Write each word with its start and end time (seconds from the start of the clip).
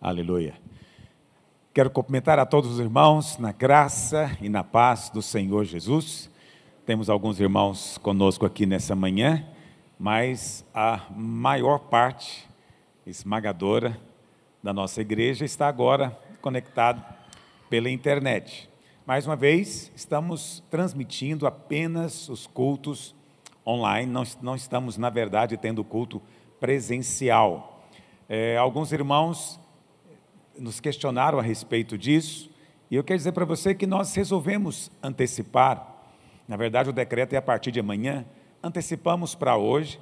Aleluia. 0.00 0.54
Quero 1.74 1.90
cumprimentar 1.90 2.38
a 2.38 2.46
todos 2.46 2.70
os 2.70 2.78
irmãos 2.78 3.36
na 3.36 3.50
graça 3.50 4.30
e 4.40 4.48
na 4.48 4.62
paz 4.62 5.10
do 5.10 5.20
Senhor 5.20 5.64
Jesus. 5.64 6.30
Temos 6.86 7.10
alguns 7.10 7.40
irmãos 7.40 7.98
conosco 7.98 8.46
aqui 8.46 8.64
nessa 8.64 8.94
manhã, 8.94 9.44
mas 9.98 10.64
a 10.72 11.00
maior 11.10 11.80
parte 11.80 12.48
esmagadora 13.04 14.00
da 14.62 14.72
nossa 14.72 15.00
igreja 15.00 15.44
está 15.44 15.66
agora 15.66 16.16
conectado 16.40 17.02
pela 17.68 17.90
internet. 17.90 18.70
Mais 19.04 19.26
uma 19.26 19.34
vez, 19.34 19.90
estamos 19.96 20.62
transmitindo 20.70 21.44
apenas 21.44 22.28
os 22.28 22.46
cultos 22.46 23.16
online, 23.66 24.12
não, 24.12 24.22
não 24.40 24.54
estamos, 24.54 24.96
na 24.96 25.10
verdade, 25.10 25.56
tendo 25.56 25.82
culto 25.82 26.22
presencial. 26.60 27.84
É, 28.28 28.56
alguns 28.56 28.92
irmãos 28.92 29.58
nos 30.58 30.80
questionaram 30.80 31.38
a 31.38 31.42
respeito 31.42 31.96
disso, 31.96 32.50
e 32.90 32.96
eu 32.96 33.04
quero 33.04 33.18
dizer 33.18 33.32
para 33.32 33.44
você 33.44 33.74
que 33.74 33.86
nós 33.86 34.14
resolvemos 34.14 34.90
antecipar, 35.02 35.96
na 36.46 36.56
verdade 36.56 36.88
o 36.88 36.92
decreto 36.92 37.34
é 37.34 37.36
a 37.36 37.42
partir 37.42 37.70
de 37.70 37.80
amanhã, 37.80 38.24
antecipamos 38.62 39.34
para 39.34 39.56
hoje, 39.56 40.00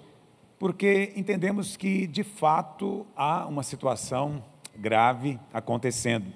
porque 0.59 1.13
entendemos 1.17 1.77
que 1.77 2.07
de 2.07 2.23
fato 2.23 3.07
há 3.17 3.47
uma 3.47 3.63
situação 3.63 4.43
grave 4.77 5.39
acontecendo 5.53 6.33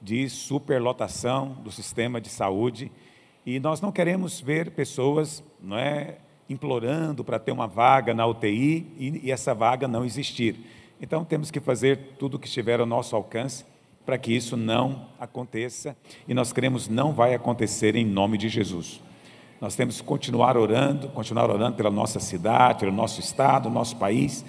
de 0.00 0.28
superlotação 0.28 1.54
do 1.62 1.70
sistema 1.70 2.20
de 2.20 2.28
saúde 2.28 2.90
e 3.46 3.58
nós 3.60 3.80
não 3.80 3.92
queremos 3.92 4.40
ver 4.40 4.72
pessoas 4.72 5.42
não 5.60 5.78
é, 5.78 6.18
implorando 6.48 7.24
para 7.24 7.38
ter 7.38 7.52
uma 7.52 7.66
vaga 7.66 8.12
na 8.12 8.26
UTI 8.26 8.86
e, 8.98 9.20
e 9.24 9.30
essa 9.30 9.54
vaga 9.54 9.88
não 9.88 10.04
existir. 10.04 10.56
Então 11.02 11.24
temos 11.24 11.50
que 11.50 11.58
fazer 11.58 12.14
tudo 12.16 12.36
o 12.36 12.38
que 12.38 12.46
estiver 12.46 12.78
ao 12.78 12.86
nosso 12.86 13.16
alcance 13.16 13.64
para 14.06 14.16
que 14.16 14.32
isso 14.32 14.56
não 14.56 15.08
aconteça 15.18 15.96
e 16.28 16.32
nós 16.32 16.52
cremos 16.52 16.88
não 16.88 17.12
vai 17.12 17.34
acontecer 17.34 17.96
em 17.96 18.06
nome 18.06 18.38
de 18.38 18.48
Jesus. 18.48 19.00
Nós 19.60 19.74
temos 19.74 20.00
que 20.00 20.06
continuar 20.06 20.56
orando, 20.56 21.08
continuar 21.08 21.50
orando 21.50 21.76
pela 21.76 21.90
nossa 21.90 22.20
cidade, 22.20 22.78
pelo 22.78 22.92
nosso 22.92 23.18
estado, 23.18 23.68
nosso 23.68 23.96
país 23.96 24.44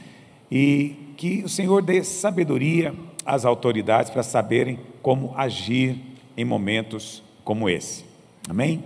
e 0.52 0.96
que 1.18 1.42
o 1.44 1.50
Senhor 1.50 1.82
dê 1.82 2.04
sabedoria 2.04 2.94
às 3.26 3.46
autoridades 3.46 4.12
para 4.12 4.22
saberem 4.22 4.80
como 5.02 5.34
agir 5.36 6.00
em 6.38 6.46
momentos 6.46 7.24
como 7.44 7.68
esse. 7.68 8.06
Amém? 8.48 8.84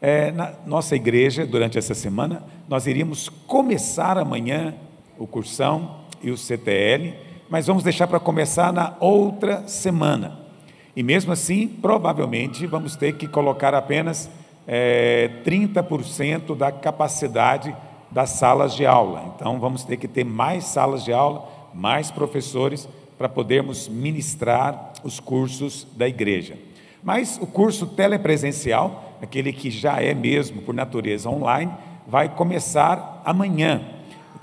É, 0.00 0.32
na 0.32 0.52
nossa 0.66 0.96
igreja, 0.96 1.46
durante 1.46 1.78
essa 1.78 1.94
semana, 1.94 2.42
nós 2.68 2.88
iríamos 2.88 3.28
começar 3.28 4.18
amanhã 4.18 4.74
o 5.16 5.26
cursão 5.26 6.03
e 6.24 6.30
o 6.30 6.36
CTL, 6.36 7.14
mas 7.48 7.66
vamos 7.66 7.84
deixar 7.84 8.06
para 8.06 8.18
começar 8.18 8.72
na 8.72 8.94
outra 8.98 9.68
semana. 9.68 10.40
E 10.96 11.02
mesmo 11.02 11.32
assim, 11.32 11.68
provavelmente, 11.68 12.66
vamos 12.66 12.96
ter 12.96 13.16
que 13.16 13.28
colocar 13.28 13.74
apenas 13.74 14.30
é, 14.66 15.30
30% 15.44 16.56
da 16.56 16.72
capacidade 16.72 17.74
das 18.10 18.30
salas 18.30 18.74
de 18.74 18.86
aula. 18.86 19.34
Então, 19.34 19.58
vamos 19.58 19.84
ter 19.84 19.96
que 19.96 20.08
ter 20.08 20.24
mais 20.24 20.64
salas 20.64 21.04
de 21.04 21.12
aula, 21.12 21.48
mais 21.74 22.10
professores, 22.10 22.88
para 23.18 23.28
podermos 23.28 23.88
ministrar 23.88 24.92
os 25.02 25.20
cursos 25.20 25.86
da 25.96 26.08
igreja. 26.08 26.56
Mas 27.02 27.38
o 27.40 27.46
curso 27.46 27.86
telepresencial, 27.86 29.18
aquele 29.20 29.52
que 29.52 29.70
já 29.70 30.00
é 30.00 30.14
mesmo 30.14 30.62
por 30.62 30.74
natureza 30.74 31.28
online, 31.28 31.72
vai 32.06 32.28
começar 32.28 33.20
amanhã. 33.24 33.93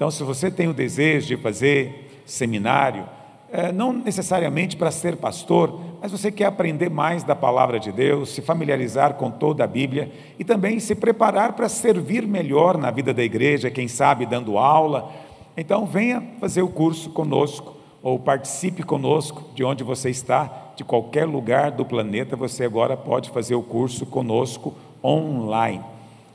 Então, 0.02 0.10
se 0.10 0.24
você 0.24 0.50
tem 0.50 0.68
o 0.68 0.74
desejo 0.74 1.28
de 1.28 1.38
fazer 1.38 2.24
seminário, 2.26 3.08
é, 3.52 3.72
não 3.72 3.94
necessariamente 3.94 4.76
para 4.76 4.90
ser 4.90 5.16
pastor, 5.18 5.80
mas 6.02 6.12
você 6.12 6.32
quer 6.32 6.46
aprender 6.46 6.90
mais 6.90 7.24
da 7.24 7.36
palavra 7.36 7.80
de 7.80 7.92
Deus, 7.92 8.30
se 8.30 8.42
familiarizar 8.42 9.14
com 9.14 9.30
toda 9.30 9.64
a 9.64 9.68
Bíblia 9.68 10.12
e 10.40 10.44
também 10.44 10.80
se 10.80 10.96
preparar 10.96 11.54
para 11.54 11.70
servir 11.70 12.26
melhor 12.26 12.80
na 12.80 12.90
vida 12.90 13.14
da 13.14 13.22
igreja, 13.22 13.70
quem 13.70 13.88
sabe 13.88 14.26
dando 14.26 14.58
aula. 14.58 15.14
Então, 15.56 15.86
venha 15.86 16.20
fazer 16.40 16.64
o 16.64 16.68
curso 16.68 17.12
conosco 17.12 17.78
ou 18.02 18.18
participe 18.18 18.82
conosco 18.82 19.54
de 19.54 19.64
onde 19.64 19.84
você 19.84 20.10
está, 20.10 20.72
de 20.76 20.84
qualquer 20.84 21.28
lugar 21.28 21.70
do 21.70 21.86
planeta, 21.86 22.36
você 22.36 22.66
agora 22.66 22.98
pode 22.98 23.30
fazer 23.30 23.54
o 23.54 23.62
curso 23.62 24.08
conosco 24.08 24.74
online. 25.04 25.84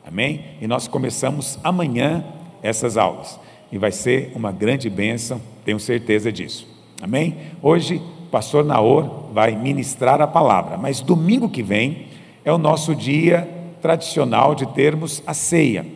Amém? 0.06 0.52
E 0.60 0.68
nós 0.68 0.86
começamos 0.86 1.58
amanhã 1.64 2.24
essas 2.62 2.96
aulas 2.96 3.44
e 3.70 3.78
vai 3.78 3.92
ser 3.92 4.32
uma 4.34 4.52
grande 4.52 4.88
bênção, 4.88 5.40
tenho 5.64 5.80
certeza 5.80 6.30
disso. 6.32 6.66
Amém? 7.00 7.36
Hoje, 7.62 7.96
o 7.96 8.30
pastor 8.30 8.64
Naor 8.64 9.26
vai 9.32 9.54
ministrar 9.54 10.20
a 10.20 10.26
palavra, 10.26 10.76
mas 10.76 11.00
domingo 11.00 11.48
que 11.48 11.62
vem 11.62 12.06
é 12.44 12.52
o 12.52 12.58
nosso 12.58 12.94
dia 12.94 13.48
tradicional 13.82 14.54
de 14.54 14.66
termos 14.66 15.22
a 15.26 15.34
ceia. 15.34 15.86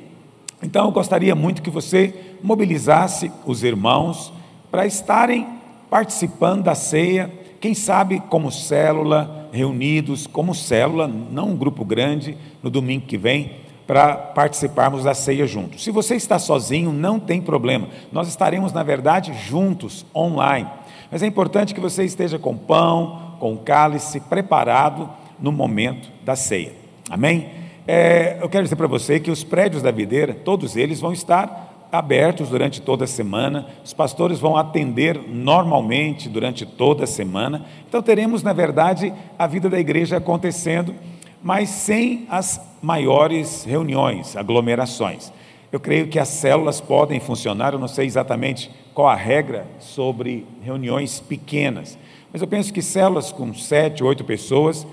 Então, 0.63 0.87
eu 0.87 0.93
gostaria 0.93 1.35
muito 1.35 1.63
que 1.63 1.71
você 1.71 2.15
mobilizasse 2.43 3.31
os 3.47 3.63
irmãos 3.63 4.33
para 4.71 4.87
estarem 4.87 5.47
participando 5.89 6.65
da 6.65 6.75
ceia, 6.75 7.31
quem 7.61 7.75
sabe 7.75 8.21
como 8.29 8.51
célula, 8.51 9.49
reunidos 9.53 10.27
como 10.27 10.55
célula, 10.55 11.09
não 11.09 11.51
um 11.51 11.57
grupo 11.57 11.85
grande, 11.85 12.37
no 12.63 12.71
domingo 12.71 13.07
que 13.07 13.19
vem, 13.19 13.53
para 13.91 14.15
participarmos 14.15 15.03
da 15.03 15.15
ceia 15.15 15.49
juntos. 15.49 15.83
Se 15.83 15.91
você 15.91 16.15
está 16.15 16.39
sozinho, 16.39 16.93
não 16.93 17.19
tem 17.19 17.43
problema. 17.43 17.89
Nós 18.13 18.29
estaremos, 18.29 18.73
na 18.73 18.85
verdade, 18.85 19.33
juntos, 19.49 20.07
online. 20.15 20.71
Mas 21.11 21.25
é 21.25 21.27
importante 21.27 21.75
que 21.75 21.81
você 21.81 22.05
esteja 22.05 22.39
com 22.39 22.57
pão, 22.57 23.35
com 23.41 23.57
cálice, 23.57 24.21
preparado 24.21 25.11
no 25.41 25.51
momento 25.51 26.09
da 26.25 26.37
ceia. 26.37 26.73
Amém? 27.11 27.51
É, 27.85 28.39
eu 28.41 28.49
quero 28.49 28.63
dizer 28.63 28.77
para 28.77 28.87
você 28.87 29.19
que 29.19 29.29
os 29.29 29.43
prédios 29.43 29.83
da 29.83 29.91
videira, 29.91 30.35
todos 30.35 30.77
eles 30.77 31.01
vão 31.01 31.13
estar 31.13 31.89
abertos 31.91 32.49
durante 32.49 32.81
toda 32.81 33.07
a 33.07 33.09
semana, 33.09 33.67
os 33.85 33.93
pastores 33.93 34.39
vão 34.39 34.57
atender 34.57 35.21
normalmente 35.27 36.29
durante 36.29 36.65
toda 36.65 37.03
a 37.03 37.09
semana. 37.09 37.67
Então 37.89 38.01
teremos, 38.01 38.45
na 38.45 38.53
verdade, 38.53 39.13
a 39.37 39.49
vida 39.49 39.69
da 39.69 39.81
igreja 39.81 40.19
acontecendo 40.19 40.95
mas 41.43 41.71
sem 41.71 42.27
as 42.29 42.61
maiores 42.83 43.65
reuniões, 43.65 44.37
aglomerações. 44.37 45.33
Eu 45.71 45.79
creio 45.79 46.09
que 46.09 46.19
as 46.19 46.29
células 46.29 46.81
podem 46.81 47.21
funcionar, 47.21 47.73
eu 47.73 47.79
não 47.79 47.89
sei 47.89 48.07
exatamente 48.07 48.71
qual 48.95 49.09
a 49.09 49.15
regra 49.15 49.67
sobre 49.79 50.47
reuniões 50.63 51.21
pequenas, 51.21 51.97
mas 52.33 52.43
eu 52.43 52.49
penso 52.49 52.73
que 52.73 52.83
células 52.83 53.31
com 53.33 53.53
sete, 53.55 54.03
oito 54.03 54.25
pessoas 54.25 54.87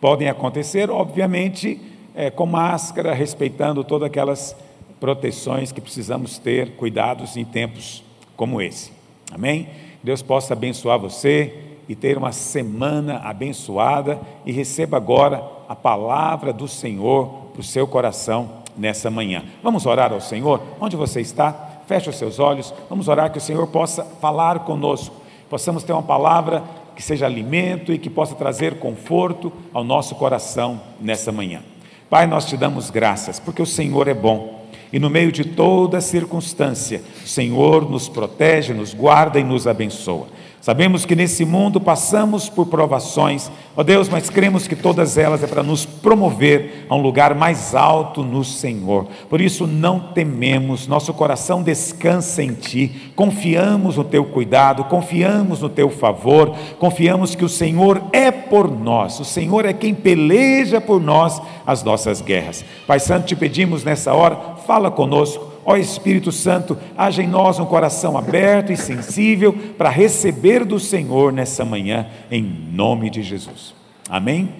podem 0.00 0.28
acontecer, 0.28 0.90
obviamente, 0.90 1.80
é, 2.14 2.30
com 2.30 2.46
máscara, 2.46 3.12
respeitando 3.14 3.82
todas 3.82 4.06
aquelas 4.06 4.56
proteções 5.00 5.72
que 5.72 5.80
precisamos 5.80 6.38
ter, 6.38 6.72
cuidados 6.76 7.36
em 7.36 7.44
tempos 7.44 8.04
como 8.36 8.60
esse. 8.60 8.92
Amém? 9.32 9.68
Deus 10.02 10.22
possa 10.22 10.52
abençoar 10.52 10.98
você 10.98 11.63
e 11.88 11.94
ter 11.94 12.16
uma 12.16 12.32
semana 12.32 13.18
abençoada 13.24 14.20
e 14.44 14.52
receba 14.52 14.96
agora 14.96 15.42
a 15.68 15.76
palavra 15.76 16.52
do 16.52 16.66
Senhor 16.66 17.28
para 17.52 17.60
o 17.60 17.64
seu 17.64 17.86
coração 17.86 18.64
nessa 18.76 19.10
manhã. 19.10 19.44
Vamos 19.62 19.86
orar 19.86 20.12
ao 20.12 20.20
Senhor? 20.20 20.60
Onde 20.80 20.96
você 20.96 21.20
está? 21.20 21.52
Feche 21.86 22.10
os 22.10 22.16
seus 22.16 22.38
olhos. 22.38 22.72
Vamos 22.88 23.08
orar 23.08 23.30
que 23.30 23.38
o 23.38 23.40
Senhor 23.40 23.66
possa 23.68 24.04
falar 24.04 24.60
conosco. 24.60 25.14
Possamos 25.48 25.84
ter 25.84 25.92
uma 25.92 26.02
palavra 26.02 26.62
que 26.96 27.02
seja 27.02 27.26
alimento 27.26 27.92
e 27.92 27.98
que 27.98 28.08
possa 28.08 28.34
trazer 28.34 28.78
conforto 28.78 29.52
ao 29.72 29.84
nosso 29.84 30.14
coração 30.14 30.80
nessa 31.00 31.30
manhã. 31.32 31.62
Pai, 32.08 32.26
nós 32.26 32.46
te 32.46 32.56
damos 32.56 32.90
graças 32.90 33.38
porque 33.38 33.62
o 33.62 33.66
Senhor 33.66 34.08
é 34.08 34.14
bom. 34.14 34.64
E 34.92 34.98
no 34.98 35.10
meio 35.10 35.32
de 35.32 35.44
toda 35.44 36.00
circunstância, 36.00 37.02
o 37.24 37.26
Senhor 37.26 37.90
nos 37.90 38.08
protege, 38.08 38.72
nos 38.72 38.94
guarda 38.94 39.40
e 39.40 39.44
nos 39.44 39.66
abençoa. 39.66 40.28
Sabemos 40.64 41.04
que 41.04 41.14
nesse 41.14 41.44
mundo 41.44 41.78
passamos 41.78 42.48
por 42.48 42.64
provações, 42.64 43.50
ó 43.76 43.82
Deus, 43.82 44.08
mas 44.08 44.30
cremos 44.30 44.66
que 44.66 44.74
todas 44.74 45.18
elas 45.18 45.42
é 45.42 45.46
para 45.46 45.62
nos 45.62 45.84
promover 45.84 46.86
a 46.88 46.94
um 46.94 47.02
lugar 47.02 47.34
mais 47.34 47.74
alto 47.74 48.22
no 48.22 48.42
Senhor. 48.42 49.06
Por 49.28 49.42
isso 49.42 49.66
não 49.66 50.00
tememos, 50.00 50.86
nosso 50.86 51.12
coração 51.12 51.62
descansa 51.62 52.42
em 52.42 52.54
Ti, 52.54 53.12
confiamos 53.14 53.98
no 53.98 54.04
Teu 54.04 54.24
cuidado, 54.24 54.84
confiamos 54.84 55.60
no 55.60 55.68
Teu 55.68 55.90
favor, 55.90 56.56
confiamos 56.78 57.34
que 57.34 57.44
o 57.44 57.48
Senhor 57.48 58.02
é 58.10 58.30
por 58.30 58.70
nós, 58.70 59.20
o 59.20 59.24
Senhor 59.26 59.66
é 59.66 59.74
quem 59.74 59.92
peleja 59.92 60.80
por 60.80 60.98
nós 60.98 61.42
as 61.66 61.82
nossas 61.82 62.22
guerras. 62.22 62.64
Pai 62.86 62.98
Santo, 63.00 63.26
te 63.26 63.36
pedimos 63.36 63.84
nessa 63.84 64.14
hora, 64.14 64.56
fala 64.66 64.90
conosco 64.90 65.53
Ó 65.64 65.76
Espírito 65.76 66.30
Santo, 66.30 66.78
haja 66.96 67.22
em 67.22 67.28
nós 67.28 67.58
um 67.58 67.64
coração 67.64 68.18
aberto 68.18 68.72
e 68.72 68.76
sensível 68.76 69.52
para 69.76 69.88
receber 69.88 70.64
do 70.64 70.78
Senhor 70.78 71.32
nessa 71.32 71.64
manhã, 71.64 72.06
em 72.30 72.42
nome 72.42 73.10
de 73.10 73.22
Jesus. 73.22 73.74
Amém? 74.08 74.54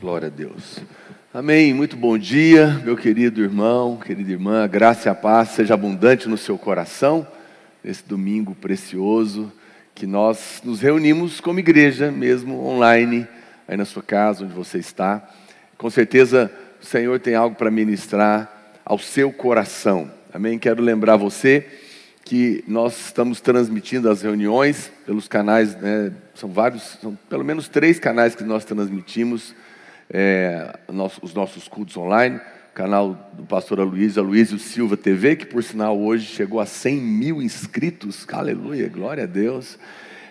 Glória 0.00 0.26
a 0.26 0.30
Deus. 0.30 0.80
Amém. 1.32 1.72
Muito 1.72 1.96
bom 1.96 2.18
dia, 2.18 2.80
meu 2.84 2.96
querido 2.96 3.40
irmão, 3.40 3.96
querida 3.96 4.30
irmã. 4.32 4.64
A 4.64 4.66
graça 4.66 5.08
e 5.08 5.10
a 5.10 5.14
paz 5.14 5.50
seja 5.50 5.74
abundante 5.74 6.28
no 6.28 6.36
seu 6.36 6.58
coração 6.58 7.26
nesse 7.82 8.06
domingo 8.06 8.54
precioso 8.54 9.50
que 9.94 10.06
nós 10.06 10.60
nos 10.64 10.80
reunimos 10.80 11.40
como 11.40 11.58
igreja, 11.58 12.10
mesmo 12.10 12.66
online, 12.66 13.26
aí 13.66 13.76
na 13.76 13.84
sua 13.84 14.02
casa, 14.02 14.44
onde 14.44 14.52
você 14.52 14.78
está. 14.78 15.28
Com 15.76 15.90
certeza 15.90 16.50
o 16.80 16.84
Senhor 16.84 17.18
tem 17.20 17.34
algo 17.34 17.56
para 17.56 17.70
ministrar 17.70 18.51
ao 18.84 18.98
seu 18.98 19.32
coração. 19.32 20.10
Amém? 20.32 20.58
Quero 20.58 20.82
lembrar 20.82 21.16
você 21.16 21.66
que 22.24 22.62
nós 22.66 23.06
estamos 23.06 23.40
transmitindo 23.40 24.08
as 24.08 24.22
reuniões 24.22 24.90
pelos 25.04 25.26
canais, 25.28 25.74
né, 25.76 26.12
são 26.34 26.48
vários, 26.48 26.98
são 27.00 27.18
pelo 27.28 27.44
menos 27.44 27.68
três 27.68 27.98
canais 27.98 28.34
que 28.34 28.44
nós 28.44 28.64
transmitimos 28.64 29.54
é, 30.08 30.78
os 31.20 31.34
nossos 31.34 31.68
cultos 31.68 31.96
online. 31.96 32.40
Canal 32.74 33.30
do 33.34 33.42
pastor 33.42 33.80
Aloysio, 33.80 34.22
Aloysio 34.22 34.58
Silva 34.58 34.96
TV, 34.96 35.36
que 35.36 35.44
por 35.44 35.62
sinal 35.62 35.98
hoje 35.98 36.24
chegou 36.24 36.58
a 36.58 36.64
100 36.64 36.96
mil 36.96 37.42
inscritos. 37.42 38.26
Aleluia, 38.32 38.88
glória 38.88 39.24
a 39.24 39.26
Deus. 39.26 39.78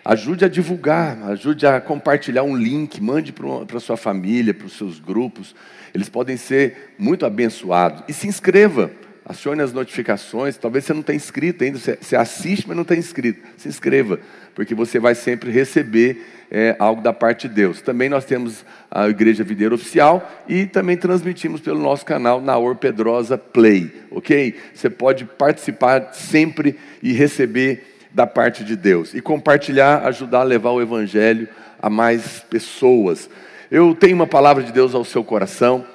Ajude 0.03 0.43
a 0.43 0.47
divulgar, 0.47 1.21
ajude 1.29 1.67
a 1.67 1.79
compartilhar 1.79 2.41
um 2.41 2.57
link, 2.57 2.99
mande 2.99 3.31
para 3.31 3.79
sua 3.79 3.95
família, 3.95 4.55
para 4.55 4.65
os 4.65 4.73
seus 4.73 4.99
grupos. 4.99 5.53
Eles 5.93 6.09
podem 6.09 6.37
ser 6.37 6.93
muito 6.97 7.25
abençoados. 7.25 8.03
E 8.07 8.13
se 8.13 8.27
inscreva 8.27 8.91
acione 9.25 9.61
as 9.61 9.73
notificações. 9.73 10.57
Talvez 10.57 10.85
você 10.85 10.93
não 10.93 11.01
tenha 11.01 11.15
inscrito 11.15 11.63
ainda, 11.63 11.79
você 11.79 12.15
assiste, 12.15 12.67
mas 12.67 12.75
não 12.75 12.83
tem 12.83 12.99
inscrito. 12.99 13.41
Se 13.57 13.67
inscreva, 13.67 14.19
porque 14.53 14.75
você 14.75 14.99
vai 14.99 15.15
sempre 15.15 15.51
receber 15.51 16.25
é, 16.49 16.75
algo 16.77 17.01
da 17.01 17.13
parte 17.13 17.47
de 17.47 17.55
Deus. 17.55 17.81
Também 17.81 18.09
nós 18.09 18.25
temos 18.25 18.65
a 18.89 19.07
Igreja 19.07 19.43
Videira 19.43 19.73
Oficial 19.73 20.29
e 20.47 20.65
também 20.65 20.97
transmitimos 20.97 21.61
pelo 21.61 21.79
nosso 21.79 22.05
canal 22.05 22.41
Naor 22.41 22.75
Pedrosa 22.75 23.37
Play, 23.37 23.91
ok? 24.11 24.55
Você 24.73 24.89
pode 24.89 25.25
participar 25.25 26.13
sempre 26.13 26.77
e 27.01 27.13
receber 27.13 27.87
da 28.13 28.27
parte 28.27 28.63
de 28.63 28.75
Deus. 28.75 29.13
E 29.13 29.21
compartilhar, 29.21 30.05
ajudar 30.05 30.41
a 30.41 30.43
levar 30.43 30.71
o 30.71 30.81
Evangelho 30.81 31.47
a 31.81 31.89
mais 31.89 32.41
pessoas. 32.49 33.29
Eu 33.71 33.95
tenho 33.95 34.15
uma 34.15 34.27
palavra 34.27 34.61
de 34.61 34.71
Deus 34.73 34.93
ao 34.93 35.05
seu 35.05 35.23
coração 35.23 35.87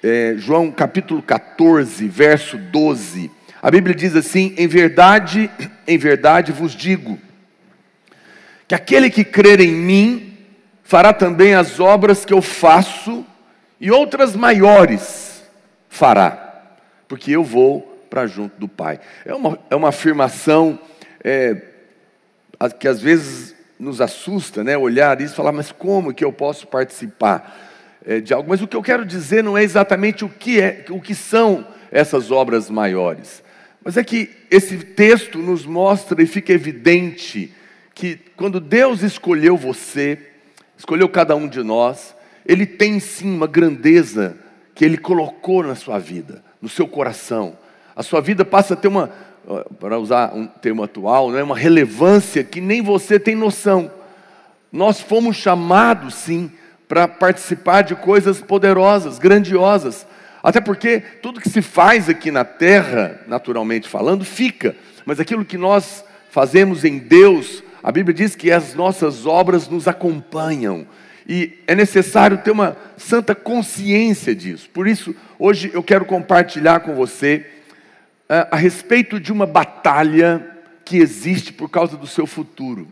é, 0.00 0.34
João 0.36 0.70
capítulo 0.70 1.20
14, 1.20 2.06
verso 2.06 2.56
12. 2.56 3.28
A 3.60 3.72
Bíblia 3.72 3.92
diz 3.92 4.14
assim: 4.14 4.54
Em 4.56 4.68
verdade, 4.68 5.50
em 5.84 5.98
verdade 5.98 6.52
vos 6.52 6.76
digo, 6.76 7.18
que 8.68 8.74
aquele 8.76 9.10
que 9.10 9.24
crer 9.24 9.58
em 9.58 9.72
mim 9.72 10.38
fará 10.84 11.12
também 11.12 11.56
as 11.56 11.80
obras 11.80 12.24
que 12.24 12.32
eu 12.32 12.40
faço, 12.40 13.26
e 13.80 13.90
outras 13.90 14.36
maiores 14.36 15.42
fará, 15.88 16.62
porque 17.08 17.32
eu 17.32 17.42
vou 17.42 17.80
para 18.08 18.28
junto 18.28 18.60
do 18.60 18.68
Pai. 18.68 19.00
É 19.24 19.34
uma, 19.34 19.58
é 19.70 19.74
uma 19.74 19.88
afirmação 19.88 20.78
é, 21.24 21.60
que 22.78 22.86
às 22.86 23.00
vezes 23.00 23.53
nos 23.78 24.00
assusta, 24.00 24.62
né? 24.62 24.76
Olhar 24.76 25.20
isso 25.20 25.34
e 25.34 25.36
falar, 25.36 25.52
mas 25.52 25.72
como 25.72 26.14
que 26.14 26.24
eu 26.24 26.32
posso 26.32 26.66
participar? 26.66 27.72
é, 28.04 28.20
de 28.20 28.34
algo, 28.34 28.48
mas 28.48 28.60
o 28.60 28.68
que 28.68 28.76
eu 28.76 28.82
quero 28.82 29.04
dizer 29.04 29.42
não 29.42 29.56
é 29.56 29.62
exatamente 29.62 30.24
o 30.24 30.28
que, 30.28 30.60
é, 30.60 30.84
o 30.90 31.00
que 31.00 31.14
são 31.14 31.66
essas 31.90 32.30
obras 32.30 32.68
maiores, 32.68 33.42
mas 33.82 33.96
é 33.96 34.04
que 34.04 34.30
esse 34.50 34.78
texto 34.78 35.38
nos 35.38 35.64
mostra 35.64 36.22
e 36.22 36.26
fica 36.26 36.52
evidente 36.52 37.52
que 37.94 38.18
quando 38.36 38.60
Deus 38.60 39.02
escolheu 39.02 39.56
você, 39.56 40.18
escolheu 40.76 41.08
cada 41.08 41.34
um 41.36 41.48
de 41.48 41.62
nós, 41.62 42.14
Ele 42.44 42.66
tem 42.66 42.98
sim 42.98 43.34
uma 43.34 43.46
grandeza 43.46 44.36
que 44.74 44.84
Ele 44.84 44.98
colocou 44.98 45.62
na 45.62 45.74
sua 45.74 45.98
vida, 45.98 46.42
no 46.60 46.68
seu 46.68 46.88
coração. 46.88 47.56
A 47.94 48.02
sua 48.02 48.20
vida 48.20 48.44
passa 48.44 48.74
a 48.74 48.76
ter 48.76 48.88
uma, 48.88 49.12
para 49.78 49.98
usar 49.98 50.34
um 50.34 50.46
termo 50.46 50.82
atual, 50.82 51.36
é 51.36 51.42
uma 51.42 51.56
relevância 51.56 52.42
que 52.42 52.60
nem 52.60 52.82
você 52.82 53.18
tem 53.18 53.34
noção. 53.34 53.90
Nós 54.72 55.00
fomos 55.00 55.36
chamados 55.36 56.14
sim 56.14 56.50
para 56.88 57.06
participar 57.06 57.82
de 57.82 57.94
coisas 57.94 58.40
poderosas, 58.40 59.18
grandiosas. 59.18 60.06
Até 60.42 60.60
porque 60.60 61.00
tudo 61.22 61.40
que 61.40 61.48
se 61.48 61.62
faz 61.62 62.08
aqui 62.08 62.30
na 62.30 62.44
terra, 62.44 63.20
naturalmente 63.26 63.88
falando, 63.88 64.24
fica. 64.24 64.76
Mas 65.06 65.20
aquilo 65.20 65.44
que 65.44 65.56
nós 65.56 66.04
fazemos 66.30 66.84
em 66.84 66.98
Deus, 66.98 67.62
a 67.82 67.92
Bíblia 67.92 68.14
diz 68.14 68.34
que 68.34 68.50
as 68.50 68.74
nossas 68.74 69.26
obras 69.26 69.68
nos 69.68 69.86
acompanham. 69.86 70.86
E 71.26 71.58
é 71.66 71.74
necessário 71.74 72.38
ter 72.38 72.50
uma 72.50 72.76
santa 72.96 73.34
consciência 73.34 74.34
disso. 74.34 74.68
Por 74.70 74.86
isso, 74.86 75.14
hoje 75.38 75.70
eu 75.72 75.82
quero 75.82 76.04
compartilhar 76.04 76.80
com 76.80 76.94
você 76.94 77.46
a 78.28 78.56
respeito 78.56 79.20
de 79.20 79.32
uma 79.32 79.46
batalha 79.46 80.44
que 80.84 80.98
existe 80.98 81.52
por 81.52 81.68
causa 81.68 81.96
do 81.96 82.06
seu 82.06 82.26
futuro. 82.26 82.88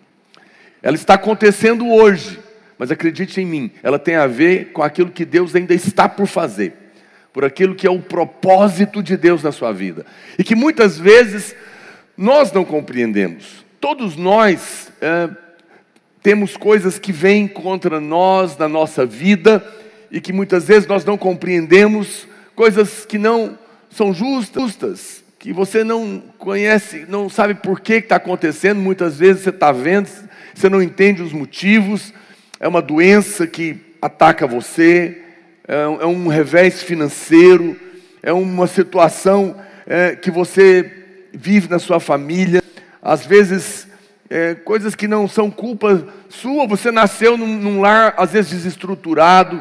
Ela 0.82 0.96
está 0.96 1.14
acontecendo 1.14 1.88
hoje 1.88 2.38
mas 2.82 2.90
acredite 2.90 3.40
em 3.40 3.46
mim, 3.46 3.70
ela 3.80 3.96
tem 3.96 4.16
a 4.16 4.26
ver 4.26 4.72
com 4.72 4.82
aquilo 4.82 5.12
que 5.12 5.24
Deus 5.24 5.54
ainda 5.54 5.72
está 5.72 6.08
por 6.08 6.26
fazer, 6.26 6.74
por 7.32 7.44
aquilo 7.44 7.76
que 7.76 7.86
é 7.86 7.90
o 7.92 8.00
propósito 8.00 9.00
de 9.00 9.16
Deus 9.16 9.40
na 9.40 9.52
sua 9.52 9.70
vida, 9.70 10.04
e 10.36 10.42
que 10.42 10.56
muitas 10.56 10.98
vezes 10.98 11.54
nós 12.16 12.50
não 12.50 12.64
compreendemos. 12.64 13.64
Todos 13.80 14.16
nós 14.16 14.90
é, 15.00 15.30
temos 16.24 16.56
coisas 16.56 16.98
que 16.98 17.12
vêm 17.12 17.46
contra 17.46 18.00
nós 18.00 18.56
na 18.56 18.68
nossa 18.68 19.06
vida 19.06 19.64
e 20.10 20.20
que 20.20 20.32
muitas 20.32 20.66
vezes 20.66 20.88
nós 20.88 21.04
não 21.04 21.16
compreendemos, 21.16 22.26
coisas 22.56 23.06
que 23.06 23.16
não 23.16 23.56
são 23.90 24.12
justas, 24.12 25.21
que 25.42 25.52
você 25.52 25.82
não 25.82 26.22
conhece, 26.38 27.04
não 27.08 27.28
sabe 27.28 27.54
por 27.54 27.80
que 27.80 27.94
está 27.94 28.14
acontecendo, 28.14 28.78
muitas 28.78 29.18
vezes 29.18 29.42
você 29.42 29.50
está 29.50 29.72
vendo, 29.72 30.08
você 30.54 30.68
não 30.68 30.80
entende 30.80 31.20
os 31.20 31.32
motivos, 31.32 32.14
é 32.60 32.68
uma 32.68 32.80
doença 32.80 33.44
que 33.44 33.76
ataca 34.00 34.46
você, 34.46 35.20
é 35.66 36.06
um 36.06 36.30
é 36.30 36.36
revés 36.36 36.84
financeiro, 36.84 37.76
é 38.22 38.32
uma 38.32 38.68
situação 38.68 39.56
é, 39.84 40.14
que 40.14 40.30
você 40.30 40.88
vive 41.32 41.68
na 41.68 41.80
sua 41.80 41.98
família, 41.98 42.62
às 43.02 43.26
vezes 43.26 43.88
é, 44.30 44.54
coisas 44.54 44.94
que 44.94 45.08
não 45.08 45.26
são 45.26 45.50
culpa 45.50 46.06
sua, 46.28 46.68
você 46.68 46.92
nasceu 46.92 47.36
num, 47.36 47.58
num 47.58 47.80
lar 47.80 48.14
às 48.16 48.30
vezes 48.30 48.52
desestruturado, 48.52 49.60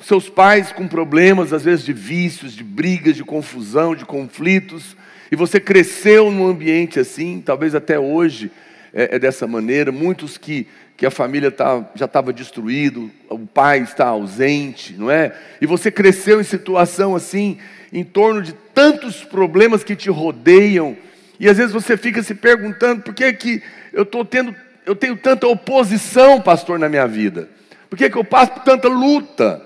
seus 0.00 0.28
pais 0.28 0.72
com 0.72 0.88
problemas, 0.88 1.52
às 1.52 1.62
vezes 1.62 1.84
de 1.84 1.92
vícios, 1.92 2.54
de 2.54 2.64
brigas, 2.64 3.14
de 3.14 3.22
confusão, 3.22 3.94
de 3.94 4.04
conflitos, 4.04 4.96
e 5.32 5.36
você 5.36 5.58
cresceu 5.58 6.30
num 6.30 6.46
ambiente 6.46 7.00
assim, 7.00 7.42
talvez 7.44 7.74
até 7.74 7.98
hoje 7.98 8.52
é, 8.92 9.16
é 9.16 9.18
dessa 9.18 9.46
maneira, 9.46 9.90
muitos 9.90 10.36
que 10.36 10.68
que 10.94 11.06
a 11.06 11.10
família 11.10 11.50
tá, 11.50 11.84
já 11.96 12.04
estava 12.04 12.32
destruída, 12.32 13.00
o 13.28 13.38
pai 13.40 13.80
está 13.80 14.06
ausente, 14.06 14.94
não 14.96 15.10
é? 15.10 15.36
E 15.60 15.66
você 15.66 15.90
cresceu 15.90 16.40
em 16.40 16.44
situação 16.44 17.16
assim, 17.16 17.58
em 17.92 18.04
torno 18.04 18.40
de 18.40 18.52
tantos 18.72 19.24
problemas 19.24 19.82
que 19.82 19.96
te 19.96 20.08
rodeiam, 20.08 20.96
e 21.40 21.48
às 21.48 21.56
vezes 21.56 21.72
você 21.72 21.96
fica 21.96 22.22
se 22.22 22.36
perguntando 22.36 23.02
por 23.02 23.14
que, 23.14 23.32
que 23.32 23.60
eu 23.92 24.04
estou 24.04 24.24
tendo, 24.24 24.54
eu 24.86 24.94
tenho 24.94 25.16
tanta 25.16 25.48
oposição, 25.48 26.40
pastor, 26.40 26.78
na 26.78 26.88
minha 26.88 27.08
vida? 27.08 27.48
Por 27.90 27.98
que, 27.98 28.08
que 28.08 28.16
eu 28.16 28.22
passo 28.22 28.52
por 28.52 28.62
tanta 28.62 28.86
luta? 28.86 29.60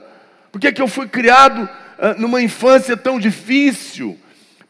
Por 0.51 0.59
que, 0.59 0.73
que 0.73 0.81
eu 0.81 0.89
fui 0.89 1.07
criado 1.07 1.69
numa 2.17 2.41
infância 2.41 2.97
tão 2.97 3.19
difícil? 3.19 4.17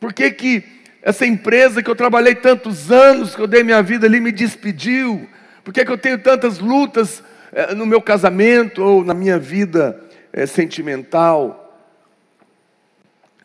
Por 0.00 0.12
que, 0.12 0.32
que 0.32 0.64
essa 1.06 1.24
empresa 1.24 1.84
que 1.84 1.88
eu 1.88 1.94
trabalhei 1.94 2.34
tantos 2.34 2.90
anos, 2.90 3.36
que 3.36 3.40
eu 3.40 3.46
dei 3.46 3.62
minha 3.62 3.80
vida 3.80 4.08
ali, 4.08 4.18
me 4.18 4.32
despediu? 4.32 5.28
Por 5.62 5.72
que, 5.72 5.82
é 5.82 5.84
que 5.84 5.92
eu 5.92 5.96
tenho 5.96 6.18
tantas 6.18 6.58
lutas 6.58 7.22
é, 7.52 7.72
no 7.76 7.86
meu 7.86 8.02
casamento 8.02 8.82
ou 8.82 9.04
na 9.04 9.14
minha 9.14 9.38
vida 9.38 10.00
é, 10.32 10.46
sentimental? 10.46 11.80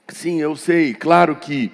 Sim, 0.08 0.42
eu 0.42 0.56
sei, 0.56 0.96
claro 0.96 1.36
que 1.36 1.72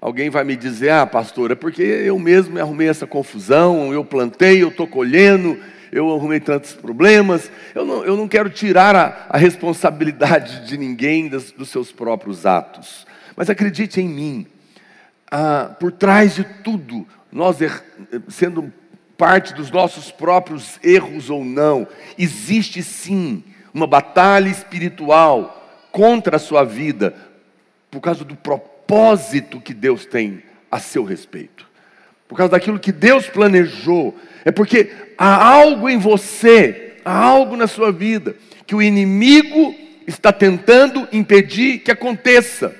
alguém 0.00 0.30
vai 0.30 0.42
me 0.42 0.56
dizer, 0.56 0.88
ah, 0.88 1.06
pastora, 1.06 1.54
porque 1.54 1.82
eu 1.82 2.18
mesmo 2.18 2.54
me 2.54 2.60
arrumei 2.62 2.88
essa 2.88 3.06
confusão, 3.06 3.92
eu 3.92 4.02
plantei, 4.02 4.62
eu 4.62 4.68
estou 4.68 4.86
colhendo, 4.86 5.58
eu 5.92 6.14
arrumei 6.14 6.40
tantos 6.40 6.72
problemas. 6.72 7.50
Eu 7.74 7.84
não, 7.84 8.02
eu 8.06 8.16
não 8.16 8.26
quero 8.26 8.48
tirar 8.48 8.96
a, 8.96 9.26
a 9.28 9.36
responsabilidade 9.36 10.66
de 10.66 10.78
ninguém 10.78 11.28
dos, 11.28 11.52
dos, 11.52 11.68
seus 11.68 11.92
próprios 11.92 12.46
atos. 12.46 13.06
Mas 13.36 13.50
acredite 13.50 14.00
em 14.00 14.08
mim, 14.08 14.46
ah, 15.30 15.74
por 15.78 15.92
trás 15.92 16.34
de 16.34 16.44
tudo, 16.44 17.06
nós 17.32 17.60
er, 17.60 17.82
sendo 18.28 18.72
parte 19.16 19.54
dos 19.54 19.70
nossos 19.70 20.10
próprios 20.10 20.78
erros 20.82 21.30
ou 21.30 21.44
não, 21.44 21.86
existe 22.18 22.82
sim 22.82 23.42
uma 23.72 23.86
batalha 23.86 24.48
espiritual 24.48 25.52
contra 25.90 26.36
a 26.36 26.38
sua 26.38 26.64
vida, 26.64 27.14
por 27.90 28.00
causa 28.00 28.24
do 28.24 28.36
propósito 28.36 29.60
que 29.60 29.72
Deus 29.72 30.04
tem 30.04 30.42
a 30.70 30.78
seu 30.78 31.04
respeito, 31.04 31.66
por 32.28 32.36
causa 32.36 32.52
daquilo 32.52 32.78
que 32.78 32.92
Deus 32.92 33.28
planejou, 33.28 34.14
é 34.44 34.50
porque 34.50 34.90
há 35.16 35.46
algo 35.46 35.88
em 35.88 35.98
você, 35.98 36.96
há 37.04 37.16
algo 37.18 37.56
na 37.56 37.66
sua 37.66 37.90
vida, 37.90 38.36
que 38.66 38.74
o 38.74 38.82
inimigo 38.82 39.74
está 40.06 40.32
tentando 40.32 41.08
impedir 41.12 41.78
que 41.78 41.90
aconteça, 41.90 42.74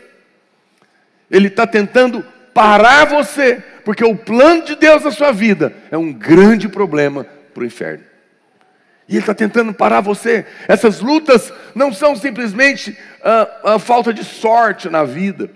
ele 1.31 1.49
está 1.49 1.67
tentando 1.67 2.25
parar 2.57 3.05
você, 3.05 3.63
Porque 3.85 4.03
o 4.03 4.17
plano 4.17 4.65
de 4.65 4.75
Deus 4.75 5.05
na 5.05 5.11
sua 5.11 5.31
vida 5.31 5.73
é 5.91 5.99
um 5.99 6.11
grande 6.11 6.69
problema 6.69 7.25
para 7.53 7.63
o 7.63 7.67
inferno. 7.67 8.03
E 9.07 9.13
ele 9.13 9.21
está 9.21 9.33
tentando 9.33 9.73
parar 9.73 10.01
você. 10.01 10.45
Essas 10.67 11.01
lutas 11.01 11.53
não 11.75 11.93
são 11.93 12.17
simplesmente 12.17 12.99
a, 13.23 13.75
a, 13.75 13.79
falta 13.79 14.13
de 14.13 14.25
sorte 14.25 14.89
na 14.89 15.05
vida, 15.05 15.51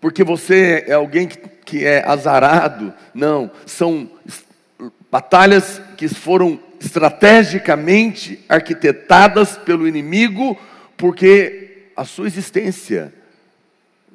porque 0.00 0.24
você 0.24 0.84
é 0.88 0.94
alguém 0.94 1.28
que, 1.28 1.38
que 1.64 1.84
é 1.84 2.02
azarado. 2.04 2.92
Não, 3.14 3.50
são 3.64 4.10
batalhas 5.08 5.80
que 5.96 6.08
foram 6.08 6.58
estrategicamente 6.80 8.44
arquitetadas 8.48 9.56
pelo 9.58 9.86
inimigo, 9.86 10.58
porque 10.96 11.90
a 11.96 12.04
sua 12.04 12.26
existência 12.26 13.12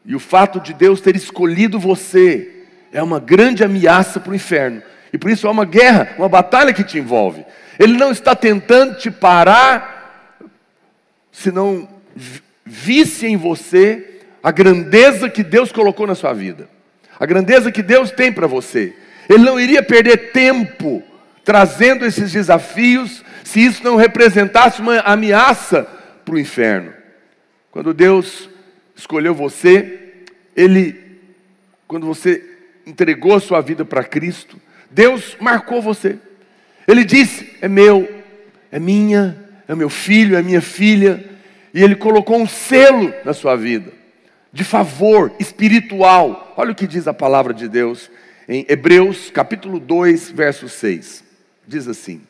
e 0.06 0.16
o 0.16 0.20
fato 0.20 0.60
de 0.60 0.74
Deus 0.74 1.02
ter 1.02 1.16
escolhido 1.16 1.80
você 1.80 2.66
é 2.92 3.02
uma 3.02 3.20
grande 3.20 3.64
ameaça 3.64 4.20
para 4.20 4.32
o 4.32 4.36
inferno. 4.36 4.82
E 5.14 5.18
por 5.18 5.30
isso 5.30 5.48
é 5.48 5.50
uma 5.50 5.66
guerra, 5.66 6.16
uma 6.18 6.30
batalha 6.30 6.74
que 6.74 6.84
te 6.84 6.98
envolve. 6.98 7.46
Ele 7.78 7.94
não 7.94 8.12
está 8.12 8.36
tentando 8.36 8.98
te 8.98 9.12
parar, 9.12 10.48
se 11.32 11.52
não 11.52 11.88
visse 12.66 13.26
em 13.26 13.38
você 13.38 14.22
a 14.44 14.52
grandeza 14.52 15.30
que 15.30 15.44
Deus 15.44 15.72
colocou 15.72 16.08
na 16.08 16.16
sua 16.16 16.34
vida, 16.34 16.68
a 17.20 17.26
grandeza 17.26 17.72
que 17.72 17.84
Deus 17.84 18.12
tem 18.12 18.32
para 18.32 18.48
você. 18.48 18.94
Ele 19.30 19.44
não 19.44 19.60
iria 19.60 19.84
perder 19.84 20.32
tempo 20.32 21.04
trazendo 21.44 22.06
esses 22.06 22.32
desafios 22.32 23.24
se 23.44 23.64
isso 23.64 23.84
não 23.84 23.96
representasse 23.96 24.82
uma 24.82 25.00
ameaça 25.00 25.88
para 26.26 26.36
o 26.36 26.40
inferno. 26.40 26.94
Quando 27.72 27.94
Deus 27.94 28.50
escolheu 29.02 29.34
você, 29.34 30.00
Ele, 30.56 30.96
quando 31.88 32.06
você 32.06 32.44
entregou 32.86 33.40
sua 33.40 33.60
vida 33.60 33.84
para 33.84 34.04
Cristo, 34.04 34.62
Deus 34.92 35.36
marcou 35.40 35.82
você. 35.82 36.18
Ele 36.88 37.04
disse: 37.04 37.58
é 37.62 37.68
meu, 37.68 38.08
é 38.72 38.80
minha, 38.80 39.38
é 39.68 39.74
meu 39.74 39.90
filho, 39.90 40.38
é 40.38 40.42
minha 40.44 40.62
filha. 40.62 41.24
E 41.74 41.82
Ele 41.84 41.96
colocou 41.96 42.40
um 42.40 42.48
selo 42.48 43.12
na 43.26 43.34
sua 43.34 43.56
vida, 43.56 43.92
de 44.54 44.64
favor 44.64 45.34
espiritual. 45.40 46.54
Olha 46.56 46.72
o 46.72 46.76
que 46.76 46.86
diz 46.86 47.08
a 47.08 47.14
palavra 47.14 47.54
de 47.54 47.68
Deus 47.68 48.10
em 48.48 48.66
Hebreus 48.70 49.32
capítulo 49.32 49.80
2, 49.80 50.30
verso 50.30 50.70
6. 50.70 51.24
Diz 51.68 51.88
assim: 51.88 52.22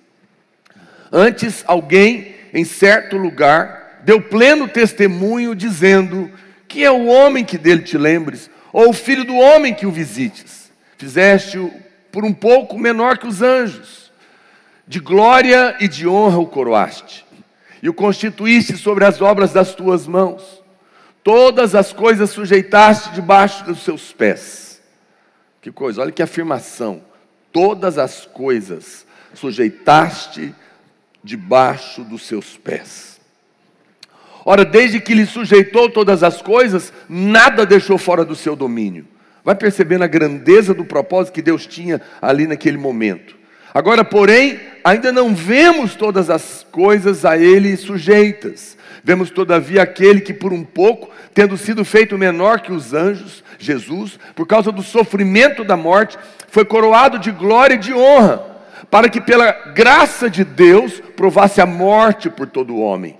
Antes 1.12 1.66
alguém 1.68 2.34
em 2.54 2.64
certo 2.64 3.18
lugar 3.18 4.02
deu 4.06 4.22
pleno 4.22 4.70
testemunho, 4.70 5.54
dizendo: 5.54 6.32
Que 6.72 6.86
é 6.86 6.90
o 6.90 7.08
homem 7.08 7.44
que 7.44 7.58
dele 7.58 7.82
te 7.82 7.98
lembres, 7.98 8.50
ou 8.72 8.92
o 8.92 8.94
filho 8.94 9.26
do 9.26 9.36
homem 9.36 9.74
que 9.74 9.86
o 9.86 9.92
visites? 9.92 10.72
Fizeste-o 10.98 11.70
por 12.10 12.24
um 12.24 12.34
pouco 12.34 12.80
menor 12.80 13.18
que 13.18 13.28
os 13.28 13.42
anjos, 13.42 14.10
de 14.88 14.98
glória 14.98 15.76
e 15.82 15.90
de 15.90 16.08
honra 16.08 16.40
o 16.40 16.48
coroaste, 16.48 17.26
e 17.84 17.90
o 17.90 17.94
constituíste 17.94 18.78
sobre 18.78 19.04
as 19.04 19.22
obras 19.22 19.52
das 19.52 19.76
tuas 19.76 20.08
mãos, 20.08 20.64
todas 21.22 21.76
as 21.76 21.92
coisas 21.92 22.30
sujeitaste 22.30 23.12
debaixo 23.12 23.66
dos 23.66 23.84
seus 23.84 24.14
pés. 24.14 24.82
Que 25.62 25.74
coisa, 25.74 26.02
olha 26.02 26.12
que 26.14 26.24
afirmação. 26.24 27.02
Todas 27.52 27.98
as 27.98 28.26
coisas 28.26 29.06
sujeitaste 29.34 30.56
debaixo 31.22 32.02
dos 32.06 32.26
seus 32.26 32.56
pés. 32.56 33.11
Ora, 34.44 34.66
desde 34.66 35.00
que 35.00 35.14
lhe 35.14 35.26
sujeitou 35.26 35.90
todas 35.90 36.24
as 36.24 36.42
coisas, 36.42 36.92
nada 37.08 37.66
deixou 37.66 37.98
fora 37.98 38.26
do 38.26 38.36
seu 38.36 38.56
domínio. 38.56 39.06
Vai 39.44 39.56
percebendo 39.56 40.04
a 40.04 40.08
grandeza 40.08 40.74
do 40.74 40.86
propósito 40.86 41.34
que 41.34 41.42
Deus 41.42 41.66
tinha 41.66 42.02
ali 42.22 42.48
naquele 42.48 42.78
momento. 42.78 43.36
Agora, 43.74 44.04
porém, 44.04 44.60
ainda 44.84 45.12
não 45.12 45.34
vemos 45.34 45.96
todas 45.96 46.30
as 46.30 46.66
coisas 46.72 47.24
a 47.24 47.38
Ele 47.38 47.78
sujeitas. 47.78 48.78
Vemos, 49.04 49.32
todavia, 49.32 49.82
aquele 49.82 50.22
que, 50.22 50.34
por 50.34 50.54
um 50.54 50.64
pouco, 50.64 51.10
tendo 51.34 51.58
sido 51.58 51.84
feito 51.86 52.18
menor 52.18 52.60
que 52.60 52.72
os 52.72 52.94
anjos, 52.94 53.44
Jesus, 53.58 54.20
por 54.36 54.46
causa 54.46 54.72
do 54.72 54.84
sofrimento 54.84 55.64
da 55.64 55.78
morte, 55.78 56.18
foi 56.50 56.66
coroado 56.66 57.18
de 57.18 57.32
glória 57.32 57.76
e 57.76 57.80
de 57.80 57.94
honra 57.94 58.52
para 58.92 59.08
que 59.08 59.22
pela 59.22 59.52
graça 59.74 60.30
de 60.30 60.44
Deus 60.44 61.02
provasse 61.16 61.62
a 61.62 61.66
morte 61.66 62.30
por 62.30 62.46
todo 62.46 62.78
homem. 62.78 63.18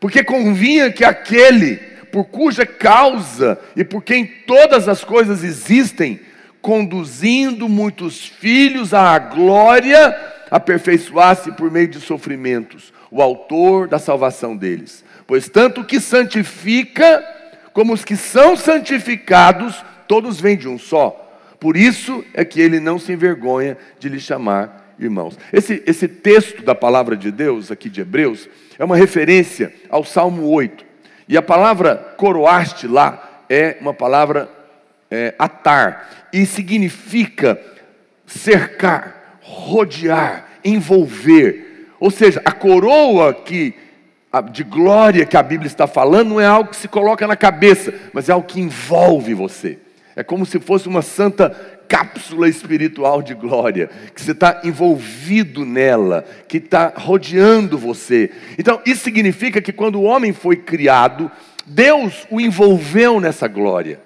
Porque 0.00 0.24
convinha 0.24 0.90
que 0.90 1.04
aquele 1.04 1.76
por 2.10 2.24
cuja 2.24 2.66
causa 2.66 3.60
e 3.76 3.84
por 3.84 4.02
quem 4.02 4.26
todas 4.26 4.88
as 4.88 5.04
coisas 5.04 5.44
existem, 5.44 6.18
conduzindo 6.60 7.68
muitos 7.68 8.26
filhos 8.26 8.92
à 8.92 9.18
glória, 9.18 10.16
aperfeiçoasse 10.50 11.52
por 11.52 11.70
meio 11.70 11.88
de 11.88 12.00
sofrimentos 12.00 12.92
o 13.10 13.22
autor 13.22 13.86
da 13.86 13.98
salvação 13.98 14.56
deles. 14.56 15.04
Pois 15.26 15.48
tanto 15.48 15.82
o 15.82 15.84
que 15.84 16.00
santifica, 16.00 17.24
como 17.72 17.92
os 17.92 18.04
que 18.04 18.16
são 18.16 18.56
santificados, 18.56 19.84
todos 20.08 20.40
vêm 20.40 20.56
de 20.56 20.66
um 20.66 20.78
só. 20.78 21.28
Por 21.60 21.76
isso 21.76 22.24
é 22.34 22.44
que 22.44 22.60
ele 22.60 22.80
não 22.80 22.98
se 22.98 23.12
envergonha 23.12 23.76
de 23.98 24.08
lhe 24.08 24.18
chamar 24.18 24.79
irmãos. 25.00 25.38
Esse, 25.52 25.82
esse 25.86 26.06
texto 26.06 26.62
da 26.62 26.74
palavra 26.74 27.16
de 27.16 27.30
Deus, 27.30 27.70
aqui 27.70 27.88
de 27.88 28.00
Hebreus, 28.00 28.48
é 28.78 28.84
uma 28.84 28.96
referência 28.96 29.72
ao 29.88 30.04
Salmo 30.04 30.46
8. 30.46 30.84
E 31.28 31.36
a 31.36 31.42
palavra 31.42 31.96
coroaste 32.16 32.86
lá 32.86 33.44
é 33.48 33.76
uma 33.80 33.94
palavra 33.94 34.48
é, 35.10 35.34
atar, 35.38 36.28
e 36.32 36.46
significa 36.46 37.60
cercar, 38.26 39.38
rodear, 39.40 40.46
envolver. 40.64 41.88
Ou 41.98 42.10
seja, 42.10 42.40
a 42.44 42.52
coroa 42.52 43.34
que 43.34 43.74
de 44.52 44.62
glória 44.62 45.26
que 45.26 45.36
a 45.36 45.42
Bíblia 45.42 45.66
está 45.66 45.88
falando 45.88 46.28
não 46.30 46.40
é 46.40 46.46
algo 46.46 46.70
que 46.70 46.76
se 46.76 46.86
coloca 46.86 47.26
na 47.26 47.34
cabeça, 47.34 47.92
mas 48.12 48.28
é 48.28 48.32
algo 48.32 48.46
que 48.46 48.60
envolve 48.60 49.34
você. 49.34 49.78
É 50.14 50.22
como 50.22 50.46
se 50.46 50.60
fosse 50.60 50.86
uma 50.86 51.02
santa 51.02 51.79
cápsula 51.90 52.48
espiritual 52.48 53.20
de 53.20 53.34
glória, 53.34 53.90
que 54.14 54.22
você 54.22 54.30
está 54.30 54.60
envolvido 54.62 55.66
nela, 55.66 56.24
que 56.46 56.58
está 56.58 56.92
rodeando 56.96 57.76
você. 57.76 58.30
Então, 58.56 58.80
isso 58.86 59.02
significa 59.02 59.60
que 59.60 59.72
quando 59.72 59.96
o 59.96 60.04
homem 60.04 60.32
foi 60.32 60.54
criado, 60.54 61.28
Deus 61.66 62.28
o 62.30 62.40
envolveu 62.40 63.20
nessa 63.20 63.48
glória. 63.48 64.00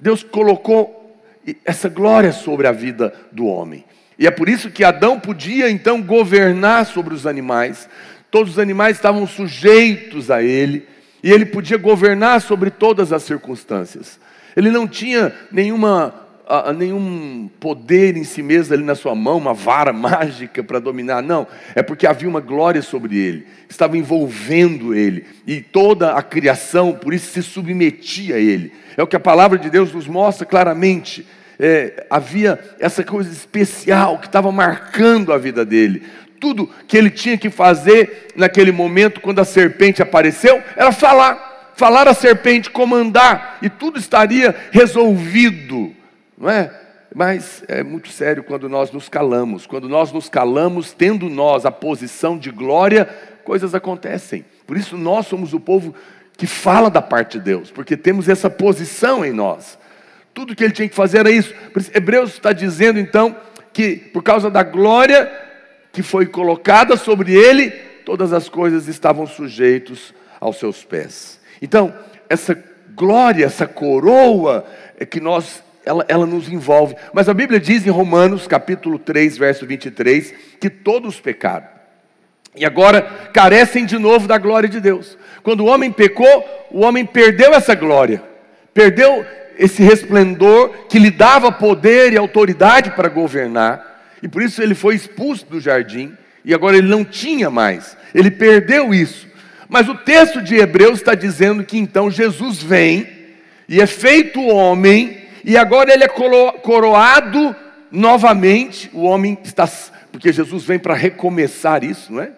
Deus 0.00 0.22
colocou 0.22 1.20
essa 1.62 1.90
glória 1.90 2.32
sobre 2.32 2.66
a 2.66 2.72
vida 2.72 3.12
do 3.30 3.44
homem. 3.44 3.84
E 4.18 4.26
é 4.26 4.30
por 4.30 4.48
isso 4.48 4.70
que 4.70 4.82
Adão 4.82 5.20
podia 5.20 5.70
então 5.70 6.00
governar 6.00 6.86
sobre 6.86 7.12
os 7.12 7.26
animais. 7.26 7.86
Todos 8.30 8.54
os 8.54 8.58
animais 8.58 8.96
estavam 8.96 9.26
sujeitos 9.26 10.30
a 10.30 10.42
ele, 10.42 10.88
e 11.22 11.30
ele 11.30 11.44
podia 11.44 11.76
governar 11.76 12.40
sobre 12.40 12.70
todas 12.70 13.12
as 13.12 13.24
circunstâncias. 13.24 14.18
Ele 14.56 14.70
não 14.70 14.88
tinha 14.88 15.34
nenhuma 15.52 16.25
a, 16.46 16.72
nenhum 16.72 17.50
poder 17.58 18.16
em 18.16 18.22
si 18.22 18.42
mesmo 18.42 18.72
ali 18.72 18.84
na 18.84 18.94
sua 18.94 19.14
mão, 19.14 19.36
uma 19.36 19.52
vara 19.52 19.92
mágica 19.94 20.62
para 20.62 20.78
dominar, 20.78 21.22
não, 21.22 21.46
é 21.74 21.82
porque 21.82 22.06
havia 22.06 22.28
uma 22.28 22.40
glória 22.40 22.80
sobre 22.82 23.16
ele, 23.16 23.46
estava 23.68 23.98
envolvendo 23.98 24.94
ele, 24.94 25.26
e 25.46 25.60
toda 25.60 26.12
a 26.12 26.22
criação, 26.22 26.92
por 26.92 27.12
isso, 27.12 27.32
se 27.32 27.42
submetia 27.42 28.36
a 28.36 28.38
ele. 28.38 28.72
É 28.96 29.02
o 29.02 29.06
que 29.06 29.16
a 29.16 29.20
palavra 29.20 29.58
de 29.58 29.68
Deus 29.68 29.92
nos 29.92 30.06
mostra 30.06 30.46
claramente. 30.46 31.26
É, 31.58 32.06
havia 32.10 32.58
essa 32.78 33.02
coisa 33.02 33.30
especial 33.30 34.18
que 34.18 34.26
estava 34.26 34.52
marcando 34.52 35.32
a 35.32 35.38
vida 35.38 35.64
dele. 35.64 36.02
Tudo 36.38 36.70
que 36.86 36.96
ele 36.96 37.10
tinha 37.10 37.36
que 37.36 37.50
fazer 37.50 38.28
naquele 38.36 38.72
momento, 38.72 39.20
quando 39.20 39.38
a 39.38 39.44
serpente 39.44 40.02
apareceu, 40.02 40.62
era 40.76 40.92
falar. 40.92 41.54
Falar 41.74 42.08
a 42.08 42.14
serpente, 42.14 42.70
comandar, 42.70 43.58
e 43.60 43.68
tudo 43.68 43.98
estaria 43.98 44.54
resolvido 44.70 45.94
não 46.36 46.48
é? 46.48 46.70
Mas 47.14 47.64
é 47.68 47.82
muito 47.82 48.08
sério 48.08 48.42
quando 48.42 48.68
nós 48.68 48.90
nos 48.90 49.08
calamos. 49.08 49.66
Quando 49.66 49.88
nós 49.88 50.12
nos 50.12 50.28
calamos, 50.28 50.92
tendo 50.92 51.28
nós 51.28 51.64
a 51.64 51.70
posição 51.70 52.36
de 52.36 52.50
glória, 52.50 53.06
coisas 53.44 53.74
acontecem. 53.74 54.44
Por 54.66 54.76
isso 54.76 54.96
nós 54.96 55.26
somos 55.26 55.54
o 55.54 55.60
povo 55.60 55.94
que 56.36 56.46
fala 56.46 56.90
da 56.90 57.00
parte 57.00 57.38
de 57.38 57.44
Deus, 57.44 57.70
porque 57.70 57.96
temos 57.96 58.28
essa 58.28 58.50
posição 58.50 59.24
em 59.24 59.32
nós. 59.32 59.78
Tudo 60.34 60.54
que 60.54 60.62
ele 60.62 60.74
tinha 60.74 60.88
que 60.88 60.94
fazer 60.94 61.18
era 61.18 61.30
isso. 61.30 61.54
Hebreus 61.94 62.32
está 62.32 62.52
dizendo 62.52 62.98
então 62.98 63.34
que 63.72 63.96
por 63.96 64.22
causa 64.22 64.50
da 64.50 64.62
glória 64.62 65.32
que 65.92 66.02
foi 66.02 66.26
colocada 66.26 66.94
sobre 66.96 67.32
ele, 67.32 67.70
todas 68.04 68.34
as 68.34 68.48
coisas 68.48 68.86
estavam 68.86 69.26
sujeitos 69.26 70.12
aos 70.38 70.58
seus 70.58 70.84
pés. 70.84 71.40
Então, 71.62 71.94
essa 72.28 72.62
glória, 72.94 73.46
essa 73.46 73.66
coroa 73.66 74.66
é 74.98 75.06
que 75.06 75.20
nós 75.20 75.62
ela, 75.86 76.04
ela 76.08 76.26
nos 76.26 76.48
envolve. 76.48 76.94
Mas 77.14 77.28
a 77.28 77.34
Bíblia 77.34 77.58
diz 77.58 77.86
em 77.86 77.90
Romanos, 77.90 78.46
capítulo 78.46 78.98
3, 78.98 79.38
verso 79.38 79.64
23, 79.64 80.34
que 80.60 80.68
todos 80.68 81.18
pecaram. 81.18 81.68
E 82.54 82.64
agora 82.64 83.02
carecem 83.32 83.86
de 83.86 83.98
novo 83.98 84.26
da 84.26 84.36
glória 84.36 84.68
de 84.68 84.80
Deus. 84.80 85.16
Quando 85.42 85.60
o 85.60 85.66
homem 85.66 85.92
pecou, 85.92 86.44
o 86.70 86.80
homem 86.80 87.06
perdeu 87.06 87.54
essa 87.54 87.74
glória. 87.74 88.22
Perdeu 88.74 89.24
esse 89.58 89.82
resplendor 89.82 90.70
que 90.88 90.98
lhe 90.98 91.10
dava 91.10 91.50
poder 91.50 92.12
e 92.12 92.16
autoridade 92.16 92.90
para 92.90 93.08
governar, 93.08 94.16
e 94.22 94.28
por 94.28 94.42
isso 94.42 94.62
ele 94.62 94.74
foi 94.74 94.94
expulso 94.94 95.46
do 95.46 95.60
jardim, 95.60 96.12
e 96.44 96.54
agora 96.54 96.76
ele 96.76 96.88
não 96.88 97.04
tinha 97.04 97.50
mais, 97.50 97.96
ele 98.14 98.30
perdeu 98.30 98.92
isso. 98.92 99.26
Mas 99.68 99.88
o 99.88 99.94
texto 99.94 100.42
de 100.42 100.56
Hebreus 100.56 100.98
está 100.98 101.14
dizendo 101.14 101.64
que 101.64 101.78
então 101.78 102.10
Jesus 102.10 102.62
vem 102.62 103.08
e 103.68 103.80
é 103.80 103.86
feito 103.86 104.40
homem, 104.40 105.25
e 105.46 105.56
agora 105.56 105.94
ele 105.94 106.02
é 106.02 106.08
coroado 106.08 107.54
novamente. 107.88 108.90
O 108.92 109.02
homem 109.02 109.38
está, 109.44 109.70
porque 110.10 110.32
Jesus 110.32 110.64
vem 110.64 110.76
para 110.76 110.92
recomeçar 110.92 111.84
isso, 111.84 112.12
não 112.12 112.20
é? 112.20 112.32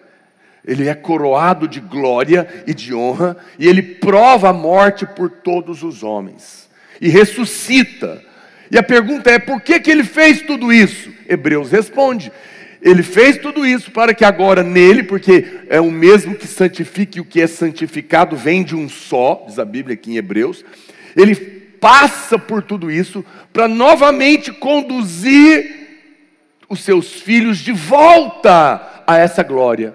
Ele 0.63 0.87
é 0.87 0.93
coroado 0.93 1.67
de 1.67 1.79
glória 1.79 2.47
e 2.67 2.73
de 2.73 2.93
honra, 2.93 3.35
e 3.57 3.67
ele 3.67 3.81
prova 3.81 4.49
a 4.49 4.53
morte 4.53 5.07
por 5.07 5.31
todos 5.31 5.81
os 5.81 6.03
homens, 6.03 6.69
e 7.01 7.09
ressuscita. 7.09 8.21
E 8.69 8.77
a 8.77 8.83
pergunta 8.83 9.31
é: 9.31 9.39
por 9.39 9.59
que, 9.59 9.79
que 9.79 9.89
ele 9.89 10.03
fez 10.03 10.43
tudo 10.43 10.71
isso? 10.71 11.11
Hebreus 11.27 11.71
responde: 11.71 12.31
ele 12.79 13.01
fez 13.01 13.37
tudo 13.37 13.65
isso 13.65 13.89
para 13.89 14.13
que 14.13 14.23
agora 14.23 14.61
nele, 14.61 15.01
porque 15.01 15.61
é 15.67 15.81
o 15.81 15.89
mesmo 15.89 16.35
que 16.35 16.45
santifica 16.45 17.19
o 17.19 17.25
que 17.25 17.41
é 17.41 17.47
santificado 17.47 18.35
vem 18.35 18.63
de 18.63 18.75
um 18.75 18.87
só, 18.87 19.45
diz 19.47 19.57
a 19.57 19.65
Bíblia 19.65 19.95
aqui 19.95 20.11
em 20.11 20.17
Hebreus. 20.17 20.63
Ele 21.15 21.58
passa 21.79 22.37
por 22.37 22.61
tudo 22.61 22.91
isso 22.91 23.23
para 23.51 23.67
novamente 23.67 24.51
conduzir 24.51 25.79
os 26.69 26.81
seus 26.81 27.13
filhos 27.13 27.57
de 27.57 27.71
volta 27.71 29.03
a 29.05 29.17
essa 29.17 29.41
glória. 29.43 29.93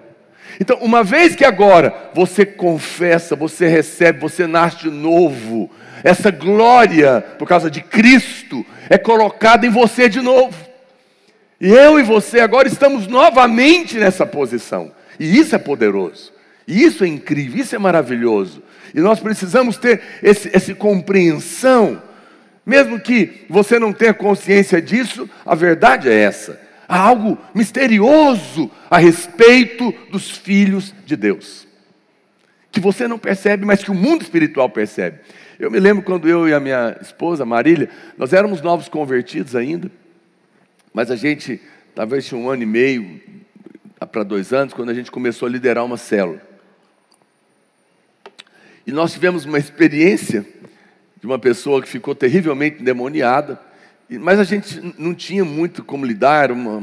Então, 0.60 0.78
uma 0.80 1.02
vez 1.02 1.34
que 1.34 1.44
agora 1.44 2.10
você 2.14 2.44
confessa, 2.46 3.34
você 3.34 3.66
recebe, 3.66 4.20
você 4.20 4.46
nasce 4.46 4.78
de 4.78 4.90
novo, 4.90 5.70
essa 6.02 6.30
glória, 6.30 7.24
por 7.38 7.48
causa 7.48 7.70
de 7.70 7.80
Cristo, 7.80 8.64
é 8.88 8.98
colocada 8.98 9.66
em 9.66 9.70
você 9.70 10.08
de 10.08 10.20
novo. 10.20 10.56
E 11.60 11.70
eu 11.70 11.98
e 11.98 12.02
você 12.02 12.40
agora 12.40 12.68
estamos 12.68 13.06
novamente 13.06 13.96
nessa 13.96 14.26
posição. 14.26 14.92
E 15.18 15.38
isso 15.38 15.54
é 15.54 15.58
poderoso. 15.58 16.32
Isso 16.66 17.04
é 17.04 17.08
incrível, 17.08 17.60
isso 17.60 17.74
é 17.74 17.78
maravilhoso. 17.78 18.62
E 18.94 19.00
nós 19.00 19.20
precisamos 19.20 19.76
ter 19.76 20.00
esse, 20.22 20.50
essa 20.54 20.74
compreensão. 20.74 22.02
Mesmo 22.64 22.98
que 22.98 23.44
você 23.50 23.78
não 23.78 23.92
tenha 23.92 24.14
consciência 24.14 24.80
disso, 24.80 25.28
a 25.44 25.54
verdade 25.54 26.08
é 26.08 26.14
essa. 26.14 26.60
Há 26.88 26.98
algo 26.98 27.38
misterioso 27.54 28.70
a 28.90 28.98
respeito 28.98 29.92
dos 30.10 30.30
filhos 30.30 30.94
de 31.04 31.16
Deus. 31.16 31.66
Que 32.70 32.80
você 32.80 33.06
não 33.06 33.18
percebe, 33.18 33.66
mas 33.66 33.82
que 33.82 33.90
o 33.90 33.94
mundo 33.94 34.22
espiritual 34.22 34.70
percebe. 34.70 35.18
Eu 35.58 35.70
me 35.70 35.78
lembro 35.78 36.02
quando 36.02 36.28
eu 36.28 36.48
e 36.48 36.54
a 36.54 36.60
minha 36.60 36.96
esposa, 37.00 37.44
Marília, 37.44 37.88
nós 38.16 38.32
éramos 38.32 38.60
novos 38.60 38.88
convertidos 38.88 39.54
ainda. 39.54 39.90
Mas 40.92 41.10
a 41.10 41.16
gente, 41.16 41.60
talvez 41.94 42.26
tinha 42.26 42.40
um 42.40 42.48
ano 42.48 42.62
e 42.62 42.66
meio 42.66 43.20
para 44.10 44.22
dois 44.22 44.52
anos, 44.52 44.74
quando 44.74 44.90
a 44.90 44.94
gente 44.94 45.10
começou 45.10 45.48
a 45.48 45.50
liderar 45.50 45.84
uma 45.84 45.96
célula. 45.96 46.53
E 48.86 48.92
nós 48.92 49.12
tivemos 49.12 49.44
uma 49.44 49.58
experiência 49.58 50.44
de 51.20 51.26
uma 51.26 51.38
pessoa 51.38 51.80
que 51.80 51.88
ficou 51.88 52.14
terrivelmente 52.14 52.82
endemoniada, 52.82 53.58
mas 54.10 54.38
a 54.38 54.44
gente 54.44 54.94
não 54.98 55.14
tinha 55.14 55.44
muito 55.44 55.82
como 55.82 56.04
lidar, 56.04 56.52
uma, 56.52 56.76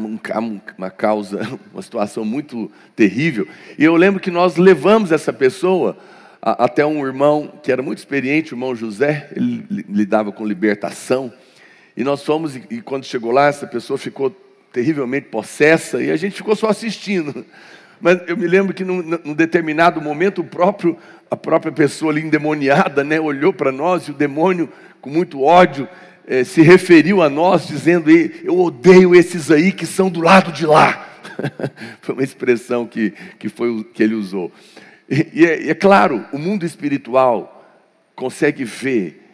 uma 0.78 0.90
causa, 0.90 1.42
uma 1.72 1.82
situação 1.82 2.26
muito 2.26 2.72
terrível. 2.96 3.48
E 3.78 3.84
eu 3.84 3.96
lembro 3.96 4.20
que 4.20 4.32
nós 4.32 4.58
levamos 4.58 5.12
essa 5.12 5.32
pessoa 5.32 5.96
até 6.42 6.84
um 6.84 7.06
irmão 7.06 7.54
que 7.62 7.72
era 7.72 7.84
muito 7.84 8.00
experiente, 8.00 8.54
o 8.54 8.56
irmão 8.56 8.76
José, 8.76 9.30
ele 9.36 9.64
lidava 9.88 10.32
com 10.32 10.44
libertação. 10.44 11.32
E 11.96 12.04
nós 12.04 12.24
fomos, 12.24 12.56
e, 12.56 12.64
e 12.72 12.82
quando 12.82 13.06
chegou 13.06 13.32
lá, 13.32 13.46
essa 13.46 13.68
pessoa 13.68 13.98
ficou 13.98 14.36
terrivelmente 14.74 15.28
possessa, 15.28 16.02
e 16.02 16.10
a 16.10 16.16
gente 16.16 16.36
ficou 16.36 16.56
só 16.56 16.70
assistindo. 16.70 17.46
Mas 18.02 18.20
eu 18.28 18.36
me 18.36 18.48
lembro 18.48 18.74
que 18.74 18.84
num, 18.84 19.04
num 19.24 19.36
determinado 19.36 20.02
momento, 20.02 20.42
o 20.42 20.44
próprio, 20.44 20.98
a 21.32 21.38
própria 21.38 21.72
pessoa 21.72 22.12
ali 22.12 22.22
endemoniada, 22.22 23.06
né, 23.06 23.18
olhou 23.18 23.54
para 23.54 23.72
nós, 23.72 24.04
e 24.04 24.12
o 24.12 24.14
demônio, 24.14 24.70
com 25.00 25.10
muito 25.10 25.42
ódio, 25.42 25.88
eh, 26.28 26.44
se 26.44 26.62
referiu 26.62 27.22
a 27.22 27.30
nós, 27.30 27.66
dizendo: 27.66 28.12
Eu 28.12 28.60
odeio 28.60 29.16
esses 29.16 29.50
aí 29.50 29.72
que 29.72 29.86
são 29.86 30.10
do 30.10 30.20
lado 30.20 30.52
de 30.52 30.66
lá. 30.66 31.08
foi 32.02 32.16
uma 32.16 32.24
expressão 32.24 32.86
que, 32.86 33.14
que, 33.40 33.48
foi, 33.48 33.82
que 33.94 34.04
ele 34.04 34.14
usou. 34.14 34.52
E, 35.10 35.28
e 35.34 35.46
é, 35.46 35.70
é 35.70 35.74
claro, 35.74 36.26
o 36.34 36.38
mundo 36.38 36.66
espiritual 36.66 37.66
consegue 38.14 38.66
ver 38.66 39.26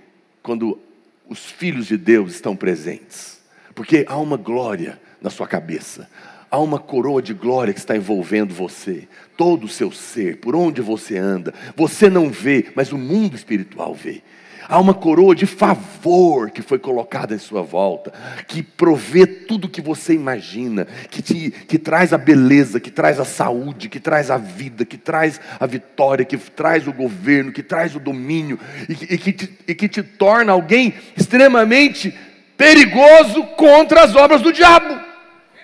quando 0.44 0.80
os 1.28 1.46
filhos 1.48 1.88
de 1.88 1.98
Deus 1.98 2.34
estão 2.34 2.56
presentes, 2.56 3.42
porque 3.74 4.06
há 4.08 4.18
uma 4.18 4.38
glória 4.38 5.00
na 5.20 5.32
sua 5.32 5.48
cabeça, 5.48 6.08
há 6.50 6.60
uma 6.60 6.78
coroa 6.78 7.24
de 7.24 7.34
glória 7.34 7.74
que 7.74 7.80
está 7.80 7.98
envolvendo 7.98 8.54
você, 8.54 9.08
todo 9.38 9.66
o 9.66 9.70
seu 9.70 9.92
ser, 9.92 10.38
por 10.38 10.56
onde 10.56 10.82
você 10.82 11.18
anda. 11.18 11.54
Você 11.76 12.10
não 12.10 12.30
vê, 12.30 12.66
mas 12.76 12.92
o 12.92 12.98
mundo 12.98 13.36
espiritual 13.36 13.94
vê. 13.94 14.22
Há 14.70 14.82
uma 14.82 14.94
coroa 14.94 15.34
de 15.34 15.46
favor 15.46 16.52
que 16.52 16.62
foi 16.62 16.78
colocada 16.78 17.34
em 17.34 17.38
sua 17.38 17.62
volta, 17.62 18.12
que 18.48 18.62
provê 18.62 19.26
tudo 19.26 19.70
que 19.70 19.80
você 19.80 20.14
imagina, 20.14 20.86
que, 21.10 21.22
te, 21.22 21.52
que 21.52 21.80
traz 21.80 22.12
a 22.12 22.18
beleza, 22.18 22.78
que 22.78 22.92
traz 22.92 23.18
a 23.18 23.24
saúde, 23.24 23.88
que 23.88 24.00
traz 24.00 24.30
a 24.30 24.38
vida, 24.38 24.84
que 24.84 24.98
traz 24.98 25.40
a 25.58 25.66
vitória, 25.66 26.26
que 26.26 26.36
traz 26.36 26.86
o 26.86 26.92
governo, 26.92 27.54
que 27.54 27.64
traz 27.64 27.96
o 27.96 28.00
domínio 28.00 28.60
e 28.90 28.98
e 29.14 29.18
que, 29.18 29.32
te, 29.32 29.58
e 29.68 29.74
que 29.74 29.88
te 29.88 30.04
torna 30.04 30.52
alguém 30.52 30.94
extremamente 31.16 32.14
perigoso 32.58 33.44
contra 33.56 34.04
as 34.04 34.16
obras 34.16 34.42
do 34.42 34.52
diabo. 34.52 35.07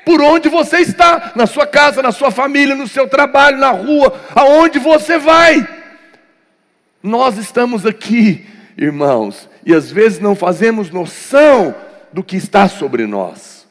Por 0.05 0.21
onde 0.21 0.49
você 0.49 0.77
está, 0.77 1.31
na 1.35 1.45
sua 1.45 1.65
casa, 1.65 2.01
na 2.01 2.11
sua 2.11 2.31
família, 2.31 2.75
no 2.75 2.87
seu 2.87 3.07
trabalho, 3.07 3.57
na 3.57 3.71
rua, 3.71 4.19
aonde 4.35 4.79
você 4.79 5.17
vai. 5.17 5.67
Nós 7.01 7.37
estamos 7.37 7.85
aqui 7.85 8.45
irmãos, 8.77 9.49
e 9.65 9.73
às 9.73 9.91
vezes 9.91 10.19
não 10.19 10.35
fazemos 10.35 10.89
noção 10.89 11.75
do 12.11 12.23
que 12.23 12.35
está 12.35 12.67
sobre 12.67 13.05
nós. 13.05 13.67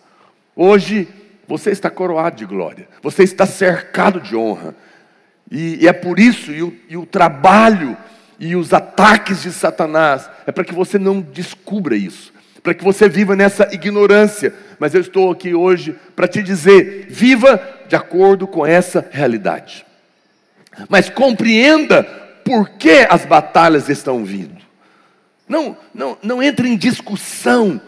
Hoje, 0.55 1.09
você 1.47 1.71
está 1.71 1.91
coroado 1.91 2.37
de 2.37 2.47
glória, 2.47 2.89
você 3.03 3.23
está 3.23 3.47
cercado 3.47 4.21
de 4.21 4.37
honra, 4.37 4.75
e, 5.51 5.83
e 5.83 5.89
é 5.89 5.93
por 5.93 6.19
isso, 6.19 6.53
e 6.53 6.63
o, 6.63 6.77
e 6.89 6.97
o 6.97 7.05
trabalho 7.05 7.97
e 8.39 8.57
os 8.57 8.73
ataques 8.73 9.43
de 9.43 9.53
Satanás, 9.53 10.29
é 10.47 10.53
para 10.53 10.65
que 10.65 10.75
você 10.75 10.99
não 10.99 11.21
descubra 11.21 11.97
isso, 11.97 12.33
para 12.63 12.75
que 12.75 12.85
você 12.85 13.09
viva 13.09 13.35
nessa 13.35 13.69
ignorância. 13.73 14.55
Mas 14.79 14.95
eu 14.95 15.01
estou 15.01 15.31
aqui 15.31 15.55
hoje 15.55 15.97
para 16.15 16.29
te 16.29 16.43
dizer: 16.43 17.07
viva 17.11 17.61
de 17.89 17.97
acordo 17.97 18.47
com 18.47 18.65
essa 18.65 19.07
realidade. 19.11 19.85
Mas 20.89 21.11
compreenda 21.11 22.03
por 22.45 22.71
que 22.71 23.07
as 23.09 23.25
batalhas 23.25 23.89
estão 23.89 24.25
vindo. 24.25 24.63
Não, 25.49 25.77
não, 25.95 26.17
não 26.23 26.43
entre 26.43 26.69
em 26.69 26.77
discussão 26.77 27.81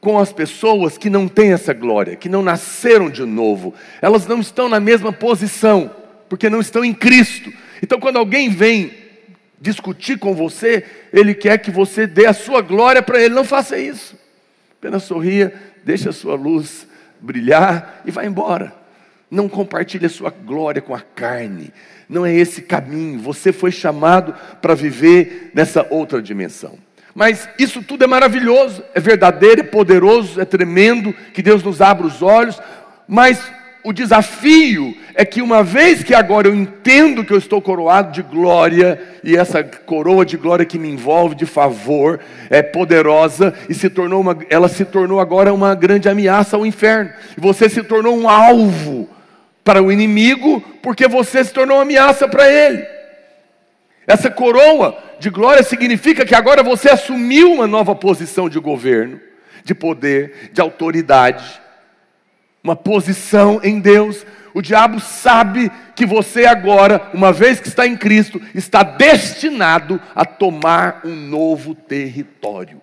com 0.00 0.18
as 0.18 0.32
pessoas 0.32 0.96
que 0.96 1.10
não 1.10 1.28
têm 1.28 1.52
essa 1.52 1.74
glória, 1.74 2.16
que 2.16 2.28
não 2.28 2.42
nasceram 2.42 3.10
de 3.10 3.24
novo. 3.24 3.74
Elas 4.00 4.26
não 4.26 4.40
estão 4.40 4.68
na 4.68 4.80
mesma 4.80 5.12
posição, 5.12 5.90
porque 6.28 6.48
não 6.48 6.60
estão 6.60 6.84
em 6.84 6.94
Cristo. 6.94 7.52
Então, 7.82 7.98
quando 7.98 8.16
alguém 8.16 8.48
vem 8.48 8.99
discutir 9.60 10.18
com 10.18 10.34
você, 10.34 10.84
ele 11.12 11.34
quer 11.34 11.58
que 11.58 11.70
você 11.70 12.06
dê 12.06 12.26
a 12.26 12.32
sua 12.32 12.62
glória 12.62 13.02
para 13.02 13.20
ele. 13.20 13.34
Não 13.34 13.44
faça 13.44 13.78
isso. 13.78 14.16
Apenas 14.78 15.02
sorria, 15.02 15.52
deixe 15.84 16.08
a 16.08 16.12
sua 16.12 16.34
luz 16.34 16.86
brilhar 17.20 18.02
e 18.06 18.10
vá 18.10 18.24
embora. 18.24 18.72
Não 19.30 19.48
compartilhe 19.48 20.06
a 20.06 20.10
sua 20.10 20.30
glória 20.30 20.80
com 20.80 20.94
a 20.94 21.00
carne. 21.00 21.72
Não 22.08 22.24
é 22.24 22.34
esse 22.34 22.62
caminho. 22.62 23.20
Você 23.20 23.52
foi 23.52 23.70
chamado 23.70 24.34
para 24.60 24.74
viver 24.74 25.50
nessa 25.54 25.86
outra 25.90 26.20
dimensão. 26.20 26.78
Mas 27.14 27.48
isso 27.58 27.82
tudo 27.82 28.04
é 28.04 28.06
maravilhoso, 28.06 28.84
é 28.94 29.00
verdadeiro, 29.00 29.60
é 29.60 29.64
poderoso, 29.64 30.40
é 30.40 30.44
tremendo, 30.44 31.12
que 31.34 31.42
Deus 31.42 31.62
nos 31.62 31.80
abra 31.80 32.06
os 32.06 32.22
olhos, 32.22 32.60
mas 33.06 33.52
o 33.82 33.92
desafio 33.92 34.96
é 35.14 35.24
que 35.24 35.42
uma 35.42 35.62
vez 35.62 36.02
que 36.02 36.14
agora 36.14 36.48
eu 36.48 36.54
entendo 36.54 37.24
que 37.24 37.32
eu 37.32 37.38
estou 37.38 37.60
coroado 37.60 38.12
de 38.12 38.22
glória, 38.22 39.00
e 39.24 39.36
essa 39.36 39.62
coroa 39.62 40.24
de 40.24 40.36
glória 40.36 40.64
que 40.64 40.78
me 40.78 40.88
envolve 40.88 41.34
de 41.34 41.46
favor 41.46 42.20
é 42.48 42.62
poderosa, 42.62 43.54
e 43.68 43.74
se 43.74 43.88
tornou 43.88 44.20
uma, 44.20 44.36
ela 44.48 44.68
se 44.68 44.84
tornou 44.84 45.20
agora 45.20 45.52
uma 45.52 45.74
grande 45.74 46.08
ameaça 46.08 46.56
ao 46.56 46.66
inferno. 46.66 47.10
Você 47.36 47.68
se 47.68 47.82
tornou 47.82 48.18
um 48.18 48.28
alvo 48.28 49.08
para 49.64 49.82
o 49.82 49.90
inimigo, 49.90 50.60
porque 50.82 51.06
você 51.06 51.44
se 51.44 51.52
tornou 51.52 51.76
uma 51.76 51.82
ameaça 51.82 52.28
para 52.28 52.50
ele. 52.50 52.84
Essa 54.06 54.30
coroa 54.30 54.98
de 55.18 55.30
glória 55.30 55.62
significa 55.62 56.24
que 56.24 56.34
agora 56.34 56.62
você 56.62 56.90
assumiu 56.90 57.52
uma 57.52 57.66
nova 57.66 57.94
posição 57.94 58.48
de 58.48 58.58
governo, 58.58 59.20
de 59.62 59.74
poder, 59.74 60.50
de 60.52 60.60
autoridade, 60.60 61.59
uma 62.62 62.76
posição 62.76 63.60
em 63.62 63.80
Deus. 63.80 64.24
O 64.52 64.60
diabo 64.60 65.00
sabe 65.00 65.70
que 65.94 66.04
você 66.04 66.44
agora, 66.44 67.10
uma 67.14 67.32
vez 67.32 67.60
que 67.60 67.68
está 67.68 67.86
em 67.86 67.96
Cristo, 67.96 68.40
está 68.54 68.82
destinado 68.82 70.00
a 70.14 70.24
tomar 70.24 71.02
um 71.04 71.14
novo 71.14 71.74
território. 71.74 72.80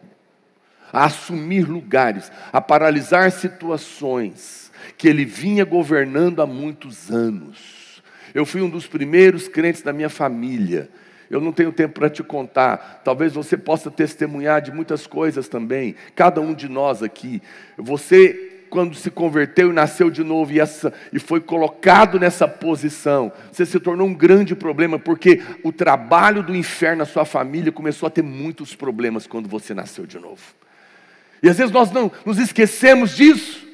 a 0.91 1.03
assumir 1.03 1.67
lugares, 1.67 2.31
a 2.51 2.61
paralisar 2.61 3.29
situações 3.29 4.71
que 4.97 5.07
ele 5.07 5.25
vinha 5.25 5.65
governando 5.65 6.41
há 6.41 6.47
muitos 6.47 7.11
anos. 7.11 8.01
Eu 8.33 8.45
fui 8.45 8.61
um 8.61 8.69
dos 8.69 8.87
primeiros 8.87 9.47
crentes 9.47 9.81
da 9.81 9.91
minha 9.91 10.09
família. 10.09 10.89
Eu 11.29 11.41
não 11.41 11.51
tenho 11.51 11.73
tempo 11.73 11.95
para 11.95 12.09
te 12.09 12.23
contar. 12.23 13.01
Talvez 13.03 13.33
você 13.33 13.57
possa 13.57 13.91
testemunhar 13.91 14.61
de 14.61 14.71
muitas 14.71 15.05
coisas 15.05 15.49
também. 15.49 15.95
Cada 16.15 16.39
um 16.39 16.53
de 16.53 16.69
nós 16.69 17.03
aqui. 17.03 17.41
Você 17.77 18.46
quando 18.69 18.95
se 18.95 19.09
converteu 19.09 19.69
e 19.69 19.73
nasceu 19.73 20.09
de 20.09 20.23
novo 20.23 20.51
e, 20.51 20.59
essa, 20.59 20.93
e 21.11 21.19
foi 21.19 21.39
colocado 21.39 22.19
nessa 22.19 22.47
posição, 22.47 23.31
você 23.51 23.65
se 23.65 23.79
tornou 23.79 24.07
um 24.07 24.13
grande 24.13 24.55
problema, 24.55 24.99
porque 24.99 25.41
o 25.63 25.71
trabalho 25.71 26.43
do 26.43 26.55
inferno 26.55 26.99
na 26.99 27.05
sua 27.05 27.25
família 27.25 27.71
começou 27.71 28.07
a 28.07 28.09
ter 28.09 28.21
muitos 28.21 28.75
problemas 28.75 29.25
quando 29.27 29.49
você 29.49 29.73
nasceu 29.73 30.05
de 30.05 30.19
novo. 30.19 30.41
E 31.41 31.49
às 31.49 31.57
vezes 31.57 31.71
nós 31.71 31.91
não 31.91 32.11
nos 32.25 32.39
esquecemos 32.39 33.15
disso. 33.15 33.65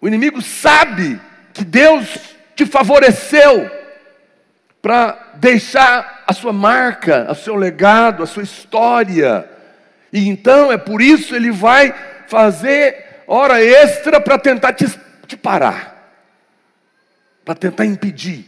O 0.00 0.08
inimigo 0.08 0.42
sabe 0.42 1.20
que 1.54 1.64
Deus 1.64 2.18
te 2.54 2.66
favoreceu 2.66 3.70
para 4.80 5.34
deixar 5.36 6.24
a 6.26 6.32
sua 6.32 6.52
marca, 6.52 7.30
o 7.30 7.34
seu 7.34 7.54
legado, 7.54 8.22
a 8.22 8.26
sua 8.26 8.42
história. 8.42 9.48
E 10.12 10.28
então 10.28 10.72
é 10.72 10.76
por 10.76 11.00
isso 11.00 11.34
ele 11.34 11.52
vai 11.52 11.94
fazer 12.32 13.24
hora 13.26 13.62
extra 13.62 14.18
para 14.18 14.38
tentar 14.38 14.72
te, 14.72 14.86
te 15.26 15.36
parar, 15.36 16.16
para 17.44 17.54
tentar 17.54 17.84
impedir. 17.84 18.46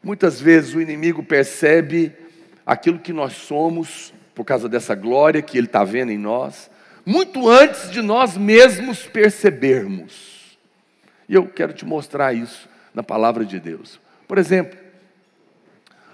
Muitas 0.00 0.40
vezes 0.40 0.72
o 0.72 0.80
inimigo 0.80 1.24
percebe 1.24 2.12
aquilo 2.64 3.00
que 3.00 3.12
nós 3.12 3.32
somos, 3.32 4.14
por 4.36 4.44
causa 4.44 4.68
dessa 4.68 4.94
glória 4.94 5.42
que 5.42 5.58
ele 5.58 5.66
está 5.66 5.82
vendo 5.82 6.12
em 6.12 6.16
nós, 6.16 6.70
muito 7.04 7.48
antes 7.48 7.90
de 7.90 8.00
nós 8.00 8.36
mesmos 8.36 9.04
percebermos. 9.04 10.56
E 11.28 11.34
eu 11.34 11.48
quero 11.48 11.72
te 11.72 11.84
mostrar 11.84 12.32
isso 12.32 12.68
na 12.94 13.02
palavra 13.02 13.44
de 13.44 13.58
Deus. 13.58 14.00
Por 14.28 14.38
exemplo, 14.38 14.78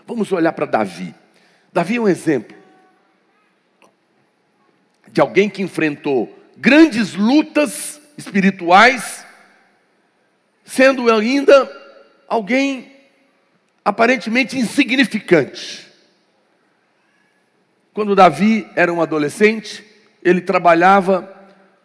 vamos 0.07 0.33
olhar 0.33 0.55
para 0.55 0.65
Davi. 0.65 1.15
Davi 1.71 1.97
é 1.97 2.01
um 2.01 2.09
exemplo 2.09 2.57
de 5.13 5.21
alguém 5.21 5.51
que 5.51 5.63
enfrentou 5.63 6.44
grandes 6.57 7.15
lutas 7.15 8.01
espirituais, 8.17 9.25
sendo 10.65 11.11
ainda 11.11 11.71
alguém 12.29 12.93
aparentemente 13.85 14.59
insignificante. 14.59 15.87
Quando 17.93 18.17
Davi 18.17 18.67
era 18.75 18.93
um 18.93 19.03
adolescente, 19.03 19.85
ele 20.23 20.41
trabalhava 20.41 21.33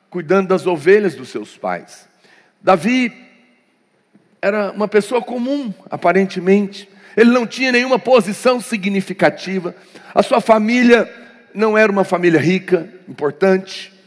cuidando 0.10 0.48
das 0.48 0.66
ovelhas 0.66 1.14
dos 1.14 1.30
seus 1.30 1.58
pais. 1.58 2.08
Davi 2.62 3.14
era 4.42 4.72
uma 4.72 4.88
pessoa 4.88 5.22
comum, 5.22 5.74
aparentemente. 5.90 6.90
Ele 7.16 7.32
não 7.32 7.46
tinha 7.46 7.72
nenhuma 7.72 8.00
posição 8.00 8.62
significativa. 8.62 9.76
A 10.16 10.24
sua 10.24 10.42
família 10.42 11.12
não 11.54 11.78
era 11.78 11.92
uma 11.92 12.04
família 12.04 12.40
rica, 12.40 12.90
importante 13.08 13.99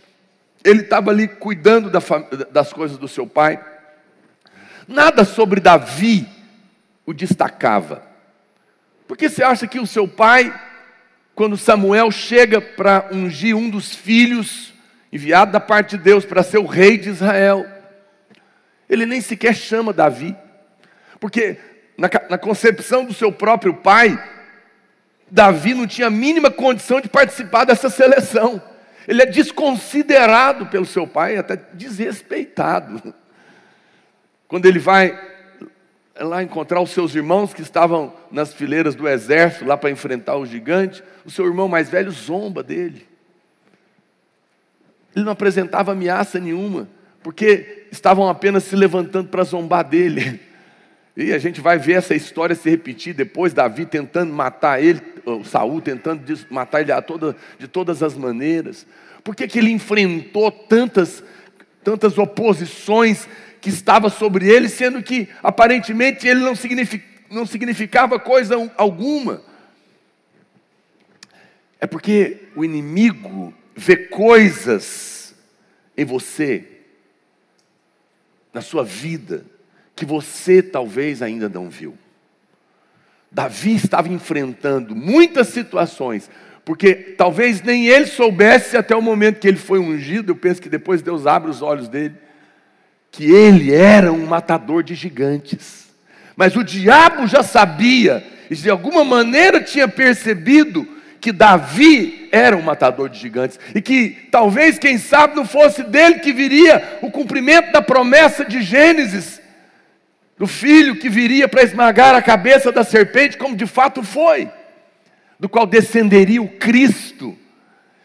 ele 0.64 0.82
estava 0.82 1.10
ali 1.10 1.28
cuidando 1.28 1.90
das 2.50 2.72
coisas 2.72 2.98
do 2.98 3.08
seu 3.08 3.26
pai. 3.26 3.62
Nada 4.86 5.24
sobre 5.24 5.60
Davi 5.60 6.28
o 7.06 7.12
destacava. 7.12 8.02
Porque 9.06 9.28
você 9.28 9.42
acha 9.42 9.66
que 9.66 9.80
o 9.80 9.86
seu 9.86 10.06
pai, 10.06 10.52
quando 11.34 11.56
Samuel 11.56 12.10
chega 12.10 12.60
para 12.60 13.08
ungir 13.12 13.56
um 13.56 13.68
dos 13.68 13.94
filhos, 13.94 14.72
enviado 15.12 15.52
da 15.52 15.60
parte 15.60 15.96
de 15.96 16.02
Deus 16.02 16.24
para 16.24 16.42
ser 16.42 16.58
o 16.58 16.66
rei 16.66 16.96
de 16.96 17.10
Israel, 17.10 17.66
ele 18.88 19.06
nem 19.06 19.20
sequer 19.20 19.54
chama 19.54 19.92
Davi, 19.92 20.36
porque 21.18 21.58
na, 21.96 22.08
na 22.30 22.38
concepção 22.38 23.04
do 23.04 23.14
seu 23.14 23.30
próprio 23.32 23.74
pai, 23.74 24.18
Davi 25.30 25.74
não 25.74 25.86
tinha 25.86 26.08
a 26.08 26.10
mínima 26.10 26.50
condição 26.50 27.00
de 27.00 27.08
participar 27.08 27.64
dessa 27.64 27.88
seleção. 27.88 28.62
Ele 29.06 29.22
é 29.22 29.26
desconsiderado 29.26 30.66
pelo 30.66 30.86
seu 30.86 31.06
pai, 31.06 31.36
até 31.36 31.56
desrespeitado. 31.72 33.14
Quando 34.46 34.66
ele 34.66 34.78
vai 34.78 35.18
lá 36.20 36.42
encontrar 36.42 36.80
os 36.80 36.90
seus 36.90 37.14
irmãos 37.14 37.54
que 37.54 37.62
estavam 37.62 38.12
nas 38.30 38.52
fileiras 38.52 38.94
do 38.94 39.08
exército, 39.08 39.64
lá 39.64 39.76
para 39.76 39.90
enfrentar 39.90 40.36
o 40.36 40.46
gigante, 40.46 41.02
o 41.24 41.30
seu 41.30 41.46
irmão 41.46 41.68
mais 41.68 41.88
velho 41.88 42.10
zomba 42.10 42.62
dele. 42.62 43.08
Ele 45.14 45.24
não 45.24 45.32
apresentava 45.32 45.92
ameaça 45.92 46.38
nenhuma, 46.38 46.88
porque 47.22 47.86
estavam 47.90 48.28
apenas 48.28 48.64
se 48.64 48.76
levantando 48.76 49.28
para 49.28 49.44
zombar 49.44 49.84
dele. 49.84 50.40
E 51.16 51.32
a 51.32 51.38
gente 51.38 51.60
vai 51.60 51.78
ver 51.78 51.94
essa 51.94 52.14
história 52.14 52.56
se 52.56 52.70
repetir 52.70 53.14
depois, 53.14 53.52
Davi 53.52 53.84
tentando 53.84 54.32
matar 54.32 54.82
ele, 54.82 55.00
Saul 55.44 55.80
tentando 55.80 56.22
matar 56.50 56.80
ele 56.80 56.92
de 57.58 57.68
todas 57.68 58.02
as 58.02 58.16
maneiras. 58.16 58.86
Por 59.22 59.36
que, 59.36 59.46
que 59.46 59.58
ele 59.58 59.70
enfrentou 59.70 60.50
tantas, 60.50 61.22
tantas 61.84 62.16
oposições 62.16 63.28
que 63.60 63.68
estavam 63.68 64.08
sobre 64.08 64.48
ele, 64.48 64.68
sendo 64.68 65.02
que 65.02 65.28
aparentemente 65.42 66.26
ele 66.26 66.40
não, 66.40 66.56
signific, 66.56 67.04
não 67.30 67.44
significava 67.44 68.18
coisa 68.18 68.56
alguma? 68.76 69.42
É 71.78 71.86
porque 71.86 72.48
o 72.56 72.64
inimigo 72.64 73.52
vê 73.76 73.96
coisas 73.96 75.34
em 75.96 76.04
você, 76.04 76.64
na 78.52 78.62
sua 78.62 78.82
vida, 78.82 79.44
que 79.94 80.04
você 80.04 80.62
talvez 80.62 81.22
ainda 81.22 81.48
não 81.48 81.68
viu. 81.68 81.96
Davi 83.30 83.74
estava 83.74 84.08
enfrentando 84.08 84.94
muitas 84.94 85.48
situações, 85.48 86.30
porque 86.64 86.94
talvez 86.94 87.62
nem 87.62 87.86
ele 87.86 88.06
soubesse 88.06 88.76
até 88.76 88.94
o 88.94 89.02
momento 89.02 89.40
que 89.40 89.48
ele 89.48 89.56
foi 89.56 89.78
ungido, 89.78 90.32
eu 90.32 90.36
penso 90.36 90.60
que 90.60 90.68
depois 90.68 91.02
Deus 91.02 91.26
abre 91.26 91.50
os 91.50 91.62
olhos 91.62 91.88
dele, 91.88 92.14
que 93.10 93.30
ele 93.30 93.72
era 93.72 94.12
um 94.12 94.26
matador 94.26 94.82
de 94.82 94.94
gigantes. 94.94 95.88
Mas 96.36 96.56
o 96.56 96.62
diabo 96.62 97.26
já 97.26 97.42
sabia, 97.42 98.24
e 98.50 98.54
de 98.54 98.70
alguma 98.70 99.04
maneira 99.04 99.60
tinha 99.60 99.88
percebido 99.88 100.86
que 101.20 101.32
Davi 101.32 102.28
era 102.32 102.56
um 102.56 102.62
matador 102.62 103.08
de 103.08 103.18
gigantes, 103.18 103.58
e 103.74 103.80
que 103.80 104.28
talvez, 104.30 104.78
quem 104.78 104.98
sabe, 104.98 105.36
não 105.36 105.46
fosse 105.46 105.82
dele 105.82 106.20
que 106.20 106.32
viria 106.32 106.98
o 107.02 107.10
cumprimento 107.10 107.72
da 107.72 107.82
promessa 107.82 108.44
de 108.44 108.62
Gênesis, 108.62 109.41
do 110.42 110.48
filho 110.48 110.96
que 110.96 111.08
viria 111.08 111.46
para 111.46 111.62
esmagar 111.62 112.16
a 112.16 112.20
cabeça 112.20 112.72
da 112.72 112.82
serpente, 112.82 113.36
como 113.36 113.54
de 113.54 113.64
fato 113.64 114.02
foi, 114.02 114.50
do 115.38 115.48
qual 115.48 115.64
descenderia 115.64 116.42
o 116.42 116.48
Cristo. 116.48 117.38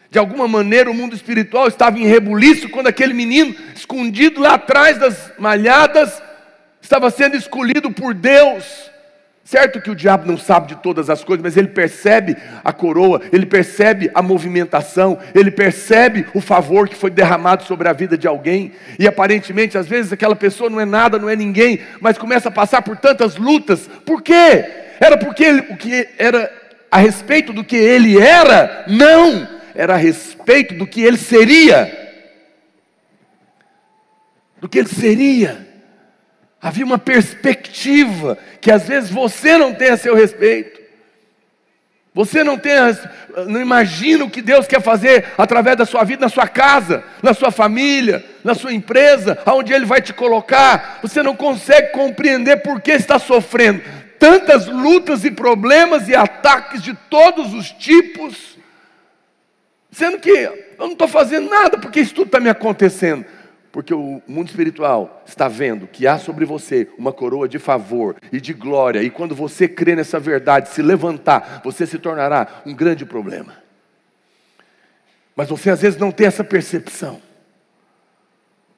De 0.08 0.20
alguma 0.20 0.46
maneira 0.46 0.88
o 0.88 0.94
mundo 0.94 1.16
espiritual 1.16 1.66
estava 1.66 1.98
em 1.98 2.06
rebuliço 2.06 2.68
quando 2.68 2.86
aquele 2.86 3.12
menino, 3.12 3.56
escondido 3.74 4.40
lá 4.40 4.54
atrás 4.54 4.98
das 4.98 5.32
malhadas, 5.36 6.22
estava 6.80 7.10
sendo 7.10 7.36
escolhido 7.36 7.90
por 7.90 8.14
Deus 8.14 8.88
Certo 9.48 9.80
que 9.80 9.90
o 9.90 9.94
diabo 9.94 10.26
não 10.26 10.36
sabe 10.36 10.68
de 10.68 10.74
todas 10.74 11.08
as 11.08 11.24
coisas, 11.24 11.42
mas 11.42 11.56
ele 11.56 11.68
percebe 11.68 12.36
a 12.62 12.70
coroa, 12.70 13.22
ele 13.32 13.46
percebe 13.46 14.10
a 14.12 14.20
movimentação, 14.20 15.18
ele 15.34 15.50
percebe 15.50 16.26
o 16.34 16.40
favor 16.42 16.86
que 16.86 16.94
foi 16.94 17.08
derramado 17.08 17.64
sobre 17.64 17.88
a 17.88 17.94
vida 17.94 18.18
de 18.18 18.28
alguém. 18.28 18.72
E 18.98 19.08
aparentemente, 19.08 19.78
às 19.78 19.88
vezes, 19.88 20.12
aquela 20.12 20.36
pessoa 20.36 20.68
não 20.68 20.78
é 20.78 20.84
nada, 20.84 21.18
não 21.18 21.30
é 21.30 21.34
ninguém, 21.34 21.80
mas 21.98 22.18
começa 22.18 22.50
a 22.50 22.52
passar 22.52 22.82
por 22.82 22.98
tantas 22.98 23.36
lutas. 23.36 23.88
Por 24.04 24.20
quê? 24.20 24.66
Era 25.00 25.16
porque 25.16 25.44
ele, 25.44 25.60
o 25.70 25.78
que 25.78 26.06
era 26.18 26.52
a 26.90 26.98
respeito 26.98 27.50
do 27.50 27.64
que 27.64 27.76
ele 27.76 28.20
era? 28.20 28.84
Não, 28.86 29.48
era 29.74 29.94
a 29.94 29.96
respeito 29.96 30.74
do 30.74 30.86
que 30.86 31.00
ele 31.00 31.16
seria. 31.16 31.90
Do 34.60 34.68
que 34.68 34.78
ele 34.78 34.88
seria. 34.88 35.67
Havia 36.60 36.84
uma 36.84 36.98
perspectiva 36.98 38.36
que 38.60 38.70
às 38.70 38.86
vezes 38.88 39.10
você 39.10 39.56
não 39.56 39.74
tem 39.74 39.90
a 39.90 39.96
seu 39.96 40.14
respeito. 40.14 40.78
Você 42.14 42.42
não 42.42 42.58
tem, 42.58 42.74
não 43.46 43.60
imagina 43.60 44.24
o 44.24 44.30
que 44.30 44.42
Deus 44.42 44.66
quer 44.66 44.82
fazer 44.82 45.26
através 45.38 45.76
da 45.76 45.86
sua 45.86 46.02
vida, 46.02 46.22
na 46.22 46.28
sua 46.28 46.48
casa, 46.48 47.04
na 47.22 47.32
sua 47.32 47.52
família, 47.52 48.24
na 48.42 48.56
sua 48.56 48.72
empresa, 48.72 49.38
aonde 49.46 49.72
Ele 49.72 49.84
vai 49.84 50.02
te 50.02 50.12
colocar. 50.12 50.98
Você 51.00 51.22
não 51.22 51.36
consegue 51.36 51.92
compreender 51.92 52.56
por 52.56 52.80
que 52.80 52.90
está 52.90 53.20
sofrendo 53.20 53.82
tantas 54.18 54.66
lutas 54.66 55.24
e 55.24 55.30
problemas 55.30 56.08
e 56.08 56.16
ataques 56.16 56.82
de 56.82 56.92
todos 57.08 57.54
os 57.54 57.70
tipos, 57.70 58.58
sendo 59.92 60.18
que 60.18 60.30
eu 60.30 60.58
não 60.76 60.92
estou 60.92 61.06
fazendo 61.06 61.48
nada 61.48 61.78
porque 61.78 62.00
isso 62.00 62.14
tudo 62.14 62.26
está 62.26 62.40
me 62.40 62.50
acontecendo. 62.50 63.24
Porque 63.78 63.94
o 63.94 64.20
mundo 64.26 64.48
espiritual 64.48 65.22
está 65.24 65.46
vendo 65.46 65.86
que 65.86 66.04
há 66.04 66.18
sobre 66.18 66.44
você 66.44 66.90
uma 66.98 67.12
coroa 67.12 67.48
de 67.48 67.60
favor 67.60 68.16
e 68.32 68.40
de 68.40 68.52
glória, 68.52 69.04
e 69.04 69.08
quando 69.08 69.36
você 69.36 69.68
crê 69.68 69.94
nessa 69.94 70.18
verdade, 70.18 70.70
se 70.70 70.82
levantar, 70.82 71.60
você 71.62 71.86
se 71.86 71.96
tornará 71.96 72.60
um 72.66 72.74
grande 72.74 73.06
problema. 73.06 73.56
Mas 75.36 75.48
você 75.48 75.70
às 75.70 75.80
vezes 75.80 75.96
não 75.96 76.10
tem 76.10 76.26
essa 76.26 76.42
percepção. 76.42 77.22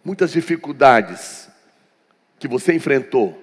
Muitas 0.04 0.32
dificuldades 0.32 1.48
que 2.38 2.46
você 2.46 2.74
enfrentou 2.74 3.42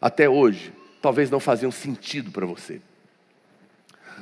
até 0.00 0.28
hoje, 0.28 0.72
talvez 1.02 1.28
não 1.28 1.40
faziam 1.40 1.72
sentido 1.72 2.30
para 2.30 2.46
você. 2.46 2.80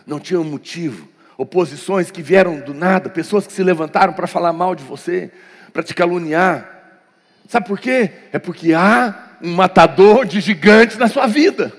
Não 0.06 0.18
tinham 0.18 0.42
motivo. 0.42 1.06
Oposições 1.38 2.10
que 2.10 2.22
vieram 2.22 2.60
do 2.60 2.72
nada, 2.72 3.10
pessoas 3.10 3.46
que 3.46 3.52
se 3.52 3.62
levantaram 3.62 4.12
para 4.12 4.26
falar 4.26 4.52
mal 4.52 4.74
de 4.74 4.82
você, 4.82 5.30
para 5.72 5.82
te 5.82 5.94
caluniar. 5.94 6.66
Sabe 7.48 7.66
por 7.66 7.78
quê? 7.78 8.10
É 8.32 8.38
porque 8.38 8.72
há 8.72 9.36
um 9.42 9.54
matador 9.54 10.24
de 10.24 10.40
gigantes 10.40 10.96
na 10.96 11.08
sua 11.08 11.26
vida. 11.26 11.72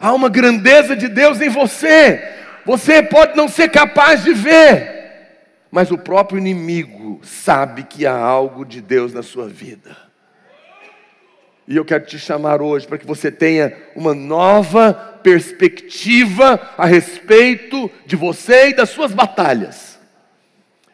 Há 0.00 0.12
uma 0.12 0.28
grandeza 0.28 0.96
de 0.96 1.08
Deus 1.08 1.40
em 1.40 1.48
você. 1.48 2.20
Você 2.64 3.02
pode 3.02 3.36
não 3.36 3.48
ser 3.48 3.68
capaz 3.68 4.24
de 4.24 4.32
ver, 4.32 5.66
mas 5.70 5.90
o 5.90 5.98
próprio 5.98 6.38
inimigo 6.38 7.20
sabe 7.22 7.84
que 7.84 8.06
há 8.06 8.16
algo 8.16 8.64
de 8.64 8.80
Deus 8.80 9.12
na 9.12 9.22
sua 9.22 9.48
vida. 9.48 9.96
E 11.66 11.76
eu 11.76 11.84
quero 11.84 12.04
te 12.04 12.18
chamar 12.18 12.60
hoje 12.60 12.86
para 12.86 12.98
que 12.98 13.06
você 13.06 13.30
tenha 13.30 13.76
uma 13.94 14.14
nova 14.14 15.11
perspectiva 15.22 16.74
a 16.76 16.86
respeito 16.86 17.90
de 18.04 18.16
você 18.16 18.70
e 18.70 18.74
das 18.74 18.90
suas 18.90 19.12
batalhas. 19.12 19.98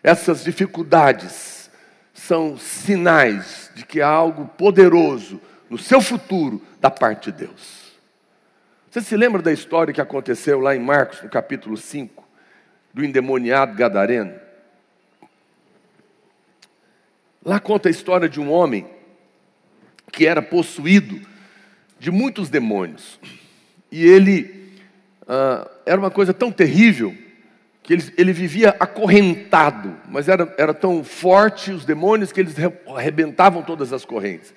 Essas 0.02 0.44
dificuldades 0.44 1.70
são 2.12 2.56
sinais 2.58 3.70
de 3.74 3.84
que 3.84 4.00
há 4.00 4.08
algo 4.08 4.46
poderoso 4.46 5.40
no 5.68 5.78
seu 5.78 6.00
futuro 6.00 6.62
da 6.80 6.90
parte 6.90 7.30
de 7.30 7.46
Deus. 7.46 7.88
Você 8.90 9.00
se 9.00 9.16
lembra 9.16 9.42
da 9.42 9.52
história 9.52 9.92
que 9.92 10.00
aconteceu 10.00 10.60
lá 10.60 10.74
em 10.74 10.80
Marcos, 10.80 11.22
no 11.22 11.28
capítulo 11.28 11.76
5, 11.76 12.26
do 12.92 13.04
endemoniado 13.04 13.76
Gadareno? 13.76 14.34
Lá 17.44 17.60
conta 17.60 17.88
a 17.88 17.90
história 17.90 18.28
de 18.28 18.40
um 18.40 18.50
homem 18.50 18.86
que 20.12 20.26
era 20.26 20.42
possuído 20.42 21.20
de 21.98 22.10
muitos 22.10 22.48
demônios. 22.48 23.18
E 23.90 24.04
ele 24.04 24.72
uh, 25.22 25.68
era 25.84 25.98
uma 25.98 26.10
coisa 26.10 26.32
tão 26.34 26.52
terrível 26.52 27.14
que 27.82 27.94
ele, 27.94 28.12
ele 28.18 28.32
vivia 28.32 28.76
acorrentado, 28.78 29.94
mas 30.08 30.28
era, 30.28 30.54
era 30.58 30.74
tão 30.74 31.02
forte 31.02 31.70
os 31.70 31.84
demônios 31.86 32.30
que 32.30 32.40
eles 32.40 32.54
arrebentavam 32.94 33.62
todas 33.62 33.92
as 33.92 34.04
correntes. 34.04 34.52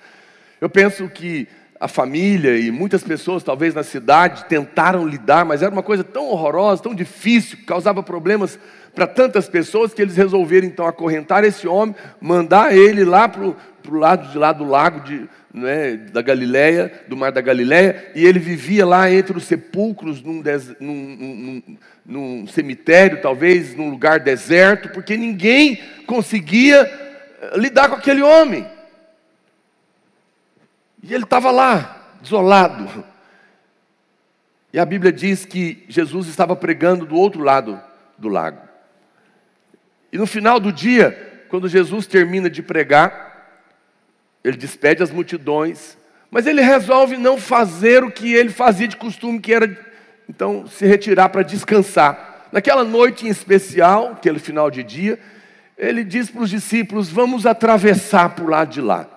Eu 0.59 0.69
penso 0.69 1.07
que 1.07 1.47
a 1.79 1.87
família 1.87 2.59
e 2.59 2.69
muitas 2.69 3.03
pessoas, 3.03 3.41
talvez 3.41 3.73
na 3.73 3.81
cidade, 3.81 4.45
tentaram 4.45 5.07
lidar, 5.07 5.43
mas 5.43 5.63
era 5.63 5.71
uma 5.71 5.81
coisa 5.81 6.03
tão 6.03 6.27
horrorosa, 6.27 6.83
tão 6.83 6.93
difícil, 6.93 7.57
causava 7.65 8.03
problemas 8.03 8.59
para 8.93 9.07
tantas 9.07 9.49
pessoas 9.49 9.93
que 9.93 10.01
eles 10.01 10.15
resolveram 10.15 10.67
então 10.67 10.85
acorrentar 10.85 11.43
esse 11.43 11.67
homem, 11.67 11.95
mandar 12.19 12.75
ele 12.75 13.03
lá 13.03 13.27
para 13.27 13.41
o 13.43 13.55
lado 13.95 14.29
de 14.29 14.37
lá 14.37 14.51
do 14.51 14.63
lago 14.63 14.99
de, 14.99 15.27
né, 15.53 15.97
da 15.97 16.21
Galileia, 16.21 16.91
do 17.07 17.17
mar 17.17 17.31
da 17.31 17.41
Galileia, 17.41 18.11
e 18.15 18.25
ele 18.25 18.39
vivia 18.39 18.85
lá 18.85 19.11
entre 19.11 19.37
os 19.37 19.43
sepulcros, 19.43 20.21
num, 20.21 20.41
des, 20.41 20.79
num, 20.79 20.93
num, 20.93 21.77
num 22.05 22.47
cemitério, 22.47 23.21
talvez, 23.21 23.75
num 23.75 23.89
lugar 23.89 24.19
deserto, 24.19 24.89
porque 24.89 25.17
ninguém 25.17 25.81
conseguia 26.07 26.81
eh, 27.41 27.57
lidar 27.57 27.89
com 27.89 27.95
aquele 27.95 28.21
homem. 28.21 28.65
E 31.03 31.13
ele 31.13 31.23
estava 31.23 31.51
lá, 31.51 32.15
isolado. 32.23 33.03
E 34.71 34.79
a 34.79 34.85
Bíblia 34.85 35.11
diz 35.11 35.45
que 35.45 35.83
Jesus 35.89 36.27
estava 36.27 36.55
pregando 36.55 37.05
do 37.05 37.15
outro 37.15 37.43
lado 37.43 37.81
do 38.17 38.29
lago. 38.29 38.61
E 40.13 40.17
no 40.17 40.27
final 40.27 40.59
do 40.59 40.71
dia, 40.71 41.45
quando 41.49 41.67
Jesus 41.67 42.07
termina 42.07 42.49
de 42.49 42.61
pregar, 42.61 43.30
ele 44.43 44.57
despede 44.57 45.03
as 45.03 45.11
multidões, 45.11 45.97
mas 46.29 46.47
ele 46.47 46.61
resolve 46.61 47.17
não 47.17 47.37
fazer 47.37 48.03
o 48.03 48.11
que 48.11 48.33
ele 48.33 48.49
fazia 48.49 48.87
de 48.87 48.97
costume, 48.97 49.39
que 49.39 49.53
era 49.53 49.77
então 50.27 50.65
se 50.67 50.85
retirar 50.85 51.29
para 51.29 51.43
descansar. 51.43 52.47
Naquela 52.51 52.83
noite 52.83 53.25
em 53.25 53.29
especial, 53.29 54.13
aquele 54.13 54.39
final 54.39 54.71
de 54.71 54.83
dia, 54.83 55.19
ele 55.77 56.03
diz 56.03 56.29
para 56.29 56.41
os 56.41 56.49
discípulos: 56.49 57.09
Vamos 57.09 57.45
atravessar 57.45 58.35
por 58.35 58.49
lá 58.49 58.65
de 58.65 58.81
lá. 58.81 59.07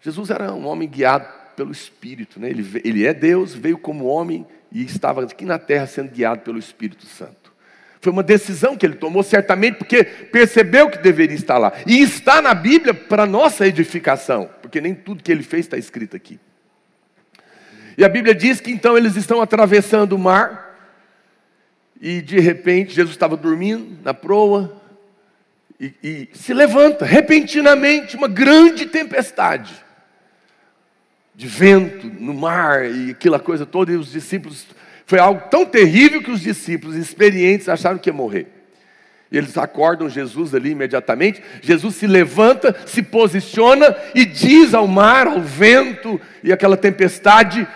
Jesus 0.00 0.30
era 0.30 0.52
um 0.52 0.66
homem 0.66 0.88
guiado 0.88 1.26
pelo 1.56 1.70
Espírito, 1.70 2.40
né? 2.40 2.50
ele, 2.50 2.80
ele 2.84 3.06
é 3.06 3.14
Deus, 3.14 3.54
veio 3.54 3.78
como 3.78 4.06
homem 4.06 4.46
e 4.70 4.82
estava 4.82 5.22
aqui 5.22 5.44
na 5.44 5.58
terra 5.58 5.86
sendo 5.86 6.10
guiado 6.10 6.40
pelo 6.40 6.58
Espírito 6.58 7.06
Santo. 7.06 7.51
Foi 8.02 8.12
uma 8.12 8.24
decisão 8.24 8.76
que 8.76 8.84
ele 8.84 8.96
tomou, 8.96 9.22
certamente, 9.22 9.76
porque 9.76 10.02
percebeu 10.02 10.90
que 10.90 10.98
deveria 10.98 11.36
estar 11.36 11.56
lá. 11.56 11.72
E 11.86 12.02
está 12.02 12.42
na 12.42 12.52
Bíblia 12.52 12.92
para 12.92 13.24
nossa 13.26 13.64
edificação, 13.64 14.50
porque 14.60 14.80
nem 14.80 14.92
tudo 14.92 15.22
que 15.22 15.30
ele 15.30 15.44
fez 15.44 15.66
está 15.66 15.78
escrito 15.78 16.16
aqui. 16.16 16.40
E 17.96 18.04
a 18.04 18.08
Bíblia 18.08 18.34
diz 18.34 18.60
que 18.60 18.72
então 18.72 18.98
eles 18.98 19.14
estão 19.14 19.40
atravessando 19.40 20.14
o 20.14 20.18
mar, 20.18 20.76
e 22.00 22.20
de 22.20 22.40
repente 22.40 22.92
Jesus 22.92 23.14
estava 23.14 23.36
dormindo 23.36 23.96
na 24.02 24.12
proa, 24.12 24.82
e, 25.78 25.94
e 26.02 26.28
se 26.32 26.52
levanta 26.52 27.04
repentinamente 27.04 28.16
uma 28.16 28.26
grande 28.26 28.86
tempestade 28.86 29.72
de 31.36 31.46
vento 31.46 32.08
no 32.08 32.34
mar 32.34 32.84
e 32.84 33.12
aquela 33.12 33.38
coisa 33.38 33.64
toda, 33.64 33.92
e 33.92 33.96
os 33.96 34.10
discípulos 34.10 34.66
foi 35.12 35.18
algo 35.18 35.42
tão 35.50 35.66
terrível 35.66 36.22
que 36.22 36.30
os 36.30 36.40
discípulos 36.40 36.96
experientes 36.96 37.68
acharam 37.68 37.98
que 37.98 38.08
ia 38.08 38.14
morrer. 38.14 38.46
Eles 39.30 39.58
acordam 39.58 40.08
Jesus 40.08 40.54
ali 40.54 40.70
imediatamente. 40.70 41.42
Jesus 41.60 41.96
se 41.96 42.06
levanta, 42.06 42.74
se 42.86 43.02
posiciona 43.02 43.94
e 44.14 44.24
diz 44.24 44.72
ao 44.72 44.86
mar, 44.86 45.26
ao 45.26 45.42
vento 45.42 46.18
e 46.42 46.50
aquela 46.50 46.78
tempestade: 46.78 47.68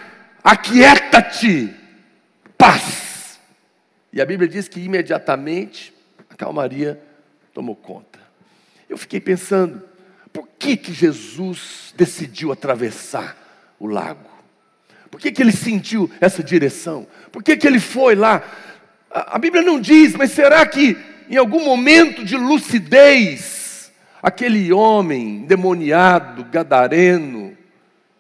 Aquieta-te, 0.42 1.75
paz. 2.57 3.38
E 4.11 4.18
a 4.18 4.25
Bíblia 4.25 4.49
diz 4.49 4.66
que 4.66 4.81
imediatamente 4.81 5.92
a 6.31 6.35
calmaria 6.35 6.99
tomou 7.53 7.77
conta. 7.77 8.18
Eu 8.88 8.96
fiquei 8.96 9.20
pensando, 9.20 9.83
por 10.33 10.49
que, 10.59 10.75
que 10.75 10.90
Jesus 10.90 11.92
decidiu 11.99 12.51
atravessar 12.51 13.37
o 13.79 13.87
lago? 13.87 14.36
Por 15.11 15.21
que, 15.21 15.31
que 15.31 15.42
ele 15.42 15.53
sentiu 15.53 16.11
essa 16.21 16.42
direção? 16.42 17.07
Por 17.31 17.42
que, 17.42 17.57
que 17.57 17.66
ele 17.66 17.81
foi 17.81 18.14
lá? 18.14 18.42
A, 19.11 19.37
a 19.37 19.38
Bíblia 19.38 19.62
não 19.62 19.81
diz, 19.81 20.14
mas 20.14 20.33
será 20.33 20.64
que 20.66 20.97
em 21.29 21.37
algum 21.37 21.64
momento 21.64 22.25
de 22.25 22.37
lucidez, 22.37 23.92
aquele 24.23 24.73
homem 24.73 25.45
demoniado, 25.45 26.45
gadareno, 26.45 27.57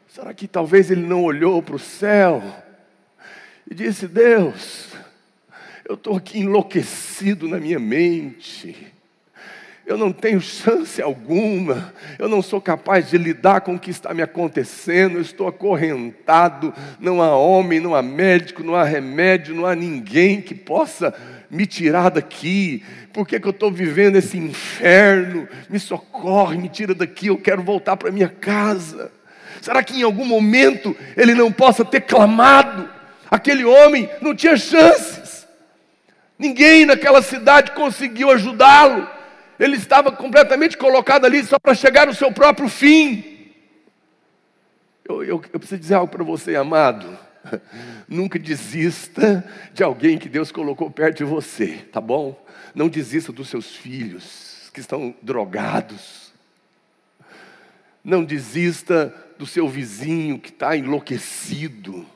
será 0.08 0.34
que 0.34 0.48
talvez 0.48 0.90
ele 0.90 1.06
não 1.06 1.22
olhou 1.22 1.62
para 1.62 1.76
o 1.76 1.80
céu 1.80 2.42
e 3.70 3.74
disse: 3.74 4.08
Deus, 4.08 4.88
eu 5.88 5.94
estou 5.94 6.16
aqui 6.16 6.40
enlouquecido 6.40 7.48
na 7.48 7.58
minha 7.58 7.78
mente 7.78 8.95
eu 9.86 9.96
não 9.96 10.12
tenho 10.12 10.40
chance 10.40 11.00
alguma, 11.00 11.94
eu 12.18 12.28
não 12.28 12.42
sou 12.42 12.60
capaz 12.60 13.08
de 13.08 13.16
lidar 13.16 13.60
com 13.60 13.76
o 13.76 13.78
que 13.78 13.90
está 13.90 14.12
me 14.12 14.20
acontecendo, 14.20 15.16
eu 15.16 15.20
estou 15.20 15.46
acorrentado, 15.46 16.74
não 16.98 17.22
há 17.22 17.36
homem, 17.36 17.78
não 17.78 17.94
há 17.94 18.02
médico, 18.02 18.64
não 18.64 18.74
há 18.74 18.82
remédio, 18.82 19.54
não 19.54 19.64
há 19.64 19.76
ninguém 19.76 20.40
que 20.40 20.56
possa 20.56 21.14
me 21.48 21.64
tirar 21.64 22.10
daqui, 22.10 22.82
por 23.12 23.28
que, 23.28 23.38
que 23.38 23.46
eu 23.46 23.52
estou 23.52 23.70
vivendo 23.70 24.16
esse 24.16 24.36
inferno? 24.36 25.48
Me 25.70 25.78
socorre, 25.78 26.58
me 26.58 26.68
tira 26.68 26.92
daqui, 26.92 27.28
eu 27.28 27.38
quero 27.38 27.62
voltar 27.62 27.96
para 27.96 28.10
minha 28.10 28.28
casa. 28.28 29.12
Será 29.62 29.84
que 29.84 30.00
em 30.00 30.02
algum 30.02 30.24
momento 30.24 30.96
ele 31.16 31.32
não 31.32 31.52
possa 31.52 31.84
ter 31.84 32.00
clamado? 32.00 32.90
Aquele 33.30 33.64
homem 33.64 34.10
não 34.20 34.34
tinha 34.34 34.56
chances, 34.56 35.46
ninguém 36.36 36.84
naquela 36.84 37.22
cidade 37.22 37.70
conseguiu 37.70 38.32
ajudá-lo 38.32 39.15
ele 39.58 39.76
estava 39.76 40.12
completamente 40.12 40.76
colocado 40.76 41.24
ali 41.24 41.44
só 41.44 41.58
para 41.58 41.74
chegar 41.74 42.06
no 42.06 42.14
seu 42.14 42.32
próprio 42.32 42.68
fim. 42.68 43.52
Eu, 45.08 45.22
eu, 45.22 45.42
eu 45.52 45.58
preciso 45.60 45.80
dizer 45.80 45.94
algo 45.94 46.10
para 46.10 46.24
você, 46.24 46.56
amado. 46.56 47.16
Nunca 48.08 48.38
desista 48.38 49.44
de 49.72 49.82
alguém 49.82 50.18
que 50.18 50.28
Deus 50.28 50.50
colocou 50.50 50.90
perto 50.90 51.18
de 51.18 51.24
você, 51.24 51.86
tá 51.92 52.00
bom? 52.00 52.44
Não 52.74 52.88
desista 52.88 53.32
dos 53.32 53.48
seus 53.48 53.74
filhos 53.74 54.70
que 54.72 54.80
estão 54.80 55.14
drogados. 55.22 56.32
Não 58.04 58.24
desista 58.24 59.14
do 59.38 59.46
seu 59.46 59.68
vizinho 59.68 60.38
que 60.38 60.50
está 60.50 60.76
enlouquecido. 60.76 62.06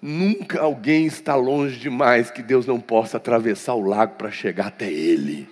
Nunca 0.00 0.60
alguém 0.60 1.06
está 1.06 1.34
longe 1.34 1.78
demais 1.78 2.30
que 2.30 2.42
Deus 2.42 2.66
não 2.66 2.80
possa 2.80 3.16
atravessar 3.16 3.74
o 3.74 3.80
lago 3.80 4.16
para 4.16 4.30
chegar 4.30 4.66
até 4.66 4.90
ele. 4.90 5.48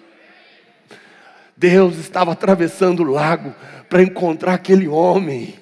Deus 1.57 1.99
estava 1.99 2.33
atravessando 2.33 3.01
o 3.01 3.11
lago 3.11 3.55
para 3.89 4.03
encontrar 4.03 4.55
aquele 4.55 4.89
homem. 4.89 5.55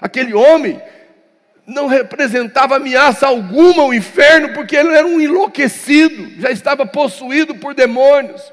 Aquele 0.00 0.34
homem 0.34 0.80
não 1.66 1.86
representava 1.86 2.76
ameaça 2.76 3.26
alguma 3.26 3.82
ao 3.82 3.94
inferno, 3.94 4.52
porque 4.52 4.76
ele 4.76 4.94
era 4.94 5.06
um 5.06 5.20
enlouquecido, 5.20 6.40
já 6.40 6.50
estava 6.50 6.84
possuído 6.84 7.54
por 7.54 7.74
demônios. 7.74 8.52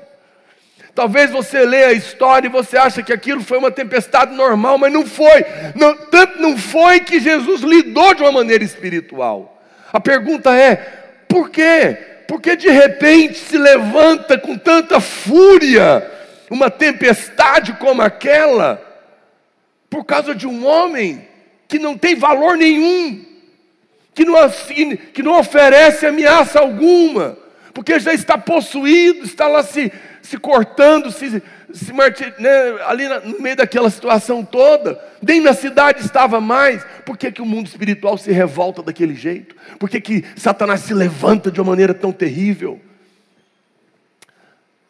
Talvez 0.94 1.30
você 1.30 1.64
leia 1.64 1.88
a 1.88 1.94
história 1.94 2.48
e 2.48 2.52
você 2.52 2.76
acha 2.78 3.04
que 3.04 3.14
aquilo 3.14 3.42
foi 3.42 3.58
uma 3.58 3.70
tempestade 3.70 4.34
normal, 4.34 4.78
mas 4.80 4.92
não 4.92 5.06
foi. 5.06 5.46
Não, 5.76 5.96
tanto 5.96 6.42
não 6.42 6.58
foi 6.58 7.00
que 7.02 7.20
Jesus 7.20 7.62
lidou 7.62 8.16
de 8.16 8.24
uma 8.24 8.32
maneira 8.32 8.64
espiritual. 8.64 9.62
A 9.94 10.00
pergunta 10.00 10.56
é: 10.56 10.76
por 11.28 11.50
quê? 11.50 11.98
Porque 12.28 12.56
de 12.56 12.70
repente 12.70 13.38
se 13.38 13.58
levanta 13.58 14.38
com 14.38 14.58
tanta 14.58 15.00
fúria 15.00 16.17
uma 16.50 16.70
tempestade 16.70 17.74
como 17.74 18.02
aquela, 18.02 18.82
por 19.90 20.06
causa 20.06 20.34
de 20.34 20.48
um 20.48 20.66
homem 20.66 21.28
que 21.68 21.80
não 21.80 21.98
tem 21.98 22.16
valor 22.16 22.58
nenhum, 22.58 23.26
que 24.14 24.26
não, 24.26 24.36
que 25.14 25.24
não 25.24 25.40
oferece 25.40 26.06
ameaça 26.06 26.60
alguma, 26.60 27.38
porque 27.74 28.00
já 28.00 28.14
está 28.14 28.38
possuído, 28.38 29.26
está 29.26 29.48
lá 29.48 29.64
se 29.64 29.92
se 30.28 30.38
cortando, 30.38 31.10
se, 31.10 31.42
se 31.74 31.94
né, 31.94 32.52
ali 32.86 33.08
no 33.08 33.40
meio 33.40 33.56
daquela 33.56 33.90
situação 33.90 34.44
toda, 34.44 35.00
nem 35.22 35.40
na 35.40 35.54
cidade 35.54 36.02
estava 36.02 36.42
mais. 36.42 36.86
Por 37.06 37.18
que, 37.18 37.32
que 37.32 37.42
o 37.42 37.46
mundo 37.46 37.68
espiritual 37.68 38.18
se 38.18 38.32
revolta 38.32 38.84
daquele 38.84 39.16
jeito? 39.16 39.56
Por 39.80 39.90
que, 39.90 40.02
que 40.02 40.26
Satanás 40.36 40.82
se 40.82 40.94
levanta 40.94 41.50
de 41.50 41.62
uma 41.62 41.72
maneira 41.72 41.94
tão 41.94 42.12
terrível? 42.12 42.82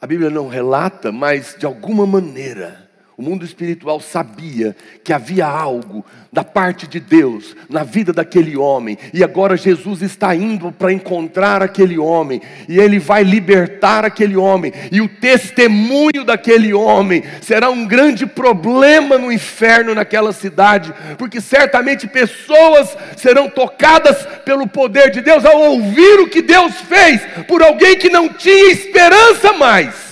A 0.07 0.15
Bíblia 0.17 0.29
não 0.29 0.47
relata, 0.47 1.11
mas 1.11 1.53
de 1.59 1.65
alguma 1.65 2.07
maneira 2.07 2.86
o 3.17 3.23
mundo 3.23 3.43
espiritual 3.43 3.99
sabia 3.99 4.75
que 5.03 5.11
havia 5.11 5.47
algo 5.47 6.05
da 6.31 6.43
parte 6.43 6.85
de 6.85 6.99
Deus 6.99 7.55
na 7.67 7.83
vida 7.83 8.13
daquele 8.13 8.55
homem, 8.55 8.95
e 9.11 9.23
agora 9.23 9.57
Jesus 9.57 10.03
está 10.03 10.35
indo 10.35 10.71
para 10.71 10.93
encontrar 10.93 11.63
aquele 11.63 11.97
homem, 11.97 12.39
e 12.69 12.79
ele 12.79 12.99
vai 12.99 13.23
libertar 13.23 14.05
aquele 14.05 14.37
homem, 14.37 14.71
e 14.91 15.01
o 15.01 15.09
testemunho 15.09 16.23
daquele 16.23 16.75
homem 16.75 17.23
será 17.41 17.71
um 17.71 17.87
grande 17.87 18.27
problema 18.27 19.17
no 19.17 19.31
inferno 19.31 19.95
naquela 19.95 20.31
cidade, 20.31 20.93
porque 21.17 21.41
certamente 21.41 22.05
pessoas 22.05 22.95
serão 23.15 23.49
tocadas 23.49 24.27
pelo 24.45 24.67
poder 24.67 25.09
de 25.09 25.21
Deus 25.21 25.43
ao 25.43 25.59
ouvir 25.59 26.19
o 26.19 26.29
que 26.29 26.43
Deus 26.43 26.75
fez 26.81 27.19
por 27.47 27.63
alguém 27.63 27.97
que 27.97 28.11
não 28.11 28.29
tinha 28.29 28.71
esperança 28.71 29.53
mais. 29.53 30.06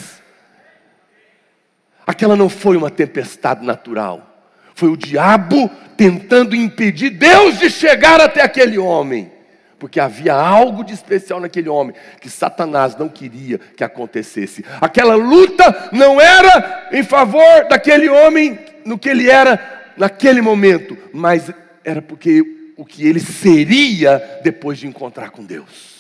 Aquela 2.06 2.36
não 2.36 2.50
foi 2.50 2.78
uma 2.78 2.90
tempestade 2.90 3.66
natural. 3.66 4.36
Foi 4.76 4.90
o 4.90 4.98
diabo 4.98 5.70
tentando 5.96 6.56
impedir 6.56 7.10
Deus 7.12 7.58
de 7.58 7.70
chegar 7.70 8.20
até 8.20 8.42
aquele 8.42 8.78
homem. 8.78 9.32
Porque 9.80 10.00
havia 10.00 10.34
algo 10.34 10.84
de 10.84 10.94
especial 10.94 11.40
naquele 11.40 11.70
homem 11.70 11.96
que 12.22 12.30
Satanás 12.30 12.96
não 12.96 13.10
queria 13.10 13.58
que 13.58 13.84
acontecesse. 13.84 14.64
Aquela 14.80 15.16
luta 15.16 15.90
não 15.92 16.20
era 16.20 16.90
em 16.92 17.04
favor 17.04 17.68
daquele 17.70 18.10
homem 18.10 18.60
no 18.86 18.98
que 18.98 19.10
ele 19.10 19.30
era 19.30 19.94
naquele 19.98 20.42
momento, 20.42 20.98
mas 21.14 21.52
era 21.84 22.02
porque 22.02 22.44
o 22.78 22.86
que 22.86 23.06
ele 23.08 23.20
seria 23.20 24.40
depois 24.44 24.78
de 24.78 24.88
encontrar 24.88 25.30
com 25.30 25.44
Deus. 25.44 25.96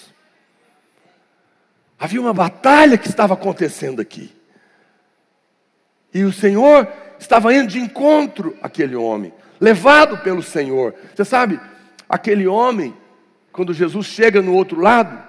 Havia 1.98 2.20
uma 2.20 2.34
batalha 2.34 2.98
que 2.98 3.08
estava 3.08 3.34
acontecendo 3.34 4.02
aqui. 4.02 4.32
E 6.16 6.24
o 6.24 6.32
Senhor 6.32 6.88
estava 7.20 7.54
indo 7.54 7.68
de 7.68 7.78
encontro 7.78 8.56
àquele 8.62 8.96
homem, 8.96 9.34
levado 9.60 10.18
pelo 10.20 10.42
Senhor. 10.42 10.96
Você 11.14 11.26
sabe, 11.26 11.60
aquele 12.08 12.48
homem, 12.48 12.96
quando 13.52 13.74
Jesus 13.74 14.06
chega 14.06 14.42
no 14.42 14.54
outro 14.54 14.80
lado, 14.80 15.22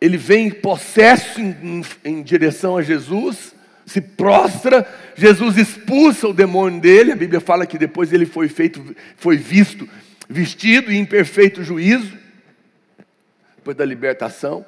ele 0.00 0.16
vem 0.16 0.52
possesso 0.52 1.40
em, 1.40 1.50
em, 1.64 1.84
em 2.04 2.22
direção 2.22 2.76
a 2.76 2.82
Jesus, 2.82 3.56
se 3.84 4.00
prostra, 4.00 4.88
Jesus 5.16 5.58
expulsa 5.58 6.28
o 6.28 6.32
demônio 6.32 6.80
dele, 6.80 7.10
a 7.10 7.16
Bíblia 7.16 7.40
fala 7.40 7.66
que 7.66 7.76
depois 7.76 8.12
ele 8.12 8.24
foi 8.24 8.46
feito, 8.46 8.94
foi 9.16 9.36
visto, 9.36 9.88
vestido 10.28 10.92
em 10.92 11.04
perfeito 11.04 11.64
juízo, 11.64 12.16
depois 13.56 13.76
da 13.76 13.84
libertação. 13.84 14.64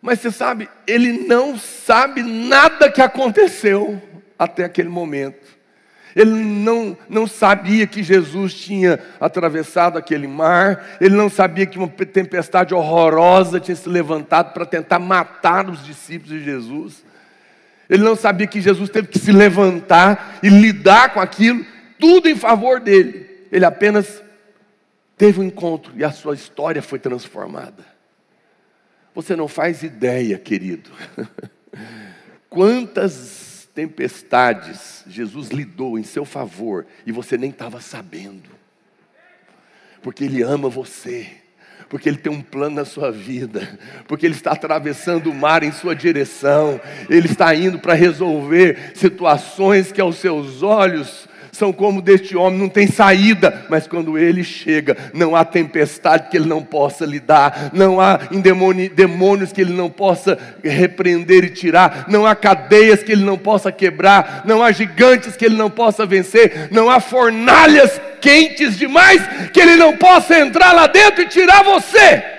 Mas 0.00 0.20
você 0.20 0.30
sabe, 0.30 0.68
ele 0.86 1.26
não 1.26 1.58
sabe 1.58 2.22
nada 2.22 2.90
que 2.90 3.00
aconteceu 3.00 4.00
até 4.38 4.64
aquele 4.64 4.88
momento. 4.88 5.56
Ele 6.16 6.30
não, 6.30 6.96
não 7.10 7.26
sabia 7.26 7.86
que 7.86 8.02
Jesus 8.02 8.54
tinha 8.54 8.98
atravessado 9.20 9.98
aquele 9.98 10.26
mar, 10.26 10.96
ele 10.98 11.14
não 11.14 11.28
sabia 11.28 11.66
que 11.66 11.76
uma 11.76 11.88
tempestade 11.88 12.72
horrorosa 12.72 13.60
tinha 13.60 13.76
se 13.76 13.86
levantado 13.86 14.54
para 14.54 14.64
tentar 14.64 14.98
matar 14.98 15.68
os 15.68 15.84
discípulos 15.84 16.38
de 16.38 16.42
Jesus. 16.42 17.04
Ele 17.88 18.02
não 18.02 18.16
sabia 18.16 18.46
que 18.46 18.62
Jesus 18.62 18.88
teve 18.88 19.08
que 19.08 19.18
se 19.18 19.30
levantar 19.30 20.38
e 20.42 20.48
lidar 20.48 21.12
com 21.12 21.20
aquilo, 21.20 21.64
tudo 21.98 22.30
em 22.30 22.34
favor 22.34 22.80
dele. 22.80 23.46
Ele 23.52 23.66
apenas 23.66 24.22
teve 25.18 25.38
um 25.38 25.44
encontro 25.44 25.92
e 25.96 26.02
a 26.02 26.10
sua 26.10 26.34
história 26.34 26.80
foi 26.80 26.98
transformada. 26.98 27.95
Você 29.16 29.34
não 29.34 29.48
faz 29.48 29.82
ideia, 29.82 30.38
querido, 30.38 30.90
quantas 32.50 33.66
tempestades 33.74 35.02
Jesus 35.06 35.48
lidou 35.48 35.98
em 35.98 36.02
seu 36.02 36.26
favor 36.26 36.86
e 37.06 37.12
você 37.12 37.38
nem 37.38 37.48
estava 37.48 37.80
sabendo, 37.80 38.50
porque 40.02 40.22
Ele 40.22 40.42
ama 40.42 40.68
você 40.68 41.28
porque 41.88 42.08
Ele 42.08 42.18
tem 42.18 42.32
um 42.32 42.42
plano 42.42 42.74
na 42.74 42.84
sua 42.84 43.12
vida, 43.12 43.78
porque 44.08 44.26
Ele 44.26 44.34
está 44.34 44.50
atravessando 44.50 45.30
o 45.30 45.34
mar 45.34 45.62
em 45.62 45.70
sua 45.70 45.94
direção, 45.94 46.80
Ele 47.08 47.26
está 47.28 47.54
indo 47.54 47.78
para 47.78 47.94
resolver 47.94 48.90
situações 48.96 49.92
que 49.92 50.00
aos 50.00 50.16
seus 50.16 50.64
olhos 50.64 51.28
são 51.56 51.72
como 51.72 52.02
deste 52.02 52.36
homem, 52.36 52.58
não 52.58 52.68
tem 52.68 52.86
saída, 52.86 53.66
mas 53.68 53.86
quando 53.86 54.18
ele 54.18 54.44
chega, 54.44 54.96
não 55.12 55.34
há 55.34 55.44
tempestade 55.44 56.28
que 56.30 56.36
ele 56.36 56.48
não 56.48 56.62
possa 56.62 57.04
lidar, 57.04 57.70
não 57.72 58.00
há 58.00 58.20
demônios 58.94 59.52
que 59.52 59.60
ele 59.60 59.72
não 59.72 59.90
possa 59.90 60.38
repreender 60.62 61.44
e 61.44 61.50
tirar, 61.50 62.04
não 62.08 62.26
há 62.26 62.34
cadeias 62.34 63.02
que 63.02 63.12
ele 63.12 63.24
não 63.24 63.38
possa 63.38 63.72
quebrar, 63.72 64.42
não 64.44 64.62
há 64.62 64.70
gigantes 64.70 65.36
que 65.36 65.44
ele 65.44 65.56
não 65.56 65.70
possa 65.70 66.06
vencer, 66.06 66.68
não 66.70 66.90
há 66.90 67.00
fornalhas 67.00 68.00
quentes 68.20 68.78
demais 68.78 69.22
que 69.52 69.60
ele 69.60 69.76
não 69.76 69.96
possa 69.96 70.38
entrar 70.38 70.72
lá 70.72 70.86
dentro 70.86 71.22
e 71.22 71.28
tirar 71.28 71.62
você. 71.62 72.36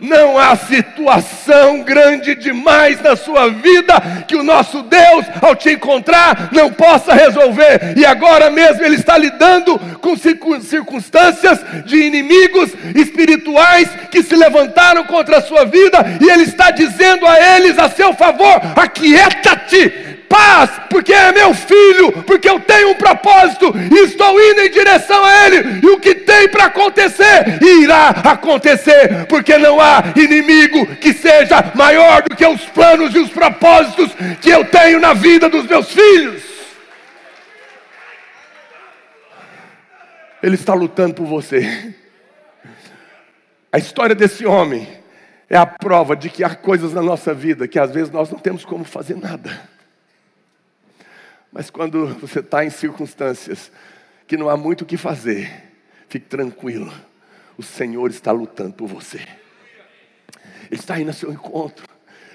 Não 0.00 0.38
há 0.38 0.54
situação 0.54 1.82
grande 1.82 2.36
demais 2.36 3.02
na 3.02 3.16
sua 3.16 3.48
vida 3.48 3.94
que 4.28 4.36
o 4.36 4.44
nosso 4.44 4.82
Deus, 4.82 5.26
ao 5.42 5.56
te 5.56 5.70
encontrar, 5.70 6.50
não 6.52 6.70
possa 6.72 7.12
resolver. 7.14 7.94
E 7.96 8.06
agora 8.06 8.48
mesmo 8.48 8.84
Ele 8.84 8.94
está 8.94 9.18
lidando 9.18 9.76
com 10.00 10.16
circunstâncias 10.16 11.58
de 11.84 11.96
inimigos 11.96 12.70
espirituais 12.94 13.88
que 14.10 14.22
se 14.22 14.36
levantaram 14.36 15.04
contra 15.04 15.38
a 15.38 15.42
sua 15.42 15.64
vida, 15.64 15.98
e 16.20 16.30
Ele 16.30 16.44
está 16.44 16.70
dizendo 16.70 17.26
a 17.26 17.56
eles 17.56 17.78
a 17.78 17.88
seu 17.88 18.14
favor: 18.14 18.60
aquieta-te, 18.76 20.07
paz, 20.28 20.70
porque 20.90 21.12
é 21.12 21.32
meu 21.32 21.54
filho, 21.54 22.12
porque 22.24 22.48
eu 22.48 22.60
tenho 22.60 22.90
um 22.90 22.94
propósito 22.94 23.72
e 23.90 24.04
estou 24.04 24.40
indo 24.40 24.60
em 24.60 24.70
direção 24.70 25.24
a 25.24 25.46
Ele, 25.46 25.80
e 25.82 25.90
o 25.90 25.98
que 25.98 26.14
tem 26.14 26.48
para 26.48 26.66
acontecer, 26.66 27.58
irá 27.62 28.08
acontecer, 28.10 29.26
porque 29.28 29.56
não 29.58 29.80
há 29.80 30.04
inimigo 30.16 30.86
que 30.96 31.12
seja 31.12 31.72
maior 31.74 32.22
do 32.22 32.36
que 32.36 32.46
os 32.46 32.64
planos 32.66 33.14
e 33.14 33.18
os 33.18 33.30
propósitos 33.30 34.10
que 34.40 34.50
eu 34.50 34.64
tenho 34.64 35.00
na 35.00 35.14
vida 35.14 35.48
dos 35.48 35.66
meus 35.66 35.90
filhos. 35.90 36.42
Ele 40.42 40.54
está 40.54 40.72
lutando 40.72 41.14
por 41.14 41.26
você. 41.26 41.94
A 43.72 43.78
história 43.78 44.14
desse 44.14 44.46
homem 44.46 44.88
é 45.50 45.56
a 45.56 45.66
prova 45.66 46.14
de 46.14 46.30
que 46.30 46.44
há 46.44 46.54
coisas 46.54 46.92
na 46.92 47.02
nossa 47.02 47.34
vida 47.34 47.66
que 47.66 47.78
às 47.78 47.90
vezes 47.90 48.10
nós 48.10 48.30
não 48.30 48.38
temos 48.38 48.64
como 48.64 48.84
fazer 48.84 49.16
nada. 49.16 49.77
Mas 51.58 51.70
quando 51.70 52.06
você 52.22 52.38
está 52.38 52.64
em 52.64 52.70
circunstâncias 52.70 53.72
que 54.28 54.36
não 54.36 54.48
há 54.48 54.56
muito 54.56 54.82
o 54.82 54.86
que 54.86 54.96
fazer, 54.96 55.50
fique 56.08 56.26
tranquilo. 56.26 56.92
O 57.56 57.64
Senhor 57.64 58.08
está 58.10 58.30
lutando 58.30 58.74
por 58.74 58.86
você. 58.86 59.18
Ele 60.70 60.80
está 60.80 61.00
indo 61.00 61.08
ao 61.08 61.14
seu 61.14 61.32
encontro. 61.32 61.84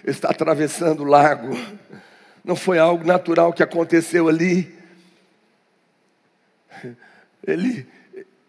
Ele 0.03 0.11
está 0.11 0.29
atravessando 0.29 1.03
o 1.03 1.05
lago. 1.05 1.57
Não 2.43 2.57
foi 2.57 2.77
algo 2.77 3.05
natural 3.05 3.53
que 3.53 3.63
aconteceu 3.63 4.27
ali. 4.27 4.77
Ele, 7.47 7.87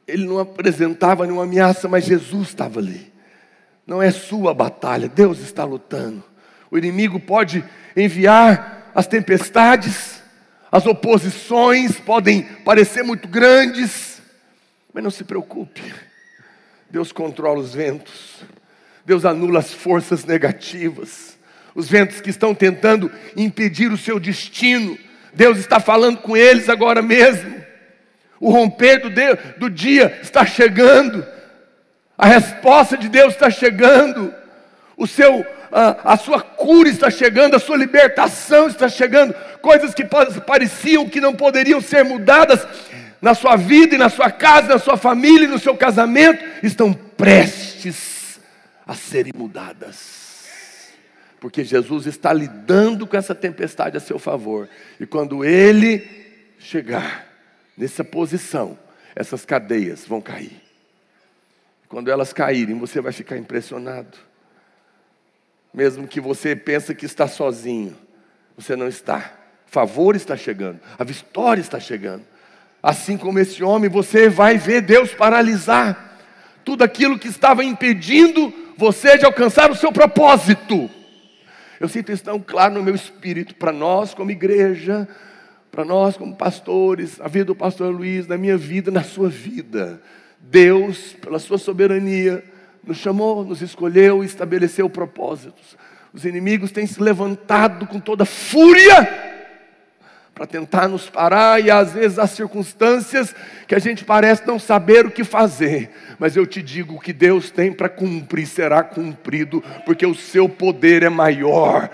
ele 0.08 0.26
não 0.26 0.40
apresentava 0.40 1.24
nenhuma 1.24 1.44
ameaça, 1.44 1.86
mas 1.86 2.04
Jesus 2.04 2.48
estava 2.48 2.80
ali. 2.80 3.12
Não 3.86 4.02
é 4.02 4.10
sua 4.10 4.52
batalha, 4.52 5.06
Deus 5.06 5.38
está 5.38 5.62
lutando. 5.62 6.24
O 6.68 6.76
inimigo 6.76 7.20
pode 7.20 7.64
enviar 7.96 8.90
as 8.92 9.06
tempestades, 9.06 10.23
as 10.74 10.86
oposições 10.86 12.00
podem 12.00 12.42
parecer 12.64 13.04
muito 13.04 13.28
grandes, 13.28 14.20
mas 14.92 15.04
não 15.04 15.10
se 15.10 15.22
preocupe. 15.22 15.80
Deus 16.90 17.12
controla 17.12 17.60
os 17.60 17.72
ventos. 17.72 18.42
Deus 19.06 19.24
anula 19.24 19.60
as 19.60 19.72
forças 19.72 20.24
negativas, 20.24 21.38
os 21.76 21.88
ventos 21.88 22.20
que 22.20 22.28
estão 22.28 22.52
tentando 22.52 23.08
impedir 23.36 23.92
o 23.92 23.96
seu 23.96 24.18
destino. 24.18 24.98
Deus 25.32 25.58
está 25.58 25.78
falando 25.78 26.18
com 26.18 26.36
eles 26.36 26.68
agora 26.68 27.00
mesmo. 27.00 27.54
O 28.40 28.50
romper 28.50 28.98
do, 28.98 29.10
do 29.56 29.70
dia 29.70 30.18
está 30.24 30.44
chegando, 30.44 31.24
a 32.18 32.26
resposta 32.26 32.98
de 32.98 33.08
Deus 33.08 33.34
está 33.34 33.48
chegando, 33.48 34.34
o 34.96 35.06
seu, 35.06 35.46
a, 35.74 36.12
a 36.12 36.16
sua 36.16 36.40
cura 36.40 36.88
está 36.88 37.10
chegando, 37.10 37.56
a 37.56 37.58
sua 37.58 37.76
libertação 37.76 38.68
está 38.68 38.88
chegando, 38.88 39.34
coisas 39.60 39.92
que 39.92 40.04
pareciam 40.46 41.08
que 41.08 41.20
não 41.20 41.34
poderiam 41.34 41.80
ser 41.80 42.04
mudadas 42.04 42.64
na 43.20 43.34
sua 43.34 43.56
vida 43.56 43.96
e 43.96 43.98
na 43.98 44.08
sua 44.08 44.30
casa, 44.30 44.68
na 44.68 44.78
sua 44.78 44.96
família 44.96 45.46
e 45.46 45.50
no 45.50 45.58
seu 45.58 45.76
casamento, 45.76 46.44
estão 46.62 46.94
prestes 46.94 48.38
a 48.86 48.94
serem 48.94 49.32
mudadas. 49.34 50.44
Porque 51.40 51.64
Jesus 51.64 52.06
está 52.06 52.32
lidando 52.32 53.04
com 53.04 53.16
essa 53.16 53.34
tempestade 53.34 53.96
a 53.96 54.00
seu 54.00 54.18
favor, 54.18 54.68
e 55.00 55.04
quando 55.04 55.44
ele 55.44 56.08
chegar 56.60 57.26
nessa 57.76 58.04
posição, 58.04 58.78
essas 59.16 59.44
cadeias 59.44 60.06
vão 60.06 60.20
cair. 60.20 60.62
Quando 61.88 62.12
elas 62.12 62.32
caírem, 62.32 62.78
você 62.78 63.00
vai 63.00 63.12
ficar 63.12 63.36
impressionado. 63.36 64.33
Mesmo 65.74 66.06
que 66.06 66.20
você 66.20 66.54
pense 66.54 66.94
que 66.94 67.04
está 67.04 67.26
sozinho, 67.26 67.96
você 68.56 68.76
não 68.76 68.86
está. 68.86 69.32
O 69.66 69.70
favor 69.74 70.14
está 70.14 70.36
chegando, 70.36 70.78
a 70.96 71.02
vitória 71.02 71.60
está 71.60 71.80
chegando. 71.80 72.22
Assim 72.80 73.16
como 73.16 73.40
esse 73.40 73.64
homem, 73.64 73.90
você 73.90 74.28
vai 74.28 74.56
ver 74.56 74.82
Deus 74.82 75.12
paralisar 75.12 76.20
tudo 76.64 76.84
aquilo 76.84 77.18
que 77.18 77.28
estava 77.28 77.64
impedindo 77.64 78.52
você 78.76 79.18
de 79.18 79.24
alcançar 79.24 79.70
o 79.70 79.74
seu 79.74 79.90
propósito. 79.90 80.88
Eu 81.80 81.88
sinto 81.88 82.12
isso 82.12 82.22
tão 82.22 82.38
claro 82.38 82.74
no 82.74 82.82
meu 82.82 82.94
espírito 82.94 83.54
para 83.56 83.72
nós 83.72 84.14
como 84.14 84.30
igreja, 84.30 85.08
para 85.72 85.84
nós 85.84 86.16
como 86.16 86.36
pastores, 86.36 87.20
a 87.20 87.26
vida 87.26 87.46
do 87.46 87.54
pastor 87.54 87.92
Luiz, 87.92 88.28
na 88.28 88.38
minha 88.38 88.56
vida, 88.56 88.90
na 88.90 89.02
sua 89.02 89.28
vida. 89.28 90.00
Deus, 90.38 91.14
pela 91.20 91.38
sua 91.38 91.58
soberania, 91.58 92.44
nos 92.86 92.98
chamou, 92.98 93.44
nos 93.44 93.62
escolheu 93.62 94.22
e 94.22 94.26
estabeleceu 94.26 94.88
propósitos. 94.88 95.76
Os 96.12 96.24
inimigos 96.24 96.70
têm 96.70 96.86
se 96.86 97.02
levantado 97.02 97.86
com 97.86 97.98
toda 97.98 98.24
fúria 98.24 99.32
para 100.34 100.46
tentar 100.46 100.88
nos 100.88 101.08
parar, 101.08 101.62
e 101.62 101.70
às 101.70 101.92
vezes 101.92 102.18
há 102.18 102.26
circunstâncias 102.26 103.34
que 103.68 103.74
a 103.74 103.78
gente 103.78 104.04
parece 104.04 104.44
não 104.46 104.58
saber 104.58 105.06
o 105.06 105.10
que 105.10 105.22
fazer, 105.22 105.90
mas 106.18 106.36
eu 106.36 106.44
te 106.44 106.60
digo: 106.60 107.00
que 107.00 107.12
Deus 107.12 107.50
tem 107.50 107.72
para 107.72 107.88
cumprir 107.88 108.46
será 108.46 108.82
cumprido, 108.82 109.62
porque 109.84 110.04
o 110.04 110.14
seu 110.14 110.48
poder 110.48 111.04
é 111.04 111.08
maior 111.08 111.88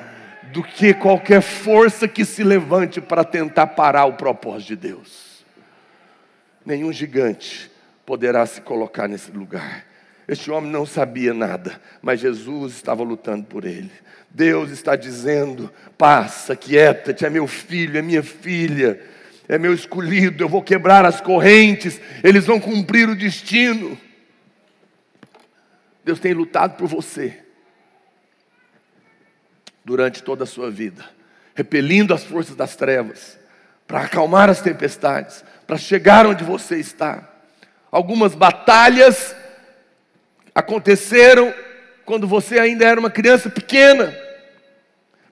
do 0.53 0.63
que 0.63 0.95
qualquer 0.95 1.43
força 1.43 2.09
que 2.09 2.25
se 2.25 2.43
levante 2.43 3.01
para 3.01 3.25
tentar 3.25 3.69
parar 3.69 4.07
o 4.07 4.15
propósito 4.15 4.69
de 4.69 4.77
Deus. 4.77 5.45
Nenhum 6.65 6.93
gigante 6.93 7.71
poderá 8.05 8.45
se 8.47 8.61
colocar 8.61 9.07
nesse 9.07 9.31
lugar. 9.31 9.90
Este 10.31 10.49
homem 10.49 10.71
não 10.71 10.87
sabia 10.87 11.35
nada, 11.35 11.83
mas 12.01 12.21
Jesus 12.21 12.75
estava 12.75 13.03
lutando 13.03 13.47
por 13.47 13.65
ele. 13.65 13.91
Deus 14.31 14.71
está 14.71 14.95
dizendo: 14.95 15.73
passa, 15.99 16.55
quieta-te, 16.55 17.27
é 17.27 17.29
meu 17.29 17.49
filho, 17.49 17.99
é 17.99 18.03
minha 18.03 18.23
filha, 18.23 19.03
é 19.49 19.59
meu 19.59 19.75
escolhido, 19.75 20.45
eu 20.45 20.49
vou 20.49 20.63
quebrar 20.63 21.05
as 21.05 21.21
correntes, 21.21 22.01
eles 22.23 22.47
vão 22.47 22.61
cumprir 22.61 23.09
o 23.09 23.17
destino. 23.17 23.99
Deus 26.05 26.21
tem 26.21 26.33
lutado 26.33 26.77
por 26.77 26.87
você 26.87 27.37
durante 29.85 30.23
toda 30.23 30.45
a 30.45 30.47
sua 30.47 30.71
vida, 30.71 31.05
repelindo 31.57 32.15
as 32.15 32.23
forças 32.23 32.55
das 32.55 32.77
trevas, 32.77 33.37
para 33.85 34.03
acalmar 34.03 34.49
as 34.49 34.63
tempestades, 34.63 35.45
para 35.67 35.77
chegar 35.77 36.25
onde 36.25 36.45
você 36.45 36.77
está. 36.77 37.29
Algumas 37.91 38.37
batalhas 38.37 39.35
aconteceram 40.61 41.53
quando 42.05 42.27
você 42.27 42.59
ainda 42.59 42.85
era 42.85 42.99
uma 42.99 43.11
criança 43.11 43.51
pequena, 43.51 44.17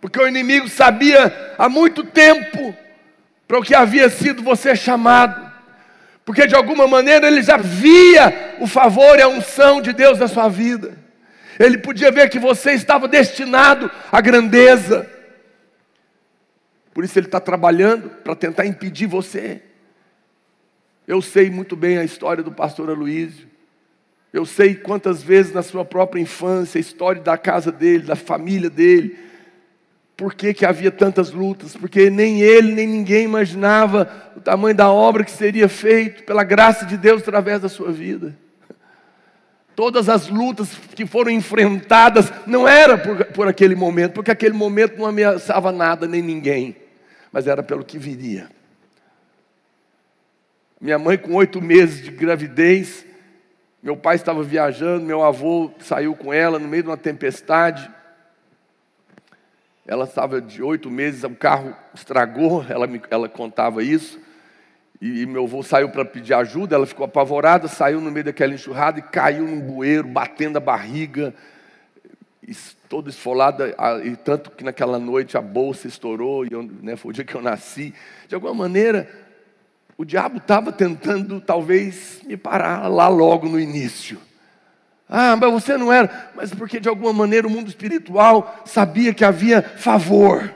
porque 0.00 0.20
o 0.20 0.26
inimigo 0.26 0.68
sabia 0.68 1.54
há 1.56 1.68
muito 1.68 2.04
tempo 2.04 2.74
para 3.46 3.58
o 3.58 3.62
que 3.62 3.74
havia 3.74 4.08
sido 4.10 4.42
você 4.42 4.76
chamado, 4.76 5.50
porque 6.24 6.46
de 6.46 6.54
alguma 6.54 6.86
maneira 6.86 7.26
ele 7.26 7.42
já 7.42 7.56
via 7.56 8.56
o 8.60 8.66
favor 8.66 9.18
e 9.18 9.22
a 9.22 9.28
unção 9.28 9.80
de 9.80 9.92
Deus 9.92 10.18
na 10.18 10.28
sua 10.28 10.48
vida, 10.48 10.96
ele 11.58 11.78
podia 11.78 12.10
ver 12.10 12.28
que 12.28 12.38
você 12.38 12.72
estava 12.72 13.08
destinado 13.08 13.90
à 14.12 14.20
grandeza, 14.20 15.08
por 16.92 17.04
isso 17.04 17.18
ele 17.18 17.26
está 17.26 17.40
trabalhando 17.40 18.10
para 18.22 18.34
tentar 18.34 18.66
impedir 18.66 19.06
você. 19.06 19.62
Eu 21.06 21.22
sei 21.22 21.48
muito 21.48 21.74
bem 21.74 21.96
a 21.96 22.04
história 22.04 22.42
do 22.42 22.52
pastor 22.52 22.90
Aloysio. 22.90 23.47
Eu 24.32 24.44
sei 24.44 24.74
quantas 24.74 25.22
vezes 25.22 25.52
na 25.52 25.62
sua 25.62 25.84
própria 25.84 26.20
infância, 26.20 26.78
a 26.78 26.80
história 26.80 27.22
da 27.22 27.38
casa 27.38 27.72
dele, 27.72 28.04
da 28.04 28.16
família 28.16 28.68
dele, 28.68 29.16
por 30.16 30.34
que, 30.34 30.52
que 30.52 30.66
havia 30.66 30.90
tantas 30.90 31.30
lutas? 31.30 31.76
Porque 31.76 32.10
nem 32.10 32.40
ele, 32.40 32.74
nem 32.74 32.86
ninguém 32.86 33.24
imaginava 33.24 34.32
o 34.36 34.40
tamanho 34.40 34.74
da 34.74 34.90
obra 34.90 35.22
que 35.22 35.30
seria 35.30 35.68
feito 35.68 36.24
pela 36.24 36.42
graça 36.42 36.84
de 36.84 36.96
Deus 36.96 37.22
através 37.22 37.60
da 37.60 37.68
sua 37.68 37.92
vida. 37.92 38.36
Todas 39.76 40.08
as 40.08 40.28
lutas 40.28 40.70
que 40.96 41.06
foram 41.06 41.30
enfrentadas 41.30 42.32
não 42.48 42.66
era 42.66 42.98
por, 42.98 43.24
por 43.26 43.46
aquele 43.46 43.76
momento, 43.76 44.14
porque 44.14 44.32
aquele 44.32 44.54
momento 44.54 44.98
não 44.98 45.06
ameaçava 45.06 45.70
nada 45.70 46.08
nem 46.08 46.20
ninguém, 46.20 46.74
mas 47.30 47.46
era 47.46 47.62
pelo 47.62 47.84
que 47.84 47.96
viria. 47.96 48.50
Minha 50.80 50.98
mãe, 50.98 51.16
com 51.16 51.32
oito 51.34 51.62
meses 51.62 52.02
de 52.02 52.10
gravidez, 52.10 53.06
meu 53.88 53.96
pai 53.96 54.16
estava 54.16 54.42
viajando, 54.42 55.06
meu 55.06 55.24
avô 55.24 55.70
saiu 55.78 56.14
com 56.14 56.30
ela 56.30 56.58
no 56.58 56.68
meio 56.68 56.82
de 56.82 56.90
uma 56.90 56.96
tempestade. 56.98 57.90
Ela 59.86 60.04
estava 60.04 60.42
de 60.42 60.62
oito 60.62 60.90
meses, 60.90 61.24
o 61.24 61.30
carro 61.30 61.74
estragou, 61.94 62.62
ela, 62.68 62.86
me, 62.86 63.00
ela 63.08 63.30
contava 63.30 63.82
isso. 63.82 64.20
E, 65.00 65.22
e 65.22 65.26
meu 65.26 65.44
avô 65.44 65.62
saiu 65.62 65.88
para 65.88 66.04
pedir 66.04 66.34
ajuda, 66.34 66.76
ela 66.76 66.84
ficou 66.84 67.06
apavorada, 67.06 67.66
saiu 67.66 67.98
no 67.98 68.10
meio 68.10 68.26
daquela 68.26 68.52
enxurrada 68.52 68.98
e 68.98 69.02
caiu 69.02 69.46
num 69.46 69.58
bueiro, 69.58 70.06
batendo 70.06 70.58
a 70.58 70.60
barriga, 70.60 71.34
toda 72.90 73.08
esfolada, 73.08 73.74
e 74.04 74.14
tanto 74.16 74.50
que 74.50 74.62
naquela 74.62 74.98
noite 74.98 75.38
a 75.38 75.40
bolsa 75.40 75.88
estourou, 75.88 76.44
e 76.44 76.52
eu, 76.52 76.62
né, 76.62 76.94
foi 76.94 77.10
o 77.10 77.14
dia 77.14 77.24
que 77.24 77.34
eu 77.34 77.40
nasci. 77.40 77.94
De 78.26 78.34
alguma 78.34 78.52
maneira, 78.52 79.08
o 79.98 80.04
diabo 80.04 80.38
estava 80.38 80.70
tentando 80.70 81.40
talvez 81.40 82.20
me 82.24 82.36
parar 82.36 82.86
lá 82.86 83.08
logo 83.08 83.48
no 83.48 83.58
início. 83.58 84.16
Ah, 85.08 85.34
mas 85.34 85.52
você 85.52 85.76
não 85.76 85.92
era, 85.92 86.30
mas 86.36 86.54
porque 86.54 86.78
de 86.78 86.88
alguma 86.88 87.12
maneira 87.12 87.48
o 87.48 87.50
mundo 87.50 87.66
espiritual 87.66 88.62
sabia 88.64 89.12
que 89.12 89.24
havia 89.24 89.60
favor. 89.60 90.54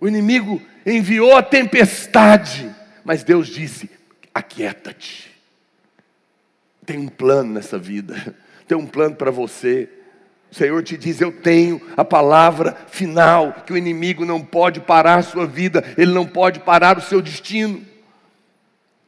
O 0.00 0.06
inimigo 0.06 0.62
enviou 0.86 1.36
a 1.36 1.42
tempestade, 1.42 2.72
mas 3.04 3.24
Deus 3.24 3.48
disse: 3.48 3.90
aquieta-te. 4.32 5.32
Tem 6.86 6.98
um 6.98 7.08
plano 7.08 7.54
nessa 7.54 7.78
vida, 7.78 8.36
tem 8.68 8.78
um 8.78 8.86
plano 8.86 9.16
para 9.16 9.32
você. 9.32 9.88
O 10.48 10.54
Senhor 10.54 10.80
te 10.84 10.96
diz: 10.96 11.20
Eu 11.20 11.32
tenho 11.32 11.80
a 11.96 12.04
palavra 12.04 12.76
final, 12.86 13.64
que 13.66 13.72
o 13.72 13.76
inimigo 13.76 14.24
não 14.24 14.44
pode 14.44 14.78
parar 14.78 15.16
a 15.16 15.22
sua 15.22 15.44
vida, 15.44 15.82
ele 15.98 16.12
não 16.12 16.26
pode 16.26 16.60
parar 16.60 16.98
o 16.98 17.02
seu 17.02 17.20
destino. 17.20 17.90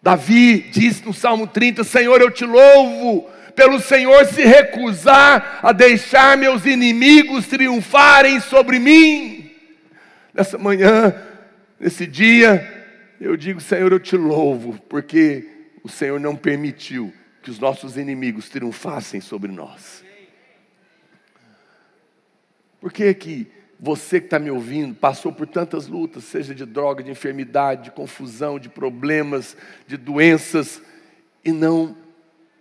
Davi 0.04 0.58
diz 0.70 1.00
no 1.00 1.14
Salmo 1.14 1.46
30: 1.46 1.82
Senhor, 1.82 2.20
eu 2.20 2.30
te 2.30 2.44
louvo, 2.44 3.26
pelo 3.56 3.80
Senhor 3.80 4.26
se 4.26 4.44
recusar 4.44 5.60
a 5.62 5.72
deixar 5.72 6.36
meus 6.36 6.66
inimigos 6.66 7.46
triunfarem 7.46 8.38
sobre 8.38 8.78
mim. 8.78 9.50
Nessa 10.34 10.58
manhã, 10.58 11.14
nesse 11.80 12.06
dia, 12.06 12.84
eu 13.18 13.34
digo: 13.34 13.62
Senhor, 13.62 13.90
eu 13.92 13.98
te 13.98 14.14
louvo, 14.14 14.78
porque 14.90 15.48
o 15.82 15.88
Senhor 15.88 16.20
não 16.20 16.36
permitiu 16.36 17.10
que 17.42 17.50
os 17.50 17.58
nossos 17.58 17.96
inimigos 17.96 18.50
triunfassem 18.50 19.22
sobre 19.22 19.50
nós. 19.50 20.04
Por 22.78 22.92
que 22.92 23.14
que 23.14 23.50
você 23.78 24.20
que 24.20 24.26
está 24.26 24.38
me 24.38 24.50
ouvindo 24.50 24.94
passou 24.94 25.32
por 25.32 25.46
tantas 25.46 25.86
lutas, 25.86 26.24
seja 26.24 26.54
de 26.54 26.64
droga, 26.64 27.02
de 27.02 27.10
enfermidade, 27.10 27.84
de 27.84 27.90
confusão, 27.90 28.58
de 28.58 28.68
problemas, 28.68 29.56
de 29.86 29.96
doenças, 29.96 30.80
e 31.44 31.52
não, 31.52 31.96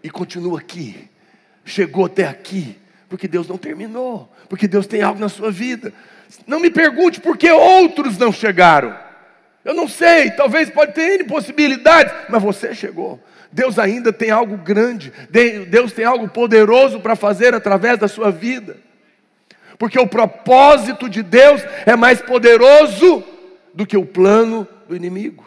e 0.03 0.09
continua 0.09 0.59
aqui, 0.59 1.09
chegou 1.63 2.05
até 2.05 2.27
aqui, 2.27 2.77
porque 3.07 3.27
Deus 3.27 3.47
não 3.47 3.57
terminou, 3.57 4.31
porque 4.49 4.67
Deus 4.67 4.87
tem 4.87 5.01
algo 5.01 5.19
na 5.19 5.29
sua 5.29 5.51
vida. 5.51 5.93
Não 6.47 6.59
me 6.59 6.69
pergunte 6.69 7.21
por 7.21 7.37
que 7.37 7.49
outros 7.51 8.17
não 8.17 8.31
chegaram. 8.31 8.97
Eu 9.63 9.73
não 9.73 9.87
sei, 9.87 10.31
talvez 10.31 10.69
pode 10.69 10.93
ter 10.93 11.19
N 11.19 11.23
possibilidades, 11.25 12.13
mas 12.27 12.41
você 12.41 12.75
chegou. 12.75 13.23
Deus 13.51 13.77
ainda 13.77 14.11
tem 14.11 14.31
algo 14.31 14.57
grande, 14.57 15.13
Deus 15.69 15.93
tem 15.93 16.03
algo 16.03 16.27
poderoso 16.27 16.99
para 16.99 17.15
fazer 17.15 17.53
através 17.53 17.99
da 17.99 18.07
sua 18.07 18.31
vida. 18.31 18.77
Porque 19.83 19.99
o 19.99 20.07
propósito 20.07 21.09
de 21.09 21.21
Deus 21.21 21.61
é 21.85 21.93
mais 21.93 22.21
poderoso 22.21 23.21
do 23.73 23.85
que 23.85 23.97
o 23.97 24.05
plano 24.05 24.65
do 24.87 24.95
inimigo. 24.95 25.43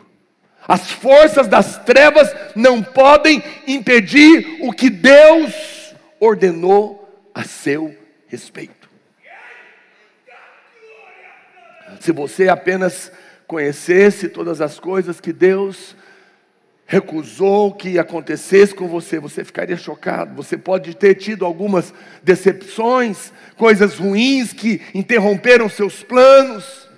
As 0.68 0.90
forças 0.90 1.48
das 1.48 1.78
trevas 1.78 2.36
não 2.54 2.82
podem 2.82 3.42
impedir 3.66 4.58
o 4.60 4.74
que 4.74 4.90
Deus 4.90 5.94
ordenou 6.20 7.10
a 7.34 7.44
seu 7.44 7.96
respeito. 8.26 8.90
Se 11.98 12.12
você 12.12 12.50
apenas 12.50 13.10
conhecesse 13.46 14.28
todas 14.28 14.60
as 14.60 14.78
coisas 14.78 15.18
que 15.18 15.32
Deus 15.32 15.96
recusou 16.86 17.72
que 17.72 17.98
acontecesse 17.98 18.72
com 18.72 18.86
você, 18.86 19.18
você 19.18 19.44
ficaria 19.44 19.76
chocado. 19.76 20.34
Você 20.36 20.56
pode 20.56 20.94
ter 20.94 21.16
tido 21.16 21.44
algumas 21.44 21.92
decepções, 22.22 23.32
coisas 23.56 23.96
ruins 23.96 24.52
que 24.52 24.80
interromperam 24.94 25.68
seus 25.68 26.04
planos, 26.04 26.88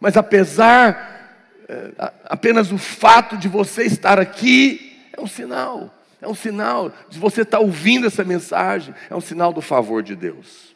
mas 0.00 0.16
apesar, 0.16 1.64
eh, 1.68 2.12
apenas 2.24 2.72
o 2.72 2.78
fato 2.78 3.36
de 3.36 3.46
você 3.46 3.82
estar 3.82 4.18
aqui 4.18 5.04
é 5.12 5.20
um 5.20 5.26
sinal, 5.26 5.94
é 6.20 6.26
um 6.26 6.34
sinal 6.34 6.90
de 7.10 7.18
você 7.18 7.42
estar 7.42 7.60
ouvindo 7.60 8.06
essa 8.06 8.24
mensagem, 8.24 8.94
é 9.10 9.14
um 9.14 9.20
sinal 9.20 9.52
do 9.52 9.60
favor 9.60 10.02
de 10.02 10.16
Deus. 10.16 10.74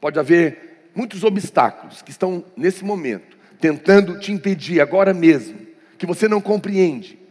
Pode 0.00 0.18
haver 0.18 0.90
muitos 0.94 1.22
obstáculos 1.22 2.00
que 2.00 2.10
estão 2.10 2.44
nesse 2.56 2.82
momento 2.82 3.34
tentando 3.60 4.18
te 4.18 4.30
impedir 4.30 4.80
agora 4.80 5.14
mesmo, 5.14 5.58
que 5.96 6.04
você 6.04 6.28
não 6.28 6.40
compreende 6.40 7.23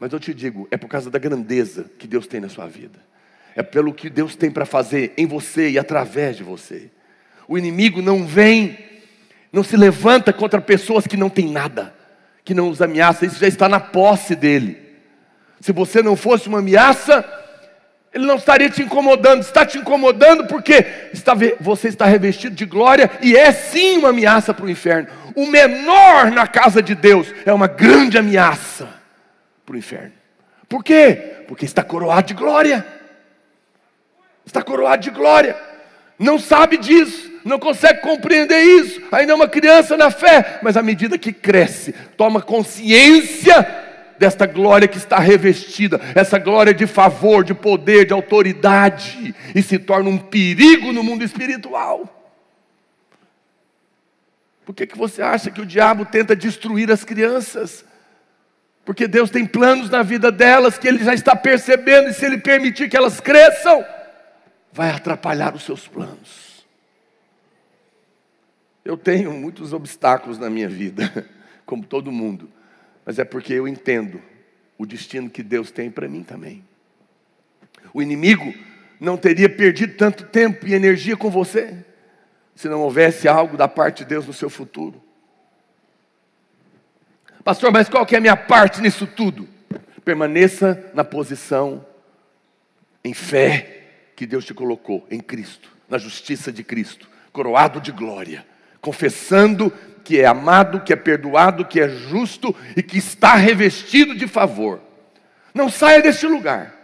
mas 0.00 0.14
eu 0.14 0.18
te 0.18 0.32
digo, 0.32 0.66
é 0.70 0.78
por 0.78 0.88
causa 0.88 1.10
da 1.10 1.18
grandeza 1.18 1.84
que 1.98 2.06
Deus 2.06 2.26
tem 2.26 2.40
na 2.40 2.48
sua 2.48 2.66
vida. 2.66 2.98
É 3.54 3.62
pelo 3.62 3.92
que 3.92 4.08
Deus 4.08 4.34
tem 4.34 4.50
para 4.50 4.64
fazer 4.64 5.12
em 5.14 5.26
você 5.26 5.68
e 5.68 5.78
através 5.78 6.38
de 6.38 6.42
você. 6.42 6.90
O 7.46 7.58
inimigo 7.58 8.00
não 8.00 8.26
vem, 8.26 8.78
não 9.52 9.62
se 9.62 9.76
levanta 9.76 10.32
contra 10.32 10.58
pessoas 10.58 11.06
que 11.06 11.18
não 11.18 11.28
têm 11.28 11.50
nada, 11.50 11.94
que 12.42 12.54
não 12.54 12.70
os 12.70 12.80
ameaça, 12.80 13.26
isso 13.26 13.38
já 13.38 13.46
está 13.46 13.68
na 13.68 13.78
posse 13.78 14.34
dele. 14.34 14.78
Se 15.60 15.70
você 15.70 16.02
não 16.02 16.16
fosse 16.16 16.48
uma 16.48 16.60
ameaça, 16.60 17.22
ele 18.14 18.24
não 18.24 18.36
estaria 18.36 18.70
te 18.70 18.80
incomodando, 18.80 19.42
está 19.42 19.66
te 19.66 19.76
incomodando 19.76 20.46
porque 20.46 20.86
está, 21.12 21.34
você 21.60 21.88
está 21.88 22.06
revestido 22.06 22.56
de 22.56 22.64
glória 22.64 23.10
e 23.20 23.36
é 23.36 23.52
sim 23.52 23.98
uma 23.98 24.08
ameaça 24.08 24.54
para 24.54 24.64
o 24.64 24.70
inferno. 24.70 25.08
O 25.34 25.46
menor 25.46 26.30
na 26.30 26.46
casa 26.46 26.82
de 26.82 26.94
Deus 26.94 27.34
é 27.44 27.52
uma 27.52 27.66
grande 27.66 28.16
ameaça 28.16 28.99
para 29.70 29.76
o 29.76 29.78
inferno. 29.78 30.12
Por 30.68 30.82
quê? 30.82 31.44
Porque 31.46 31.64
está 31.64 31.84
coroado 31.84 32.26
de 32.26 32.34
glória. 32.34 32.84
Está 34.44 34.62
coroado 34.62 35.02
de 35.02 35.10
glória. 35.10 35.56
Não 36.18 36.40
sabe 36.40 36.76
disso, 36.76 37.30
não 37.44 37.56
consegue 37.56 38.00
compreender 38.00 38.60
isso. 38.60 39.00
Ainda 39.12 39.32
é 39.32 39.34
uma 39.34 39.48
criança 39.48 39.96
na 39.96 40.10
fé, 40.10 40.58
mas 40.60 40.76
à 40.76 40.82
medida 40.82 41.16
que 41.16 41.32
cresce, 41.32 41.92
toma 42.16 42.42
consciência 42.42 43.64
desta 44.18 44.44
glória 44.44 44.88
que 44.88 44.98
está 44.98 45.18
revestida, 45.18 46.00
essa 46.16 46.36
glória 46.36 46.74
de 46.74 46.86
favor, 46.86 47.44
de 47.44 47.54
poder, 47.54 48.04
de 48.06 48.12
autoridade, 48.12 49.34
e 49.54 49.62
se 49.62 49.78
torna 49.78 50.10
um 50.10 50.18
perigo 50.18 50.92
no 50.92 51.02
mundo 51.02 51.24
espiritual. 51.24 52.34
Por 54.66 54.74
que, 54.74 54.86
que 54.86 54.98
você 54.98 55.22
acha 55.22 55.50
que 55.50 55.60
o 55.60 55.66
diabo 55.66 56.04
tenta 56.04 56.34
destruir 56.34 56.90
as 56.90 57.04
crianças? 57.04 57.84
Porque 58.84 59.06
Deus 59.06 59.30
tem 59.30 59.46
planos 59.46 59.90
na 59.90 60.02
vida 60.02 60.32
delas 60.32 60.78
que 60.78 60.88
Ele 60.88 61.04
já 61.04 61.14
está 61.14 61.36
percebendo, 61.36 62.08
e 62.08 62.14
se 62.14 62.24
Ele 62.24 62.38
permitir 62.38 62.88
que 62.88 62.96
elas 62.96 63.20
cresçam, 63.20 63.84
vai 64.72 64.90
atrapalhar 64.90 65.54
os 65.54 65.62
seus 65.62 65.86
planos. 65.86 66.66
Eu 68.84 68.96
tenho 68.96 69.32
muitos 69.32 69.72
obstáculos 69.72 70.38
na 70.38 70.48
minha 70.48 70.68
vida, 70.68 71.28
como 71.66 71.84
todo 71.84 72.10
mundo, 72.10 72.50
mas 73.04 73.18
é 73.18 73.24
porque 73.24 73.52
eu 73.52 73.68
entendo 73.68 74.20
o 74.78 74.86
destino 74.86 75.28
que 75.28 75.42
Deus 75.42 75.70
tem 75.70 75.90
para 75.90 76.08
mim 76.08 76.22
também. 76.22 76.64
O 77.92 78.02
inimigo 78.02 78.54
não 78.98 79.16
teria 79.16 79.48
perdido 79.48 79.96
tanto 79.96 80.24
tempo 80.24 80.66
e 80.66 80.74
energia 80.74 81.16
com 81.16 81.30
você 81.30 81.84
se 82.54 82.68
não 82.68 82.82
houvesse 82.82 83.26
algo 83.26 83.56
da 83.56 83.66
parte 83.66 83.98
de 83.98 84.10
Deus 84.10 84.26
no 84.26 84.32
seu 84.32 84.50
futuro. 84.50 85.02
Pastor, 87.44 87.72
mas 87.72 87.88
qual 87.88 88.04
que 88.04 88.14
é 88.14 88.18
a 88.18 88.20
minha 88.20 88.36
parte 88.36 88.80
nisso 88.82 89.06
tudo? 89.06 89.48
Permaneça 90.04 90.90
na 90.92 91.04
posição 91.04 91.84
em 93.02 93.14
fé 93.14 93.78
que 94.14 94.26
Deus 94.26 94.44
te 94.44 94.52
colocou 94.52 95.06
em 95.10 95.20
Cristo, 95.20 95.70
na 95.88 95.96
justiça 95.96 96.52
de 96.52 96.62
Cristo, 96.62 97.08
coroado 97.32 97.80
de 97.80 97.90
glória, 97.90 98.46
confessando 98.80 99.72
que 100.04 100.20
é 100.20 100.26
amado, 100.26 100.80
que 100.80 100.92
é 100.92 100.96
perdoado, 100.96 101.64
que 101.64 101.80
é 101.80 101.88
justo 101.88 102.54
e 102.76 102.82
que 102.82 102.98
está 102.98 103.34
revestido 103.36 104.14
de 104.14 104.26
favor. 104.26 104.80
Não 105.54 105.70
saia 105.70 106.02
deste 106.02 106.26
lugar. 106.26 106.74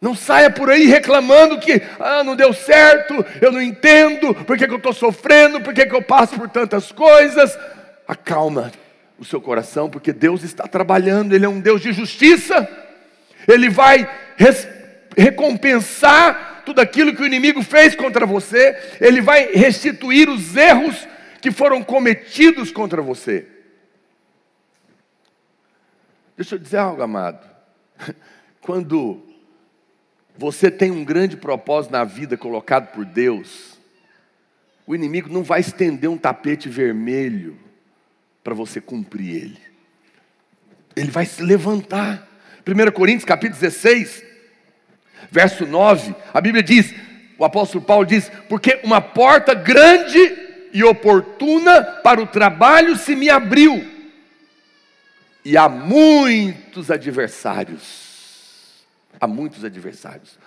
Não 0.00 0.14
saia 0.14 0.50
por 0.50 0.70
aí 0.70 0.86
reclamando 0.86 1.58
que 1.58 1.82
ah, 1.98 2.22
não 2.22 2.36
deu 2.36 2.54
certo, 2.54 3.24
eu 3.42 3.50
não 3.50 3.60
entendo, 3.60 4.32
por 4.32 4.56
que, 4.56 4.66
que 4.66 4.72
eu 4.72 4.78
estou 4.78 4.92
sofrendo, 4.92 5.60
por 5.60 5.74
que, 5.74 5.84
que 5.84 5.94
eu 5.94 6.02
passo 6.02 6.36
por 6.36 6.48
tantas 6.48 6.92
coisas. 6.92 7.58
Acalma 8.06 8.70
o 9.18 9.24
seu 9.24 9.40
coração, 9.40 9.90
porque 9.90 10.12
Deus 10.12 10.44
está 10.44 10.66
trabalhando, 10.66 11.34
Ele 11.34 11.44
é 11.44 11.48
um 11.48 11.60
Deus 11.60 11.80
de 11.80 11.92
justiça, 11.92 12.68
Ele 13.46 13.68
vai 13.68 14.08
recompensar 15.16 16.62
tudo 16.64 16.80
aquilo 16.80 17.14
que 17.14 17.22
o 17.22 17.26
inimigo 17.26 17.62
fez 17.62 17.96
contra 17.96 18.24
você, 18.24 18.96
Ele 19.00 19.20
vai 19.20 19.52
restituir 19.52 20.28
os 20.28 20.54
erros 20.54 21.08
que 21.40 21.50
foram 21.50 21.82
cometidos 21.82 22.70
contra 22.70 23.02
você. 23.02 23.46
Deixa 26.36 26.54
eu 26.54 26.58
dizer 26.58 26.76
algo, 26.76 27.02
amado. 27.02 27.44
Quando 28.60 29.26
você 30.36 30.70
tem 30.70 30.92
um 30.92 31.04
grande 31.04 31.36
propósito 31.36 31.90
na 31.90 32.04
vida 32.04 32.36
colocado 32.36 32.92
por 32.92 33.04
Deus, 33.04 33.76
o 34.86 34.94
inimigo 34.94 35.28
não 35.28 35.42
vai 35.42 35.58
estender 35.58 36.08
um 36.08 36.16
tapete 36.16 36.68
vermelho 36.68 37.67
para 38.48 38.54
você 38.54 38.80
cumprir 38.80 39.42
ele. 39.42 39.58
Ele 40.96 41.10
vai 41.10 41.26
se 41.26 41.42
levantar. 41.42 42.26
1 42.66 42.90
Coríntios 42.92 43.26
capítulo 43.26 43.60
16, 43.60 44.24
verso 45.30 45.66
9, 45.66 46.14
a 46.32 46.40
Bíblia 46.40 46.62
diz, 46.62 46.94
o 47.36 47.44
apóstolo 47.44 47.84
Paulo 47.84 48.06
diz: 48.06 48.32
Porque 48.48 48.80
uma 48.82 49.02
porta 49.02 49.52
grande 49.52 50.18
e 50.72 50.82
oportuna 50.82 51.82
para 52.02 52.22
o 52.22 52.26
trabalho 52.26 52.96
se 52.96 53.14
me 53.14 53.28
abriu, 53.28 53.86
e 55.44 55.54
há 55.54 55.68
muitos 55.68 56.90
adversários. 56.90 58.86
Há 59.20 59.26
muitos 59.26 59.62
adversários. 59.62 60.38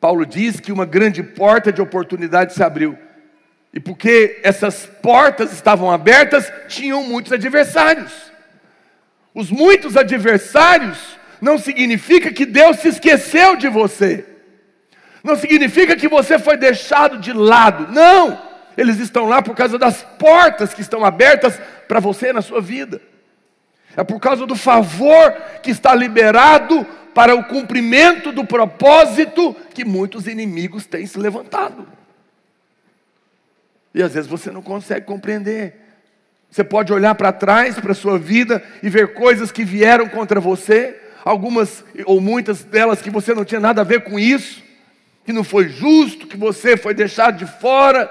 Paulo 0.00 0.24
diz 0.24 0.58
que 0.58 0.72
uma 0.72 0.86
grande 0.86 1.22
porta 1.22 1.70
de 1.70 1.82
oportunidade 1.82 2.54
se 2.54 2.62
abriu. 2.62 2.98
E 3.74 3.80
porque 3.80 4.40
essas 4.44 4.86
portas 5.02 5.52
estavam 5.52 5.90
abertas, 5.90 6.50
tinham 6.68 7.02
muitos 7.02 7.32
adversários. 7.32 8.12
Os 9.34 9.50
muitos 9.50 9.96
adversários 9.96 10.96
não 11.40 11.58
significa 11.58 12.32
que 12.32 12.46
Deus 12.46 12.78
se 12.78 12.86
esqueceu 12.86 13.56
de 13.56 13.68
você. 13.68 14.24
Não 15.24 15.34
significa 15.34 15.96
que 15.96 16.06
você 16.06 16.38
foi 16.38 16.56
deixado 16.56 17.18
de 17.18 17.32
lado. 17.32 17.92
Não! 17.92 18.40
Eles 18.76 19.00
estão 19.00 19.26
lá 19.26 19.42
por 19.42 19.56
causa 19.56 19.76
das 19.76 20.04
portas 20.18 20.72
que 20.72 20.80
estão 20.80 21.04
abertas 21.04 21.60
para 21.88 21.98
você 21.98 22.32
na 22.32 22.42
sua 22.42 22.60
vida. 22.60 23.02
É 23.96 24.04
por 24.04 24.20
causa 24.20 24.46
do 24.46 24.54
favor 24.54 25.32
que 25.64 25.72
está 25.72 25.96
liberado 25.96 26.86
para 27.12 27.34
o 27.34 27.44
cumprimento 27.44 28.30
do 28.30 28.44
propósito 28.44 29.54
que 29.74 29.84
muitos 29.84 30.28
inimigos 30.28 30.86
têm 30.86 31.06
se 31.06 31.18
levantado. 31.18 32.03
E 33.94 34.02
às 34.02 34.12
vezes 34.12 34.28
você 34.28 34.50
não 34.50 34.60
consegue 34.60 35.06
compreender. 35.06 35.80
Você 36.50 36.64
pode 36.64 36.92
olhar 36.92 37.14
para 37.14 37.32
trás, 37.32 37.78
para 37.78 37.92
a 37.92 37.94
sua 37.94 38.18
vida 38.18 38.62
e 38.82 38.88
ver 38.88 39.14
coisas 39.14 39.52
que 39.52 39.64
vieram 39.64 40.08
contra 40.08 40.40
você, 40.40 41.00
algumas 41.24 41.84
ou 42.04 42.20
muitas 42.20 42.62
delas 42.62 43.00
que 43.00 43.10
você 43.10 43.32
não 43.34 43.44
tinha 43.44 43.60
nada 43.60 43.80
a 43.80 43.84
ver 43.84 44.04
com 44.04 44.18
isso, 44.18 44.62
que 45.24 45.32
não 45.32 45.44
foi 45.44 45.68
justo, 45.68 46.26
que 46.26 46.36
você 46.36 46.76
foi 46.76 46.92
deixado 46.92 47.38
de 47.38 47.46
fora, 47.46 48.10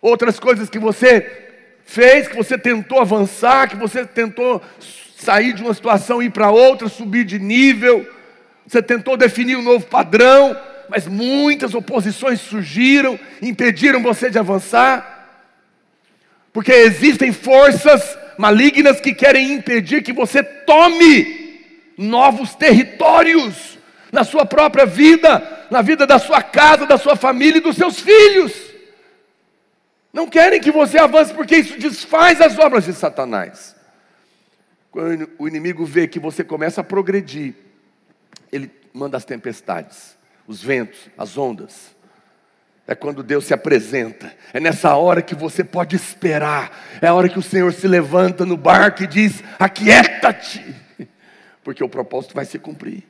outras 0.00 0.40
coisas 0.40 0.68
que 0.68 0.78
você 0.78 1.42
fez, 1.84 2.28
que 2.28 2.36
você 2.36 2.58
tentou 2.58 3.00
avançar, 3.00 3.68
que 3.68 3.76
você 3.76 4.04
tentou 4.04 4.60
sair 5.16 5.52
de 5.52 5.62
uma 5.62 5.72
situação 5.72 6.22
e 6.22 6.26
ir 6.26 6.30
para 6.30 6.50
outra, 6.50 6.88
subir 6.88 7.24
de 7.24 7.38
nível, 7.38 8.06
você 8.66 8.82
tentou 8.82 9.16
definir 9.16 9.56
um 9.56 9.62
novo 9.62 9.86
padrão, 9.86 10.56
mas 10.92 11.06
muitas 11.06 11.72
oposições 11.72 12.38
surgiram, 12.38 13.18
impediram 13.40 14.02
você 14.02 14.28
de 14.28 14.38
avançar, 14.38 15.40
porque 16.52 16.70
existem 16.70 17.32
forças 17.32 18.18
malignas 18.36 19.00
que 19.00 19.14
querem 19.14 19.54
impedir 19.54 20.02
que 20.02 20.12
você 20.12 20.42
tome 20.42 21.62
novos 21.96 22.54
territórios 22.54 23.78
na 24.12 24.22
sua 24.22 24.44
própria 24.44 24.84
vida, 24.84 25.66
na 25.70 25.80
vida 25.80 26.06
da 26.06 26.18
sua 26.18 26.42
casa, 26.42 26.84
da 26.84 26.98
sua 26.98 27.16
família 27.16 27.56
e 27.56 27.62
dos 27.62 27.76
seus 27.76 27.98
filhos. 27.98 28.52
Não 30.12 30.26
querem 30.28 30.60
que 30.60 30.70
você 30.70 30.98
avance 30.98 31.32
porque 31.32 31.56
isso 31.56 31.78
desfaz 31.78 32.38
as 32.38 32.58
obras 32.58 32.84
de 32.84 32.92
Satanás. 32.92 33.74
Quando 34.90 35.30
o 35.38 35.48
inimigo 35.48 35.86
vê 35.86 36.06
que 36.06 36.20
você 36.20 36.44
começa 36.44 36.82
a 36.82 36.84
progredir, 36.84 37.54
ele 38.52 38.70
manda 38.92 39.16
as 39.16 39.24
tempestades, 39.24 40.20
os 40.46 40.62
ventos, 40.62 41.08
as 41.16 41.36
ondas. 41.36 41.92
É 42.86 42.94
quando 42.94 43.22
Deus 43.22 43.44
se 43.44 43.54
apresenta. 43.54 44.34
É 44.52 44.58
nessa 44.58 44.94
hora 44.96 45.22
que 45.22 45.34
você 45.34 45.62
pode 45.62 45.94
esperar. 45.94 46.70
É 47.00 47.06
a 47.06 47.14
hora 47.14 47.28
que 47.28 47.38
o 47.38 47.42
Senhor 47.42 47.72
se 47.72 47.86
levanta 47.86 48.44
no 48.44 48.56
barco 48.56 49.02
e 49.02 49.06
diz: 49.06 49.42
Aquieta-te, 49.58 50.74
porque 51.62 51.82
o 51.82 51.88
propósito 51.88 52.34
vai 52.34 52.44
se 52.44 52.58
cumprir. 52.58 53.04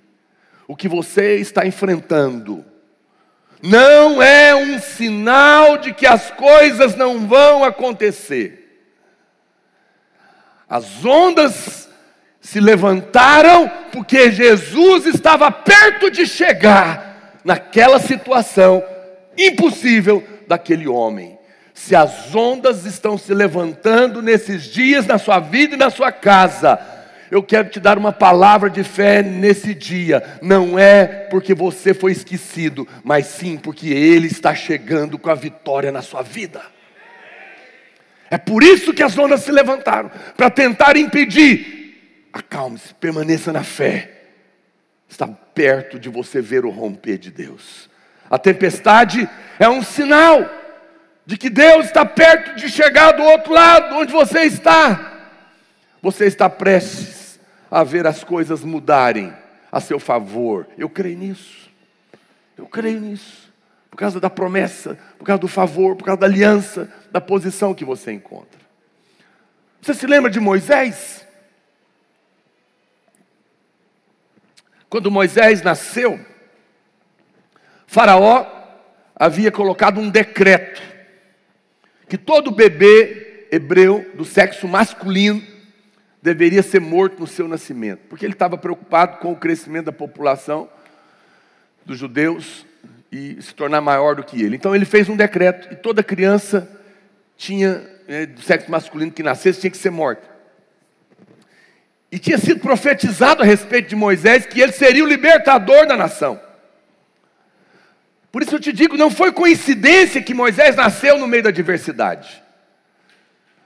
O 0.68 0.76
que 0.76 0.88
você 0.88 1.36
está 1.36 1.66
enfrentando 1.66 2.64
não 3.62 4.22
é 4.22 4.54
um 4.54 4.78
sinal 4.78 5.78
de 5.78 5.92
que 5.92 6.06
as 6.06 6.30
coisas 6.30 6.94
não 6.94 7.26
vão 7.26 7.64
acontecer. 7.64 8.58
As 10.68 11.04
ondas 11.04 11.88
se 12.40 12.60
levantaram 12.60 13.68
porque 13.90 14.30
Jesus 14.30 15.06
estava 15.06 15.50
perto 15.50 16.10
de 16.10 16.26
chegar 16.26 17.11
naquela 17.44 17.98
situação 17.98 18.82
impossível 19.36 20.22
daquele 20.46 20.88
homem. 20.88 21.38
Se 21.74 21.96
as 21.96 22.34
ondas 22.34 22.84
estão 22.84 23.16
se 23.16 23.32
levantando 23.32 24.20
nesses 24.20 24.64
dias 24.64 25.06
na 25.06 25.18
sua 25.18 25.40
vida 25.40 25.74
e 25.74 25.78
na 25.78 25.90
sua 25.90 26.12
casa, 26.12 26.78
eu 27.30 27.42
quero 27.42 27.70
te 27.70 27.80
dar 27.80 27.96
uma 27.96 28.12
palavra 28.12 28.68
de 28.68 28.84
fé 28.84 29.22
nesse 29.22 29.74
dia. 29.74 30.22
Não 30.42 30.78
é 30.78 31.06
porque 31.30 31.54
você 31.54 31.94
foi 31.94 32.12
esquecido, 32.12 32.86
mas 33.02 33.26
sim 33.26 33.56
porque 33.56 33.88
Ele 33.88 34.26
está 34.26 34.54
chegando 34.54 35.18
com 35.18 35.30
a 35.30 35.34
vitória 35.34 35.90
na 35.90 36.02
sua 36.02 36.22
vida. 36.22 36.60
É 38.30 38.38
por 38.38 38.62
isso 38.62 38.92
que 38.92 39.02
as 39.02 39.16
ondas 39.16 39.42
se 39.42 39.50
levantaram 39.50 40.10
para 40.36 40.50
tentar 40.50 40.96
impedir. 40.96 42.28
Acalme-se, 42.32 42.94
permaneça 42.94 43.52
na 43.52 43.64
fé. 43.64 44.21
Está 45.12 45.28
perto 45.28 45.98
de 45.98 46.08
você 46.08 46.40
ver 46.40 46.64
o 46.64 46.70
romper 46.70 47.18
de 47.18 47.30
Deus. 47.30 47.86
A 48.30 48.38
tempestade 48.38 49.28
é 49.58 49.68
um 49.68 49.82
sinal 49.82 50.48
de 51.26 51.36
que 51.36 51.50
Deus 51.50 51.84
está 51.84 52.02
perto 52.02 52.56
de 52.56 52.70
chegar 52.70 53.12
do 53.12 53.22
outro 53.22 53.52
lado, 53.52 53.94
onde 53.96 54.10
você 54.10 54.44
está. 54.44 55.28
Você 56.00 56.24
está 56.24 56.48
prestes 56.48 57.38
a 57.70 57.84
ver 57.84 58.06
as 58.06 58.24
coisas 58.24 58.64
mudarem 58.64 59.36
a 59.70 59.80
seu 59.80 60.00
favor. 60.00 60.66
Eu 60.78 60.88
creio 60.88 61.18
nisso. 61.18 61.70
Eu 62.56 62.64
creio 62.64 62.98
nisso. 62.98 63.52
Por 63.90 63.98
causa 63.98 64.18
da 64.18 64.30
promessa, 64.30 64.98
por 65.18 65.26
causa 65.26 65.42
do 65.42 65.48
favor, 65.48 65.94
por 65.94 66.06
causa 66.06 66.22
da 66.22 66.26
aliança, 66.26 66.90
da 67.10 67.20
posição 67.20 67.74
que 67.74 67.84
você 67.84 68.12
encontra. 68.12 68.58
Você 69.82 69.92
se 69.92 70.06
lembra 70.06 70.30
de 70.30 70.40
Moisés? 70.40 71.28
Quando 74.92 75.10
Moisés 75.10 75.62
nasceu, 75.62 76.20
Faraó 77.86 78.44
havia 79.16 79.50
colocado 79.50 79.98
um 79.98 80.10
decreto 80.10 80.82
que 82.06 82.18
todo 82.18 82.50
bebê 82.50 83.46
hebreu 83.50 84.04
do 84.14 84.22
sexo 84.22 84.68
masculino 84.68 85.42
deveria 86.20 86.62
ser 86.62 86.78
morto 86.78 87.20
no 87.20 87.26
seu 87.26 87.48
nascimento, 87.48 88.00
porque 88.06 88.26
ele 88.26 88.34
estava 88.34 88.58
preocupado 88.58 89.16
com 89.16 89.32
o 89.32 89.36
crescimento 89.36 89.86
da 89.86 89.92
população 89.92 90.68
dos 91.86 91.96
judeus 91.96 92.66
e 93.10 93.40
se 93.40 93.54
tornar 93.54 93.80
maior 93.80 94.14
do 94.14 94.22
que 94.22 94.42
ele. 94.42 94.56
Então 94.56 94.76
ele 94.76 94.84
fez 94.84 95.08
um 95.08 95.16
decreto 95.16 95.72
e 95.72 95.76
toda 95.76 96.02
criança 96.02 96.70
tinha 97.34 97.82
é, 98.06 98.26
do 98.26 98.42
sexo 98.42 98.70
masculino 98.70 99.10
que 99.10 99.22
nascesse 99.22 99.58
tinha 99.58 99.70
que 99.70 99.78
ser 99.78 99.88
morta. 99.88 100.31
E 102.12 102.18
tinha 102.18 102.36
sido 102.36 102.60
profetizado 102.60 103.42
a 103.42 103.46
respeito 103.46 103.88
de 103.88 103.96
Moisés 103.96 104.44
que 104.44 104.60
ele 104.60 104.72
seria 104.72 105.02
o 105.02 105.08
libertador 105.08 105.86
da 105.86 105.96
nação. 105.96 106.38
Por 108.30 108.42
isso 108.42 108.54
eu 108.54 108.60
te 108.60 108.70
digo, 108.70 108.98
não 108.98 109.10
foi 109.10 109.32
coincidência 109.32 110.22
que 110.22 110.34
Moisés 110.34 110.76
nasceu 110.76 111.18
no 111.18 111.26
meio 111.26 111.42
da 111.42 111.50
diversidade. 111.50 112.42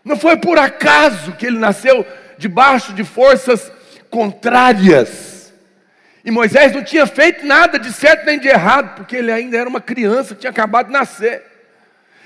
Não 0.05 0.17
foi 0.17 0.37
por 0.37 0.61
acaso 0.61 1.33
que 1.33 1.47
ele 1.47 1.59
nasceu 1.59 2.07
debaixo 2.39 2.93
de 2.93 3.03
forças 3.03 3.73
contrárias. 4.11 5.53
E 6.25 6.31
Moisés 6.31 6.73
não 6.73 6.85
tinha 6.85 7.07
feito 7.07 7.45
nada 7.45 7.81
de 7.81 7.93
certo 7.93 8.27
nem 8.27 8.39
de 8.39 8.47
errado, 8.47 8.95
porque 8.95 9.17
ele 9.17 9.33
ainda 9.33 9.57
era 9.57 9.69
uma 9.69 9.81
criança, 9.81 10.37
tinha 10.37 10.51
acabado 10.51 10.87
de 10.87 10.93
nascer. 10.93 11.43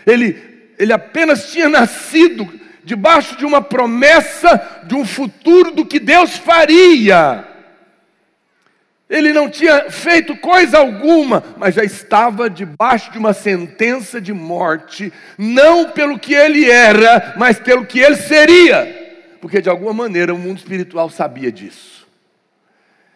Ele, 0.07 0.73
ele 0.79 0.93
apenas 0.93 1.51
tinha 1.51 1.69
nascido 1.69 2.61
debaixo 2.85 3.37
de 3.37 3.45
uma 3.45 3.61
promessa 3.61 4.83
de 4.85 4.95
um 4.95 5.05
futuro 5.05 5.71
do 5.71 5.85
que 5.85 5.99
Deus 5.99 6.37
faria. 6.37 7.45
Ele 9.09 9.33
não 9.33 9.51
tinha 9.51 9.91
feito 9.91 10.37
coisa 10.37 10.79
alguma, 10.79 11.43
mas 11.57 11.75
já 11.75 11.83
estava 11.83 12.49
debaixo 12.49 13.11
de 13.11 13.19
uma 13.19 13.33
sentença 13.33 14.21
de 14.21 14.33
morte, 14.33 15.13
não 15.37 15.91
pelo 15.91 16.19
que 16.19 16.33
ele 16.33 16.71
era, 16.71 17.35
mas 17.37 17.59
pelo 17.59 17.85
que 17.85 17.99
ele 17.99 18.17
seria 18.17 19.01
porque 19.41 19.61
de 19.61 19.69
alguma 19.69 19.93
maneira 19.93 20.35
o 20.35 20.39
mundo 20.39 20.59
espiritual 20.59 21.09
sabia 21.09 21.51
disso. 21.51 22.07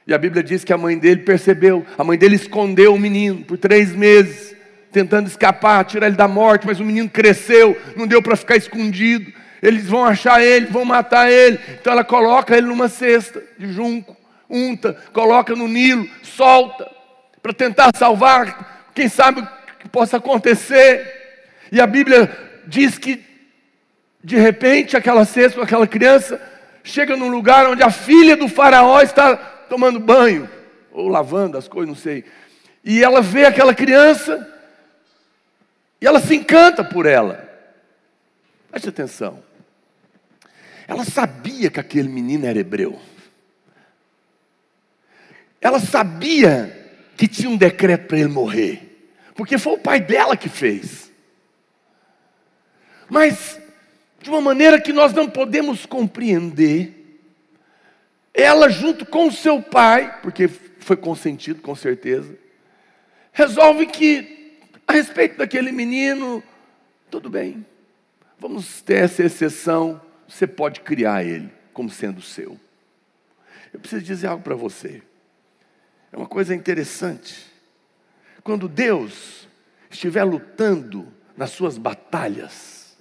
E 0.07 0.15
a 0.15 0.19
Bíblia 0.19 0.43
diz 0.43 0.65
que 0.65 0.73
a 0.73 0.79
mãe 0.79 0.99
dele 0.99 1.23
percebeu, 1.23 1.85
a 1.97 2.05
mãe 2.05 2.19
dele 2.19 2.37
escondeu 2.37 2.95
o 2.95 2.99
menino 2.99 3.45
por 3.45 3.59
três 3.59 3.95
meses, 3.95 4.55
tentando 4.91 5.29
escapar, 5.29 5.85
tirar 5.85 6.07
ele 6.07 6.17
da 6.17 6.29
morte, 6.29 6.67
mas 6.67 6.81
o 6.81 6.85
menino 6.85 7.09
cresceu, 7.09 7.77
não 7.97 8.07
deu 8.07 8.23
para 8.23 8.37
ficar 8.37 8.57
escondido. 8.57 9.33
Eles 9.65 9.87
vão 9.87 10.05
achar 10.05 10.43
ele, 10.43 10.67
vão 10.67 10.85
matar 10.85 11.33
ele. 11.33 11.59
Então 11.81 11.95
ela 11.95 12.05
coloca 12.05 12.55
ele 12.55 12.67
numa 12.67 12.87
cesta 12.87 13.43
de 13.59 13.73
junco, 13.73 14.15
unta, 14.49 14.93
coloca 15.11 15.57
no 15.57 15.67
Nilo, 15.67 16.07
solta, 16.23 16.87
para 17.41 17.55
tentar 17.55 17.91
salvar, 17.97 18.91
quem 18.95 19.09
sabe 19.09 19.41
o 19.41 19.49
que 19.79 19.89
possa 19.89 20.19
acontecer. 20.19 21.57
E 21.73 21.81
a 21.81 21.87
Bíblia 21.87 22.31
diz 22.67 22.99
que 22.99 23.25
de 24.23 24.37
repente, 24.37 24.99
aquela 24.99 25.25
cesta, 25.25 25.63
aquela 25.63 25.87
criança, 25.87 26.41
chega 26.83 27.17
num 27.17 27.29
lugar 27.29 27.67
onde 27.67 27.83
a 27.83 27.91
filha 27.91 28.37
do 28.37 28.49
faraó 28.49 29.01
está 29.01 29.35
tomando 29.37 29.99
banho, 29.99 30.49
ou 30.93 31.09
lavando 31.09 31.57
as 31.57 31.69
coisas, 31.69 31.89
não 31.89 31.97
sei. 31.97 32.25
E 32.85 33.03
ela 33.03 33.23
vê 33.23 33.47
aquela 33.47 33.75
criança, 33.75 34.47
e 36.03 36.07
ela 36.07 36.21
se 36.21 36.35
encanta 36.35 36.85
por 36.85 37.07
ela. 37.07 37.49
Preste 38.71 38.91
atenção. 38.91 39.44
Ela 40.87 41.05
sabia 41.05 41.71
que 41.71 41.81
aquele 41.81 42.09
menino 42.09 42.47
era 42.47 42.59
hebreu. 42.59 43.01
Ela 45.61 45.81
sabia 45.81 47.01
que 47.17 47.27
tinha 47.27 47.49
um 47.49 47.57
decreto 47.57 48.07
para 48.07 48.19
ele 48.19 48.29
morrer, 48.29 49.09
porque 49.35 49.57
foi 49.57 49.75
o 49.75 49.79
pai 49.79 50.01
dela 50.01 50.37
que 50.37 50.49
fez. 50.49 51.11
Mas 53.09 53.59
de 54.25 54.31
uma 54.31 54.41
maneira 54.41 54.81
que 54.81 54.91
nós 54.91 55.13
não 55.13 55.29
podemos 55.29 55.85
compreender. 55.85 57.21
Ela, 58.33 58.71
junto 58.71 59.05
com 59.05 59.31
seu 59.31 59.61
pai, 59.61 60.19
porque 60.23 60.49
foi 60.49 60.97
consentido 60.97 61.61
com 61.61 61.77
certeza, 61.77 62.35
resolve 63.33 63.87
que, 63.87 64.59
a 64.87 64.95
respeito 64.95 65.37
daquele 65.37 65.71
menino, 65.71 66.43
tudo 67.11 67.29
bem, 67.29 67.65
vamos 68.39 68.81
ter 68.81 69.05
essa 69.05 69.23
exceção, 69.23 70.01
você 70.29 70.47
pode 70.47 70.81
criar 70.81 71.25
ele 71.25 71.51
como 71.73 71.91
sendo 71.91 72.21
seu. 72.21 72.59
Eu 73.73 73.81
preciso 73.81 74.03
dizer 74.03 74.29
algo 74.29 74.43
para 74.43 74.55
você. 74.55 75.03
É 76.13 76.17
uma 76.17 76.27
coisa 76.27 76.55
interessante. 76.55 77.47
Quando 78.43 78.69
Deus 78.69 79.49
estiver 79.91 80.25
lutando 80.25 81.13
nas 81.37 81.51
suas 81.51 81.77
batalhas, 81.77 82.97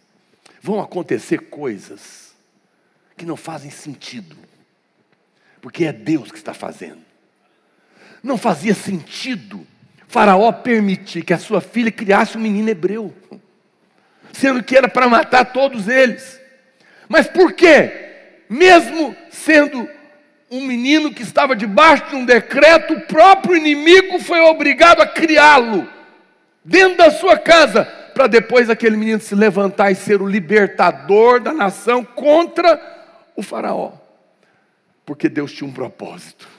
vão 0.61 0.79
acontecer 0.79 1.49
coisas 1.49 2.33
que 3.15 3.25
não 3.25 3.37
fazem 3.37 3.69
sentido, 3.69 4.35
porque 5.61 5.85
é 5.85 5.93
Deus 5.93 6.31
que 6.31 6.37
está 6.37 6.53
fazendo. 6.53 7.01
Não 8.23 8.37
fazia 8.37 8.73
sentido 8.73 9.67
Faraó 10.13 10.51
permitir 10.51 11.25
que 11.25 11.33
a 11.33 11.39
sua 11.39 11.59
filha 11.59 11.91
criasse 11.91 12.37
um 12.37 12.41
menino 12.41 12.69
hebreu, 12.69 13.11
sendo 14.31 14.61
que 14.61 14.77
era 14.77 14.87
para 14.87 15.09
matar 15.09 15.45
todos 15.45 15.87
eles. 15.87 16.39
Mas 17.13 17.27
por 17.27 17.53
quê? 17.53 17.91
Mesmo 18.49 19.15
sendo 19.29 19.87
um 20.49 20.65
menino 20.65 21.13
que 21.13 21.21
estava 21.21 21.55
debaixo 21.55 22.09
de 22.09 22.15
um 22.15 22.25
decreto, 22.25 22.95
o 22.95 23.01
próprio 23.01 23.55
inimigo 23.55 24.17
foi 24.17 24.41
obrigado 24.41 24.99
a 24.99 25.05
criá-lo 25.05 25.87
dentro 26.65 26.97
da 26.97 27.11
sua 27.11 27.37
casa 27.37 27.85
para 28.15 28.25
depois 28.25 28.67
aquele 28.67 28.97
menino 28.97 29.21
se 29.21 29.35
levantar 29.35 29.91
e 29.91 29.95
ser 29.95 30.23
o 30.23 30.27
libertador 30.27 31.39
da 31.39 31.53
nação 31.53 32.03
contra 32.03 32.81
o 33.35 33.43
Faraó, 33.43 33.91
porque 35.05 35.29
Deus 35.29 35.51
tinha 35.53 35.69
um 35.69 35.73
propósito. 35.73 36.49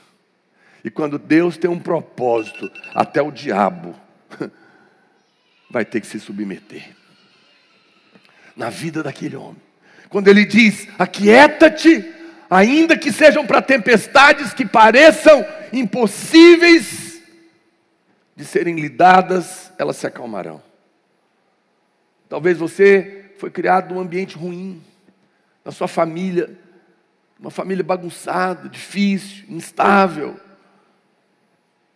E 0.85 0.91
quando 0.91 1.19
Deus 1.19 1.57
tem 1.57 1.69
um 1.69 1.81
propósito, 1.81 2.71
até 2.95 3.21
o 3.21 3.33
diabo 3.33 3.93
vai 5.69 5.85
ter 5.85 6.01
que 6.01 6.07
se 6.07 6.21
submeter. 6.21 6.91
Na 8.57 8.71
vida 8.71 9.03
daquele 9.03 9.35
homem. 9.35 9.64
Quando 10.15 10.29
ele 10.29 10.45
diz: 10.45 10.87
Aquieta-te, 10.97 12.09
ainda 12.49 12.97
que 12.97 13.11
sejam 13.11 13.45
para 13.45 13.61
tempestades 13.61 14.55
que 14.55 14.65
pareçam 14.65 15.45
impossíveis 15.73 17.21
de 18.37 18.45
serem 18.45 18.77
lidadas, 18.77 19.73
elas 19.77 19.97
se 19.97 20.07
acalmarão. 20.07 20.63
Talvez 22.29 22.57
você 22.59 23.33
foi 23.39 23.51
criado 23.51 23.93
num 23.93 24.01
ambiente 24.01 24.37
ruim, 24.37 24.81
na 25.65 25.73
sua 25.73 25.89
família, 25.89 26.57
uma 27.37 27.51
família 27.51 27.83
bagunçada, 27.83 28.69
difícil, 28.69 29.47
instável. 29.49 30.39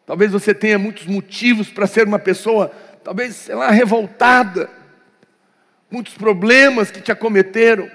Talvez 0.04 0.32
você 0.32 0.52
tenha 0.52 0.76
muitos 0.76 1.06
motivos 1.06 1.70
para 1.70 1.86
ser 1.86 2.08
uma 2.08 2.18
pessoa, 2.18 2.72
talvez, 3.04 3.36
sei 3.36 3.54
lá, 3.54 3.70
revoltada. 3.70 4.68
Muitos 5.88 6.14
problemas 6.14 6.90
que 6.90 7.00
te 7.00 7.12
acometeram. 7.12 7.88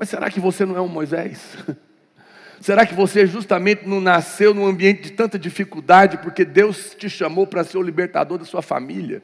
Mas 0.00 0.08
será 0.08 0.30
que 0.30 0.40
você 0.40 0.64
não 0.64 0.78
é 0.78 0.80
um 0.80 0.88
Moisés? 0.88 1.38
Será 2.58 2.84
que 2.84 2.94
você 2.94 3.26
justamente 3.26 3.86
não 3.86 4.00
nasceu 4.00 4.52
num 4.52 4.66
ambiente 4.66 5.02
de 5.02 5.12
tanta 5.12 5.38
dificuldade 5.38 6.18
porque 6.18 6.44
Deus 6.44 6.94
te 6.98 7.08
chamou 7.08 7.46
para 7.46 7.64
ser 7.64 7.78
o 7.78 7.82
libertador 7.82 8.38
da 8.38 8.44
sua 8.44 8.60
família? 8.60 9.22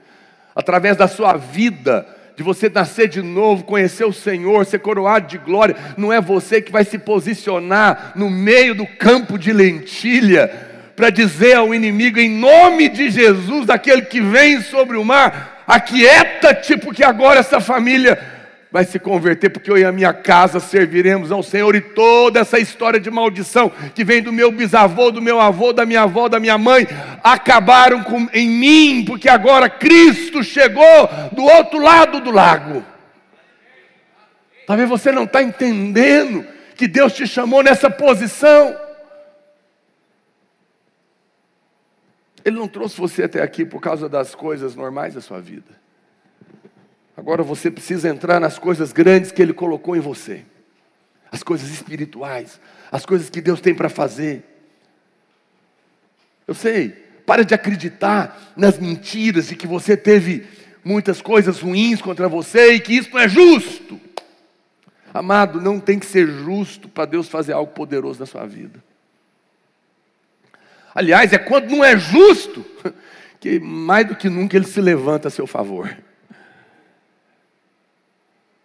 Através 0.54 0.96
da 0.96 1.06
sua 1.06 1.34
vida, 1.34 2.06
de 2.34 2.42
você 2.42 2.68
nascer 2.68 3.08
de 3.08 3.22
novo, 3.22 3.64
conhecer 3.64 4.04
o 4.04 4.12
Senhor, 4.12 4.64
ser 4.64 4.78
coroado 4.78 5.28
de 5.28 5.38
glória, 5.38 5.76
não 5.98 6.12
é 6.12 6.20
você 6.20 6.62
que 6.62 6.72
vai 6.72 6.84
se 6.84 6.98
posicionar 6.98 8.12
no 8.14 8.30
meio 8.30 8.74
do 8.74 8.86
campo 8.86 9.38
de 9.38 9.52
lentilha 9.52 10.48
para 10.94 11.10
dizer 11.10 11.54
ao 11.54 11.74
inimigo, 11.74 12.18
em 12.18 12.30
nome 12.30 12.88
de 12.88 13.10
Jesus, 13.10 13.66
daquele 13.66 14.02
que 14.02 14.20
vem 14.20 14.62
sobre 14.62 14.96
o 14.96 15.04
mar, 15.04 15.64
aquieta-te, 15.66 16.76
porque 16.78 17.04
agora 17.04 17.40
essa 17.40 17.60
família 17.60 18.35
vai 18.76 18.84
se 18.84 18.98
converter, 18.98 19.48
porque 19.48 19.70
eu 19.70 19.78
e 19.78 19.86
a 19.86 19.90
minha 19.90 20.12
casa 20.12 20.60
serviremos 20.60 21.32
ao 21.32 21.42
Senhor, 21.42 21.74
e 21.74 21.80
toda 21.80 22.40
essa 22.40 22.58
história 22.58 23.00
de 23.00 23.10
maldição 23.10 23.70
que 23.94 24.04
vem 24.04 24.22
do 24.22 24.30
meu 24.30 24.52
bisavô, 24.52 25.10
do 25.10 25.22
meu 25.22 25.40
avô, 25.40 25.72
da 25.72 25.86
minha 25.86 26.02
avó, 26.02 26.28
da 26.28 26.38
minha 26.38 26.58
mãe, 26.58 26.86
acabaram 27.24 28.04
com, 28.04 28.28
em 28.34 28.46
mim, 28.46 29.02
porque 29.06 29.30
agora 29.30 29.70
Cristo 29.70 30.44
chegou 30.44 30.84
do 31.32 31.42
outro 31.42 31.80
lado 31.80 32.20
do 32.20 32.30
lago. 32.30 32.84
Talvez 34.66 34.90
você 34.90 35.10
não 35.10 35.24
está 35.24 35.42
entendendo 35.42 36.44
que 36.76 36.86
Deus 36.86 37.14
te 37.14 37.26
chamou 37.26 37.62
nessa 37.62 37.88
posição. 37.88 38.76
Ele 42.44 42.56
não 42.58 42.68
trouxe 42.68 42.98
você 42.98 43.22
até 43.22 43.40
aqui 43.40 43.64
por 43.64 43.80
causa 43.80 44.06
das 44.06 44.34
coisas 44.34 44.76
normais 44.76 45.14
da 45.14 45.22
sua 45.22 45.40
vida. 45.40 45.85
Agora 47.16 47.42
você 47.42 47.70
precisa 47.70 48.08
entrar 48.08 48.38
nas 48.38 48.58
coisas 48.58 48.92
grandes 48.92 49.32
que 49.32 49.40
Ele 49.40 49.54
colocou 49.54 49.96
em 49.96 50.00
você, 50.00 50.44
as 51.32 51.42
coisas 51.42 51.70
espirituais, 51.70 52.60
as 52.92 53.06
coisas 53.06 53.30
que 53.30 53.40
Deus 53.40 53.60
tem 53.60 53.74
para 53.74 53.88
fazer. 53.88 54.44
Eu 56.46 56.54
sei, 56.54 56.90
para 57.24 57.44
de 57.44 57.54
acreditar 57.54 58.52
nas 58.54 58.78
mentiras 58.78 59.48
de 59.48 59.56
que 59.56 59.66
você 59.66 59.96
teve 59.96 60.46
muitas 60.84 61.22
coisas 61.22 61.60
ruins 61.60 62.02
contra 62.02 62.28
você 62.28 62.74
e 62.74 62.80
que 62.80 62.94
isso 62.94 63.10
não 63.10 63.18
é 63.18 63.28
justo. 63.28 63.98
Amado, 65.12 65.60
não 65.60 65.80
tem 65.80 65.98
que 65.98 66.06
ser 66.06 66.28
justo 66.28 66.88
para 66.88 67.06
Deus 67.06 67.28
fazer 67.28 67.54
algo 67.54 67.72
poderoso 67.72 68.20
na 68.20 68.26
sua 68.26 68.46
vida. 68.46 68.84
Aliás, 70.94 71.32
é 71.32 71.38
quando 71.38 71.70
não 71.70 71.82
é 71.82 71.96
justo 71.98 72.64
que 73.40 73.58
mais 73.58 74.06
do 74.06 74.14
que 74.14 74.28
nunca 74.28 74.56
ele 74.56 74.66
se 74.66 74.80
levanta 74.80 75.28
a 75.28 75.30
seu 75.30 75.46
favor. 75.46 75.96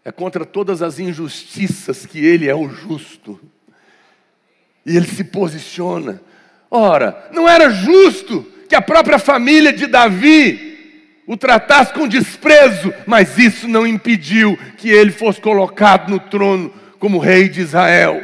É 0.03 0.11
contra 0.11 0.45
todas 0.45 0.81
as 0.81 0.99
injustiças 0.99 2.05
que 2.05 2.25
ele 2.25 2.49
é 2.49 2.55
o 2.55 2.69
justo. 2.69 3.39
E 4.85 4.97
ele 4.97 5.07
se 5.07 5.23
posiciona. 5.23 6.21
Ora, 6.69 7.29
não 7.31 7.47
era 7.47 7.69
justo 7.69 8.45
que 8.67 8.75
a 8.75 8.81
própria 8.81 9.19
família 9.19 9.71
de 9.71 9.85
Davi 9.85 10.71
o 11.27 11.37
tratasse 11.37 11.93
com 11.93 12.07
desprezo, 12.07 12.93
mas 13.05 13.37
isso 13.37 13.67
não 13.67 13.85
impediu 13.85 14.57
que 14.77 14.89
ele 14.89 15.11
fosse 15.11 15.39
colocado 15.39 16.09
no 16.09 16.19
trono 16.19 16.73
como 16.99 17.19
rei 17.19 17.47
de 17.47 17.61
Israel. 17.61 18.21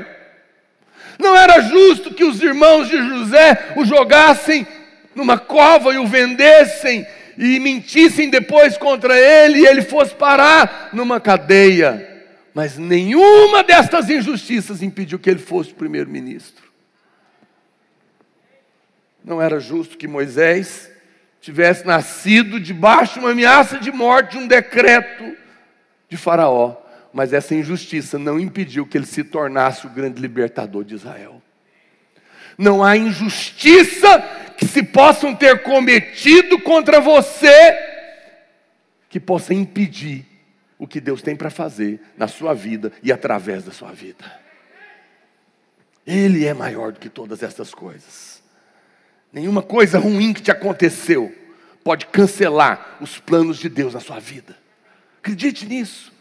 Não 1.20 1.36
era 1.36 1.62
justo 1.62 2.14
que 2.14 2.24
os 2.24 2.42
irmãos 2.42 2.88
de 2.90 2.98
José 2.98 3.74
o 3.76 3.86
jogassem 3.86 4.68
numa 5.16 5.38
cova 5.38 5.94
e 5.94 5.98
o 5.98 6.06
vendessem 6.06 7.06
e 7.38 7.60
mentissem 7.60 8.30
depois 8.30 8.78
contra 8.78 9.18
ele 9.18 9.60
e 9.60 9.66
ele 9.66 9.82
fosse 9.82 10.16
parar 10.16 10.90
numa 10.94 11.20
cadeia. 11.20 12.26
Mas 12.54 12.78
nenhuma 12.78 13.64
destas 13.64 14.10
injustiças 14.10 14.82
impediu 14.82 15.20
que 15.20 15.30
ele 15.30 15.40
fosse 15.40 15.74
primeiro-ministro. 15.74 16.66
Não 19.24 19.42
era 19.42 19.60
justo 19.60 19.98
que 19.98 20.08
Moisés 20.08 20.90
tivesse 21.40 21.86
nascido 21.86 22.60
debaixo 22.60 23.16
de 23.16 23.20
uma 23.20 23.32
ameaça 23.32 23.78
de 23.78 23.92
morte, 23.92 24.32
de 24.32 24.38
um 24.38 24.48
decreto 24.48 25.36
de 26.10 26.18
Faraó 26.18 26.88
mas 27.18 27.34
essa 27.34 27.56
injustiça 27.56 28.20
não 28.20 28.40
impediu 28.40 28.86
que 28.86 28.96
ele 28.96 29.08
se 29.08 29.24
tornasse 29.24 29.88
o 29.88 29.90
grande 29.90 30.22
libertador 30.22 30.84
de 30.84 30.94
Israel. 30.94 31.42
Não 32.56 32.84
há 32.84 32.96
injustiça 32.96 34.24
que 34.58 34.66
se 34.66 34.82
possam 34.84 35.36
ter 35.36 35.62
cometido 35.62 36.60
contra 36.60 37.00
você 37.00 37.78
que 39.10 39.20
possa 39.20 39.54
impedir 39.54 40.26
o 40.78 40.88
que 40.88 41.00
Deus 41.00 41.22
tem 41.22 41.36
para 41.36 41.50
fazer 41.50 42.02
na 42.18 42.28
sua 42.28 42.54
vida 42.54 42.92
e 43.02 43.12
através 43.12 43.64
da 43.64 43.72
sua 43.72 43.92
vida. 43.92 44.26
Ele 46.06 46.46
é 46.46 46.54
maior 46.54 46.92
do 46.92 47.00
que 47.00 47.10
todas 47.10 47.44
essas 47.44 47.74
coisas. 47.74 48.42
Nenhuma 49.32 49.62
coisa 49.62 50.00
ruim 50.00 50.34
que 50.34 50.42
te 50.42 50.52
aconteceu 50.52 51.34
pode 51.84 52.06
cancelar 52.08 52.98
os 53.00 53.20
planos 53.20 53.58
de 53.58 53.70
Deus 53.70 53.94
na 53.94 54.00
sua 54.00 54.20
vida. 54.20 54.58
Acredite 55.20 55.66
nisso. 55.66 56.12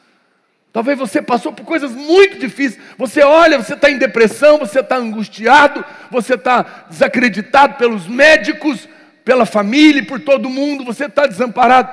Talvez 0.77 0.99
você 0.99 1.23
passou 1.23 1.55
por 1.55 1.65
coisas 1.65 1.93
muito 1.93 2.39
difíceis. 2.39 2.79
Você 2.99 3.23
olha, 3.23 3.57
você 3.57 3.73
está 3.73 3.91
em 3.91 3.97
depressão, 3.97 4.59
você 4.59 4.81
está 4.81 4.99
angustiado, 4.99 5.83
você 6.11 6.35
está 6.35 6.85
desacreditado 6.91 7.77
pelos 7.79 8.07
médicos, 8.07 8.87
pela 9.25 9.47
família, 9.47 10.05
por 10.05 10.21
todo 10.21 10.51
mundo, 10.51 10.85
você 10.85 11.07
está 11.07 11.27
desamparado. 11.27 11.89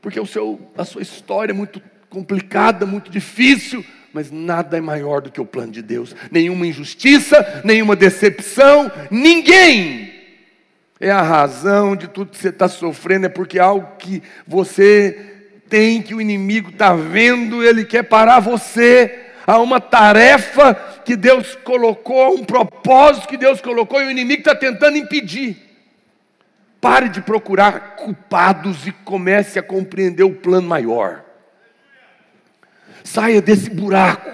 porque 0.00 0.18
o 0.18 0.24
seu, 0.24 0.72
a 0.74 0.86
sua 0.86 1.02
história 1.02 1.52
é 1.52 1.54
muito 1.54 1.82
complicada, 2.08 2.86
muito 2.86 3.10
difícil, 3.10 3.84
mas 4.10 4.30
nada 4.30 4.78
é 4.78 4.80
maior 4.80 5.20
do 5.20 5.30
que 5.30 5.38
o 5.38 5.44
plano 5.44 5.72
de 5.72 5.82
Deus. 5.82 6.16
Nenhuma 6.30 6.66
injustiça, 6.66 7.60
nenhuma 7.62 7.94
decepção, 7.94 8.90
ninguém 9.10 10.14
é 10.98 11.10
a 11.10 11.20
razão 11.20 11.94
de 11.94 12.08
tudo 12.08 12.30
que 12.30 12.38
você 12.38 12.48
está 12.48 12.68
sofrendo, 12.68 13.26
é 13.26 13.28
porque 13.28 13.58
algo 13.58 13.98
que 13.98 14.22
você 14.46 15.39
tem 15.70 16.02
que 16.02 16.14
o 16.14 16.20
inimigo 16.20 16.70
está 16.70 16.92
vendo, 16.92 17.64
ele 17.64 17.84
quer 17.84 18.02
parar 18.02 18.40
você. 18.40 19.28
Há 19.46 19.58
uma 19.58 19.80
tarefa 19.80 20.74
que 21.04 21.16
Deus 21.16 21.56
colocou, 21.64 22.34
um 22.34 22.44
propósito 22.44 23.28
que 23.28 23.36
Deus 23.36 23.60
colocou 23.60 24.02
e 24.02 24.06
o 24.06 24.10
inimigo 24.10 24.40
está 24.40 24.54
tentando 24.54 24.98
impedir. 24.98 25.56
Pare 26.80 27.08
de 27.08 27.22
procurar 27.22 27.96
culpados 27.96 28.86
e 28.86 28.92
comece 28.92 29.58
a 29.58 29.62
compreender 29.62 30.24
o 30.24 30.34
plano 30.34 30.68
maior. 30.68 31.24
Saia 33.04 33.40
desse 33.40 33.70
buraco. 33.70 34.30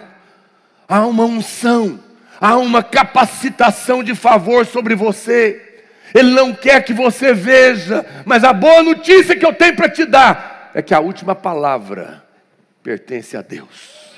Há 0.89 1.05
uma 1.07 1.25
unção, 1.25 2.01
há 2.41 2.57
uma 2.57 2.83
capacitação 2.83 4.03
de 4.03 4.15
favor 4.15 4.65
sobre 4.65 4.95
você. 4.95 5.83
Ele 6.15 6.31
não 6.31 6.55
quer 6.55 6.85
que 6.85 6.95
você 6.95 7.35
veja, 7.35 8.07
mas 8.25 8.45
a 8.45 8.53
boa 8.53 8.83
notícia 8.83 9.37
que 9.37 9.45
eu 9.45 9.53
tenho 9.53 9.77
para 9.77 9.89
te 9.89 10.05
dar 10.05 10.56
é 10.77 10.83
que 10.83 10.93
a 10.93 11.01
última 11.01 11.35
palavra 11.35 12.23
pertence 12.83 13.35
a 13.35 13.41
Deus, 13.41 14.13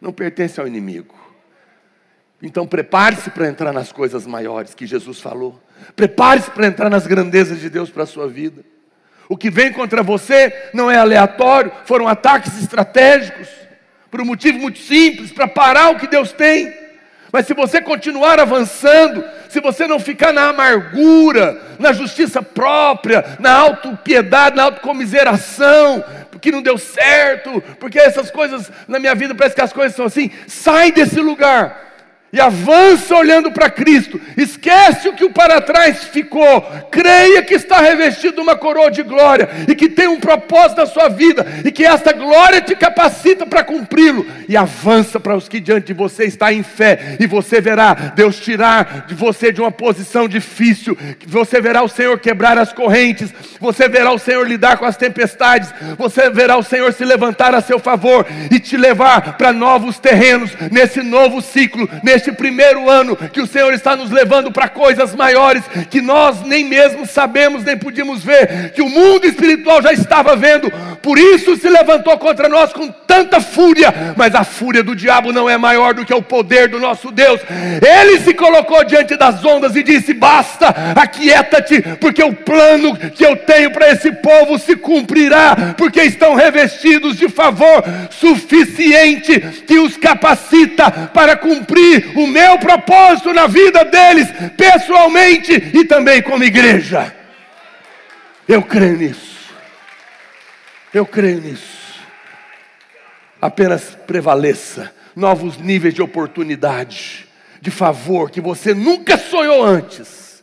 não 0.00 0.12
pertence 0.12 0.60
ao 0.60 0.66
inimigo. 0.68 1.18
Então 2.40 2.68
prepare-se 2.68 3.30
para 3.30 3.48
entrar 3.48 3.72
nas 3.72 3.90
coisas 3.90 4.28
maiores 4.28 4.74
que 4.74 4.86
Jesus 4.86 5.18
falou. 5.18 5.60
Prepare-se 5.96 6.52
para 6.52 6.68
entrar 6.68 6.88
nas 6.88 7.04
grandezas 7.04 7.58
de 7.58 7.68
Deus 7.68 7.90
para 7.90 8.04
a 8.04 8.06
sua 8.06 8.28
vida. 8.28 8.64
O 9.28 9.36
que 9.36 9.50
vem 9.50 9.72
contra 9.72 10.04
você 10.04 10.70
não 10.72 10.88
é 10.88 10.96
aleatório, 10.96 11.72
foram 11.84 12.06
ataques 12.06 12.56
estratégicos, 12.62 13.48
por 14.08 14.20
um 14.20 14.26
motivo 14.26 14.60
muito 14.60 14.78
simples, 14.78 15.32
para 15.32 15.48
parar 15.48 15.90
o 15.90 15.98
que 15.98 16.06
Deus 16.06 16.30
tem. 16.30 16.72
Mas 17.32 17.46
se 17.46 17.54
você 17.54 17.80
continuar 17.80 18.40
avançando, 18.40 19.24
se 19.48 19.60
você 19.60 19.86
não 19.86 20.00
ficar 20.00 20.32
na 20.32 20.48
amargura, 20.48 21.60
na 21.78 21.92
justiça 21.92 22.42
própria, 22.42 23.36
na 23.38 23.52
autopiedade, 23.52 24.56
na 24.56 24.64
autocomiseração, 24.64 26.04
porque 26.30 26.50
não 26.50 26.62
deu 26.62 26.78
certo, 26.78 27.62
porque 27.78 27.98
essas 27.98 28.30
coisas 28.30 28.70
na 28.88 28.98
minha 28.98 29.14
vida 29.14 29.34
parece 29.34 29.54
que 29.54 29.62
as 29.62 29.72
coisas 29.72 29.94
são 29.94 30.06
assim, 30.06 30.30
sai 30.46 30.90
desse 30.90 31.20
lugar 31.20 31.89
e 32.32 32.40
avança 32.40 33.16
olhando 33.16 33.50
para 33.50 33.68
Cristo, 33.68 34.20
esquece 34.36 35.08
o 35.08 35.12
que 35.12 35.24
o 35.24 35.32
para 35.32 35.60
trás 35.60 36.04
ficou, 36.04 36.62
creia 36.90 37.42
que 37.42 37.54
está 37.54 37.80
revestido 37.80 38.40
uma 38.40 38.54
coroa 38.56 38.90
de 38.90 39.02
glória 39.02 39.48
e 39.66 39.74
que 39.74 39.88
tem 39.88 40.06
um 40.06 40.20
propósito 40.20 40.78
na 40.78 40.86
sua 40.86 41.08
vida 41.08 41.44
e 41.64 41.72
que 41.72 41.84
esta 41.84 42.12
glória 42.12 42.60
te 42.60 42.76
capacita 42.76 43.46
para 43.46 43.64
cumpri-lo. 43.64 44.26
E 44.48 44.56
avança 44.56 45.18
para 45.18 45.36
os 45.36 45.48
que 45.48 45.60
diante 45.60 45.88
de 45.88 45.92
você 45.92 46.24
está 46.24 46.52
em 46.52 46.62
fé 46.62 47.16
e 47.18 47.26
você 47.26 47.60
verá 47.60 47.94
Deus 48.14 48.38
tirar 48.38 49.06
de 49.06 49.14
você 49.14 49.52
de 49.52 49.60
uma 49.60 49.72
posição 49.72 50.28
difícil, 50.28 50.96
você 51.26 51.60
verá 51.60 51.82
o 51.82 51.88
Senhor 51.88 52.18
quebrar 52.18 52.58
as 52.58 52.72
correntes, 52.72 53.32
você 53.58 53.88
verá 53.88 54.12
o 54.12 54.18
Senhor 54.18 54.46
lidar 54.46 54.78
com 54.78 54.84
as 54.84 54.96
tempestades, 54.96 55.72
você 55.98 56.30
verá 56.30 56.56
o 56.56 56.62
Senhor 56.62 56.92
se 56.92 57.04
levantar 57.04 57.54
a 57.54 57.60
seu 57.60 57.78
favor 57.78 58.26
e 58.50 58.58
te 58.58 58.76
levar 58.76 59.36
para 59.36 59.52
novos 59.52 59.98
terrenos 59.98 60.50
nesse 60.70 61.02
novo 61.02 61.40
ciclo, 61.40 61.88
nesse 62.02 62.19
neste 62.20 62.32
primeiro 62.32 62.90
ano 62.90 63.16
que 63.16 63.40
o 63.40 63.46
Senhor 63.46 63.72
está 63.72 63.96
nos 63.96 64.10
levando 64.10 64.52
para 64.52 64.68
coisas 64.68 65.14
maiores 65.14 65.62
que 65.88 66.02
nós 66.02 66.42
nem 66.42 66.64
mesmo 66.64 67.06
sabemos, 67.06 67.64
nem 67.64 67.78
podíamos 67.78 68.22
ver, 68.22 68.72
que 68.72 68.82
o 68.82 68.88
mundo 68.88 69.26
espiritual 69.26 69.80
já 69.80 69.92
estava 69.92 70.36
vendo, 70.36 70.70
por 71.00 71.18
isso 71.18 71.56
se 71.56 71.68
levantou 71.68 72.16
contra 72.18 72.48
nós 72.48 72.72
com 72.72 72.88
tanta 72.88 73.40
fúria, 73.40 74.14
mas 74.16 74.34
a 74.34 74.44
fúria 74.44 74.82
do 74.82 74.94
diabo 74.94 75.32
não 75.32 75.48
é 75.48 75.56
maior 75.56 75.94
do 75.94 76.04
que 76.04 76.12
o 76.12 76.22
poder 76.22 76.68
do 76.68 76.78
nosso 76.78 77.10
Deus. 77.10 77.40
Ele 77.80 78.20
se 78.20 78.34
colocou 78.34 78.84
diante 78.84 79.16
das 79.16 79.44
ondas 79.44 79.74
e 79.74 79.82
disse: 79.82 80.12
Basta, 80.12 80.74
aquieta-te, 80.94 81.82
porque 82.00 82.22
o 82.22 82.34
plano 82.34 82.96
que 82.96 83.24
eu 83.24 83.36
tenho 83.36 83.70
para 83.72 83.90
esse 83.90 84.12
povo 84.12 84.58
se 84.58 84.76
cumprirá, 84.76 85.74
porque 85.76 86.02
estão 86.02 86.34
revestidos 86.34 87.16
de 87.16 87.28
favor 87.28 87.82
suficiente 88.10 89.40
que 89.66 89.78
os 89.78 89.96
capacita 89.96 91.10
para 91.12 91.36
cumprir 91.36 92.09
o 92.16 92.26
meu 92.26 92.58
propósito 92.58 93.32
na 93.32 93.46
vida 93.46 93.84
deles, 93.84 94.28
pessoalmente 94.56 95.52
e 95.52 95.84
também 95.84 96.22
como 96.22 96.44
igreja. 96.44 97.14
Eu 98.48 98.62
creio 98.62 98.96
nisso. 98.96 99.54
Eu 100.92 101.06
creio 101.06 101.40
nisso. 101.40 102.00
Apenas 103.40 103.96
prevaleça 104.06 104.94
novos 105.14 105.56
níveis 105.56 105.94
de 105.94 106.02
oportunidade, 106.02 107.28
de 107.60 107.70
favor 107.70 108.30
que 108.30 108.40
você 108.40 108.74
nunca 108.74 109.16
sonhou 109.16 109.62
antes. 109.62 110.42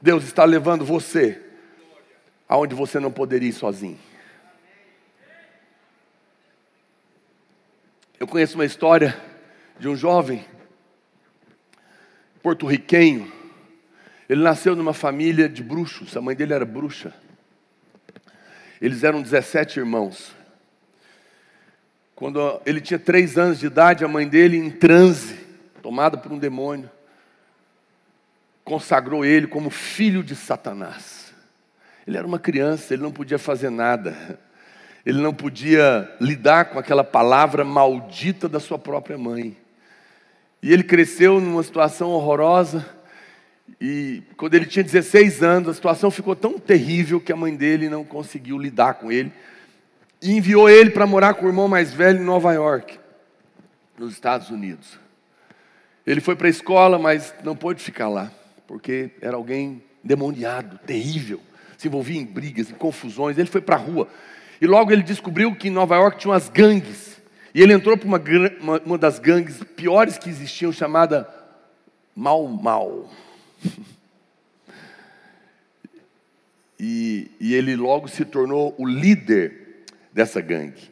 Deus 0.00 0.24
está 0.24 0.44
levando 0.44 0.84
você 0.84 1.40
aonde 2.48 2.74
você 2.74 3.00
não 3.00 3.10
poderia 3.10 3.48
ir 3.48 3.52
sozinho. 3.52 3.98
Eu 8.18 8.26
conheço 8.26 8.54
uma 8.54 8.64
história 8.64 9.16
de 9.78 9.88
um 9.88 9.96
jovem 9.96 10.44
porto-riquenho. 12.44 13.32
Ele 14.28 14.42
nasceu 14.42 14.76
numa 14.76 14.92
família 14.92 15.48
de 15.48 15.62
bruxos, 15.62 16.14
a 16.14 16.20
mãe 16.20 16.36
dele 16.36 16.52
era 16.52 16.66
bruxa. 16.66 17.14
Eles 18.82 19.02
eram 19.02 19.22
17 19.22 19.78
irmãos. 19.78 20.36
Quando 22.14 22.60
ele 22.66 22.82
tinha 22.82 22.98
três 22.98 23.38
anos 23.38 23.58
de 23.58 23.66
idade, 23.66 24.04
a 24.04 24.08
mãe 24.08 24.28
dele, 24.28 24.58
em 24.58 24.70
transe, 24.70 25.40
tomada 25.82 26.18
por 26.18 26.30
um 26.32 26.38
demônio, 26.38 26.90
consagrou 28.62 29.24
ele 29.24 29.46
como 29.46 29.70
filho 29.70 30.22
de 30.22 30.36
Satanás. 30.36 31.32
Ele 32.06 32.18
era 32.18 32.26
uma 32.26 32.38
criança, 32.38 32.92
ele 32.92 33.02
não 33.02 33.10
podia 33.10 33.38
fazer 33.38 33.70
nada, 33.70 34.38
ele 35.04 35.20
não 35.20 35.32
podia 35.32 36.14
lidar 36.20 36.66
com 36.66 36.78
aquela 36.78 37.04
palavra 37.04 37.64
maldita 37.64 38.50
da 38.50 38.60
sua 38.60 38.78
própria 38.78 39.16
mãe. 39.16 39.63
E 40.64 40.72
ele 40.72 40.82
cresceu 40.82 41.42
numa 41.42 41.62
situação 41.62 42.08
horrorosa. 42.08 42.86
E 43.78 44.22
quando 44.34 44.54
ele 44.54 44.64
tinha 44.64 44.82
16 44.82 45.42
anos, 45.42 45.68
a 45.68 45.74
situação 45.74 46.10
ficou 46.10 46.34
tão 46.34 46.58
terrível 46.58 47.20
que 47.20 47.30
a 47.30 47.36
mãe 47.36 47.54
dele 47.54 47.90
não 47.90 48.02
conseguiu 48.02 48.56
lidar 48.56 48.94
com 48.94 49.12
ele. 49.12 49.30
E 50.22 50.32
enviou 50.32 50.66
ele 50.66 50.88
para 50.88 51.06
morar 51.06 51.34
com 51.34 51.44
o 51.44 51.48
irmão 51.50 51.68
mais 51.68 51.92
velho 51.92 52.18
em 52.18 52.24
Nova 52.24 52.50
York, 52.54 52.98
nos 53.98 54.14
Estados 54.14 54.48
Unidos. 54.48 54.98
Ele 56.06 56.22
foi 56.22 56.34
para 56.34 56.46
a 56.46 56.50
escola, 56.50 56.98
mas 56.98 57.34
não 57.44 57.54
pôde 57.54 57.82
ficar 57.82 58.08
lá, 58.08 58.32
porque 58.66 59.10
era 59.20 59.36
alguém 59.36 59.82
demoniado, 60.02 60.78
terrível. 60.78 61.42
Se 61.76 61.88
envolvia 61.88 62.18
em 62.18 62.24
brigas, 62.24 62.70
em 62.70 62.74
confusões. 62.74 63.36
Ele 63.36 63.50
foi 63.50 63.60
para 63.60 63.76
a 63.76 63.78
rua. 63.78 64.08
E 64.62 64.66
logo 64.66 64.90
ele 64.90 65.02
descobriu 65.02 65.54
que 65.54 65.68
em 65.68 65.72
Nova 65.72 65.96
York 65.96 66.20
tinha 66.20 66.32
umas 66.32 66.48
gangues 66.48 67.13
e 67.54 67.62
ele 67.62 67.72
entrou 67.72 67.96
para 67.96 68.08
uma, 68.08 68.20
uma, 68.60 68.80
uma 68.80 68.98
das 68.98 69.20
gangues 69.20 69.62
piores 69.76 70.18
que 70.18 70.28
existiam, 70.28 70.72
chamada 70.72 71.28
Mal 72.14 72.46
Mal. 72.48 73.10
E, 76.86 77.30
e, 77.40 77.54
ele 77.54 77.76
logo 77.76 78.08
se 78.08 78.24
tornou 78.24 78.74
o 78.76 78.84
líder 78.84 79.84
dessa 80.12 80.40
gangue. 80.40 80.90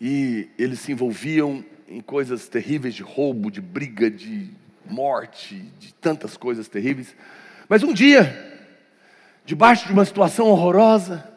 E 0.00 0.48
eles 0.56 0.78
se 0.78 0.92
envolviam 0.92 1.62
em 1.88 2.00
coisas 2.00 2.48
terríveis 2.48 2.94
de 2.94 3.02
roubo, 3.02 3.50
de 3.50 3.60
briga, 3.60 4.08
de 4.08 4.50
morte, 4.86 5.56
de 5.78 5.92
tantas 5.94 6.36
coisas 6.36 6.68
terríveis. 6.68 7.14
Mas 7.68 7.82
um 7.82 7.92
dia, 7.92 8.64
debaixo 9.44 9.86
de 9.86 9.92
uma 9.92 10.04
situação 10.04 10.46
horrorosa, 10.46 11.31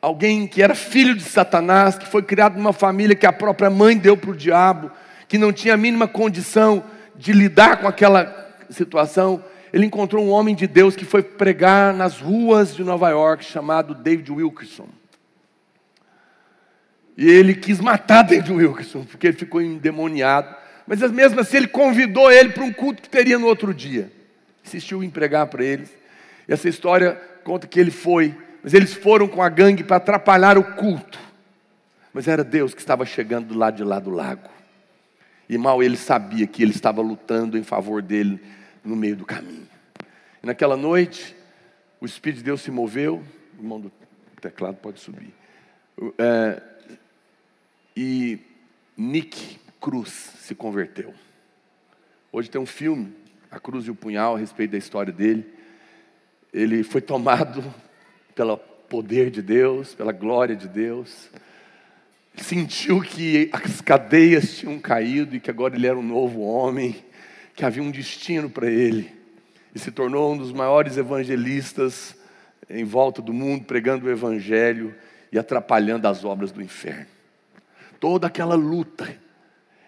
alguém 0.00 0.46
que 0.46 0.62
era 0.62 0.74
filho 0.74 1.14
de 1.14 1.22
Satanás, 1.22 1.98
que 1.98 2.06
foi 2.06 2.22
criado 2.22 2.56
numa 2.56 2.72
família 2.72 3.14
que 3.14 3.26
a 3.26 3.32
própria 3.32 3.68
mãe 3.68 3.96
deu 3.96 4.16
para 4.16 4.30
o 4.30 4.36
diabo, 4.36 4.90
que 5.28 5.38
não 5.38 5.52
tinha 5.52 5.74
a 5.74 5.76
mínima 5.76 6.08
condição 6.08 6.82
de 7.14 7.32
lidar 7.32 7.78
com 7.78 7.86
aquela 7.86 8.54
situação, 8.70 9.44
ele 9.72 9.86
encontrou 9.86 10.24
um 10.24 10.30
homem 10.30 10.54
de 10.54 10.66
Deus 10.66 10.96
que 10.96 11.04
foi 11.04 11.22
pregar 11.22 11.94
nas 11.94 12.18
ruas 12.18 12.74
de 12.74 12.82
Nova 12.82 13.10
York, 13.10 13.44
chamado 13.44 13.94
David 13.94 14.32
Wilkerson. 14.32 14.88
E 17.16 17.28
ele 17.28 17.54
quis 17.54 17.78
matar 17.80 18.22
David 18.22 18.50
Wilkerson, 18.50 19.04
porque 19.04 19.28
ele 19.28 19.36
ficou 19.36 19.60
endemoniado. 19.60 20.54
Mas 20.86 21.00
mesmo 21.12 21.38
assim, 21.38 21.58
ele 21.58 21.68
convidou 21.68 22.32
ele 22.32 22.48
para 22.48 22.64
um 22.64 22.72
culto 22.72 23.02
que 23.02 23.08
teria 23.08 23.38
no 23.38 23.46
outro 23.46 23.74
dia. 23.74 24.10
Insistiu 24.64 25.04
em 25.04 25.10
pregar 25.10 25.46
para 25.46 25.64
eles. 25.64 25.90
E 26.48 26.52
essa 26.52 26.68
história 26.68 27.20
conta 27.44 27.66
que 27.66 27.78
ele 27.78 27.90
foi 27.90 28.34
mas 28.62 28.74
eles 28.74 28.92
foram 28.92 29.26
com 29.26 29.42
a 29.42 29.48
gangue 29.48 29.82
para 29.82 29.96
atrapalhar 29.96 30.58
o 30.58 30.64
culto. 30.76 31.18
Mas 32.12 32.28
era 32.28 32.42
Deus 32.44 32.74
que 32.74 32.80
estava 32.80 33.06
chegando 33.06 33.48
do 33.48 33.58
lado 33.58 33.76
de 33.76 33.84
lá 33.84 33.98
do 33.98 34.10
lago. 34.10 34.48
E 35.48 35.56
mal 35.56 35.82
ele 35.82 35.96
sabia 35.96 36.46
que 36.46 36.62
ele 36.62 36.72
estava 36.72 37.00
lutando 37.00 37.56
em 37.56 37.62
favor 37.62 38.02
dele 38.02 38.40
no 38.84 38.96
meio 38.96 39.16
do 39.16 39.24
caminho. 39.24 39.68
E 40.42 40.46
naquela 40.46 40.76
noite, 40.76 41.36
o 42.00 42.06
Espírito 42.06 42.38
de 42.38 42.44
Deus 42.44 42.60
se 42.60 42.70
moveu. 42.70 43.22
O 43.56 43.62
irmão 43.62 43.80
do 43.80 43.92
teclado 44.40 44.76
pode 44.76 45.00
subir. 45.00 45.34
É, 46.18 46.62
e 47.96 48.38
Nick 48.96 49.58
Cruz 49.80 50.10
se 50.10 50.54
converteu. 50.54 51.14
Hoje 52.32 52.48
tem 52.48 52.60
um 52.60 52.66
filme, 52.66 53.12
A 53.50 53.58
Cruz 53.58 53.86
e 53.86 53.90
o 53.90 53.94
Punhal, 53.94 54.36
a 54.36 54.38
respeito 54.38 54.72
da 54.72 54.78
história 54.78 55.12
dele. 55.12 55.52
Ele 56.52 56.82
foi 56.82 57.00
tomado 57.00 57.62
pelo 58.40 58.56
poder 58.56 59.30
de 59.30 59.42
Deus, 59.42 59.94
pela 59.94 60.12
glória 60.12 60.56
de 60.56 60.66
Deus. 60.66 61.28
Sentiu 62.34 63.02
que 63.02 63.50
as 63.52 63.82
cadeias 63.82 64.56
tinham 64.56 64.78
caído 64.78 65.36
e 65.36 65.40
que 65.40 65.50
agora 65.50 65.76
ele 65.76 65.86
era 65.86 65.98
um 65.98 66.02
novo 66.02 66.40
homem, 66.40 66.96
que 67.54 67.66
havia 67.66 67.82
um 67.82 67.90
destino 67.90 68.48
para 68.48 68.70
ele. 68.70 69.14
E 69.74 69.78
se 69.78 69.90
tornou 69.90 70.32
um 70.32 70.38
dos 70.38 70.52
maiores 70.52 70.96
evangelistas 70.96 72.16
em 72.70 72.82
volta 72.82 73.20
do 73.20 73.34
mundo, 73.34 73.66
pregando 73.66 74.06
o 74.06 74.10
evangelho 74.10 74.94
e 75.30 75.38
atrapalhando 75.38 76.08
as 76.08 76.24
obras 76.24 76.50
do 76.50 76.62
inferno. 76.62 77.08
Toda 78.00 78.26
aquela 78.26 78.54
luta 78.54 79.06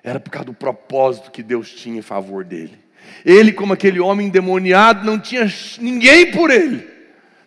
era 0.05 0.21
por 0.21 0.29
causa 0.29 0.45
do 0.45 0.55
propósito 0.55 1.31
que 1.31 1.43
Deus 1.43 1.71
tinha 1.71 2.01
em 2.01 2.03
favor 2.03 2.45
dele. 2.45 2.79
Ele, 3.25 3.51
como 3.51 3.73
aquele 3.73 3.99
homem 3.99 4.27
endemoniado, 4.27 5.07
não 5.07 5.19
tinha 5.19 5.47
ninguém 5.81 6.31
por 6.33 6.51
ele 6.51 6.92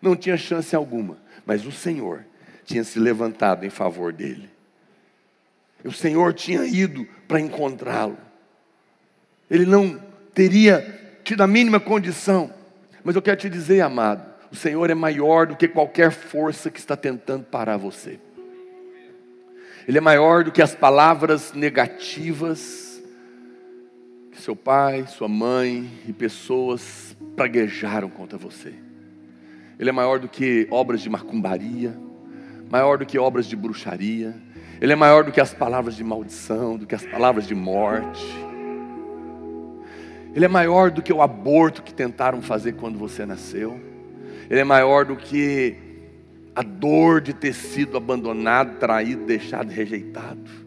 não 0.02 0.16
tinha 0.16 0.38
chance 0.38 0.76
alguma, 0.76 1.18
mas 1.46 1.66
o 1.66 1.72
Senhor 1.72 2.26
tinha 2.66 2.84
se 2.84 3.00
levantado 3.00 3.66
em 3.66 3.70
favor 3.70 4.12
dele. 4.12 4.50
O 5.84 5.92
Senhor 5.92 6.34
tinha 6.34 6.66
ido 6.66 7.08
para 7.28 7.40
encontrá-lo. 7.40 8.18
Ele 9.50 9.66
não 9.66 10.02
teria 10.34 11.20
tido 11.24 11.42
a 11.42 11.48
mínima 11.48 11.80
condição, 11.80 12.52
mas 13.04 13.16
eu 13.16 13.22
quero 13.22 13.38
te 13.38 13.50
dizer, 13.50 13.82
amado, 13.82 14.26
o 14.52 14.56
Senhor 14.56 14.90
é 14.90 14.96
maior 14.96 15.48
do 15.48 15.56
que 15.56 15.68
qualquer 15.68 16.12
força 16.12 16.72
que 16.72 16.80
está 16.80 16.96
tentando 16.96 17.44
parar 17.44 17.78
você. 17.78 18.20
Ele 19.88 19.98
é 19.98 20.02
maior 20.02 20.44
do 20.44 20.52
que 20.52 20.62
as 20.62 20.74
palavras 20.74 21.54
negativas 21.54 22.86
que 24.32 24.42
seu 24.42 24.56
pai, 24.56 25.06
sua 25.08 25.28
mãe 25.28 25.90
e 26.08 26.12
pessoas 26.12 27.16
praguejaram 27.36 28.10
contra 28.10 28.38
você. 28.38 28.85
Ele 29.80 29.90
é 29.90 29.94
maior 29.94 30.20
do 30.20 30.28
que 30.28 30.68
obras 30.72 31.02
de 31.02 31.10
macumbaria, 31.10 31.96
maior 32.70 32.98
do 32.98 33.06
que 33.06 33.18
obras 33.18 33.46
de 33.46 33.56
bruxaria, 33.56 34.36
ele 34.82 34.92
é 34.92 34.96
maior 34.96 35.24
do 35.24 35.32
que 35.32 35.40
as 35.40 35.54
palavras 35.54 35.96
de 35.96 36.04
maldição, 36.04 36.78
do 36.78 36.86
que 36.86 36.96
as 36.96 37.06
palavras 37.06 37.48
de 37.48 37.56
morte. 37.56 38.26
Ele 40.34 40.44
é 40.44 40.50
maior 40.50 40.92
do 40.92 41.02
que 41.02 41.14
o 41.14 41.22
aborto 41.22 41.82
que 41.82 41.94
tentaram 41.94 42.42
fazer 42.42 42.74
quando 42.74 43.00
você 43.00 43.26
nasceu. 43.26 43.80
Ele 44.50 44.60
é 44.60 44.66
maior 44.66 45.06
do 45.06 45.16
que 45.16 45.78
a 46.54 46.62
dor 46.62 47.22
de 47.22 47.34
ter 47.34 47.54
sido 47.54 47.96
abandonado, 47.96 48.78
traído, 48.78 49.26
deixado, 49.26 49.70
rejeitado. 49.70 50.66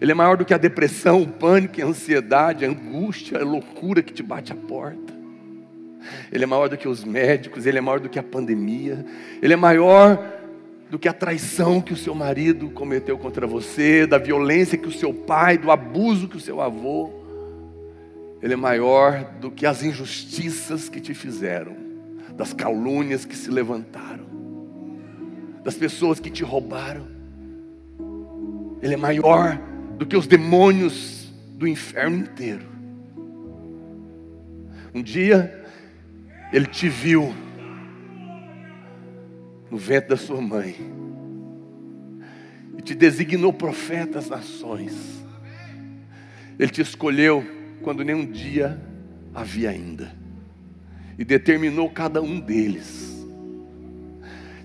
Ele 0.00 0.10
é 0.10 0.14
maior 0.14 0.38
do 0.38 0.44
que 0.44 0.54
a 0.54 0.58
depressão, 0.58 1.22
o 1.22 1.28
pânico, 1.28 1.80
a 1.82 1.84
ansiedade, 1.84 2.64
a 2.64 2.68
angústia, 2.68 3.38
a 3.38 3.44
loucura 3.44 4.02
que 4.02 4.12
te 4.12 4.22
bate 4.22 4.52
à 4.52 4.56
porta. 4.56 5.12
Ele 6.32 6.44
é 6.44 6.46
maior 6.46 6.68
do 6.68 6.76
que 6.76 6.88
os 6.88 7.04
médicos, 7.04 7.66
ele 7.66 7.78
é 7.78 7.80
maior 7.80 8.00
do 8.00 8.08
que 8.08 8.18
a 8.18 8.22
pandemia, 8.22 9.04
ele 9.42 9.52
é 9.52 9.56
maior 9.56 10.34
do 10.90 10.98
que 10.98 11.08
a 11.08 11.12
traição 11.12 11.80
que 11.80 11.92
o 11.92 11.96
seu 11.96 12.14
marido 12.14 12.70
cometeu 12.70 13.18
contra 13.18 13.46
você, 13.46 14.06
da 14.06 14.18
violência 14.18 14.78
que 14.78 14.88
o 14.88 14.92
seu 14.92 15.12
pai, 15.12 15.58
do 15.58 15.70
abuso 15.70 16.28
que 16.28 16.36
o 16.36 16.40
seu 16.40 16.60
avô. 16.60 17.10
Ele 18.42 18.54
é 18.54 18.56
maior 18.56 19.24
do 19.40 19.50
que 19.50 19.66
as 19.66 19.82
injustiças 19.82 20.88
que 20.88 21.00
te 21.00 21.14
fizeram, 21.14 21.74
das 22.36 22.52
calúnias 22.52 23.24
que 23.24 23.36
se 23.36 23.50
levantaram, 23.50 24.26
das 25.64 25.74
pessoas 25.74 26.20
que 26.20 26.30
te 26.30 26.44
roubaram. 26.44 27.08
Ele 28.82 28.94
é 28.94 28.98
maior 28.98 29.58
do 29.96 30.04
que 30.04 30.16
os 30.16 30.26
demônios 30.26 31.32
do 31.56 31.66
inferno 31.66 32.18
inteiro. 32.18 32.66
Um 34.94 35.02
dia, 35.02 35.63
ele 36.54 36.66
te 36.66 36.88
viu 36.88 37.34
no 39.68 39.76
ventre 39.76 40.10
da 40.10 40.16
sua 40.16 40.40
mãe 40.40 40.76
e 42.78 42.80
te 42.80 42.94
designou 42.94 43.52
profeta 43.52 44.20
às 44.20 44.28
nações. 44.28 44.94
Ele 46.56 46.70
te 46.70 46.80
escolheu 46.80 47.44
quando 47.82 48.04
nenhum 48.04 48.24
dia 48.24 48.80
havia 49.34 49.70
ainda 49.70 50.14
e 51.18 51.24
determinou 51.24 51.90
cada 51.90 52.22
um 52.22 52.38
deles. 52.38 53.26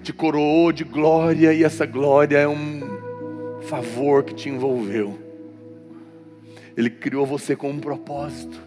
Te 0.04 0.14
coroou 0.14 0.72
de 0.72 0.84
glória 0.84 1.52
e 1.56 1.64
essa 1.64 1.88
glória 1.88 2.38
é 2.38 2.48
um 2.48 3.62
favor 3.64 4.24
que 4.24 4.36
te 4.36 4.48
envolveu. 4.48 5.18
Ele 6.78 6.92
criou 6.92 7.26
você 7.26 7.56
com 7.56 7.72
um 7.72 7.80
propósito. 7.80 8.62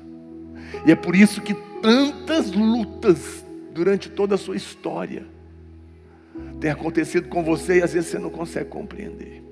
E 0.84 0.90
é 0.90 0.96
por 0.96 1.14
isso 1.14 1.40
que 1.40 1.54
tantas 1.82 2.52
lutas 2.52 3.44
durante 3.74 4.08
toda 4.08 4.36
a 4.36 4.38
sua 4.38 4.56
história 4.56 5.26
tem 6.60 6.70
acontecido 6.70 7.28
com 7.28 7.42
você 7.42 7.78
e 7.78 7.82
às 7.82 7.92
vezes 7.92 8.08
você 8.10 8.18
não 8.18 8.30
consegue 8.30 8.70
compreender. 8.70 9.42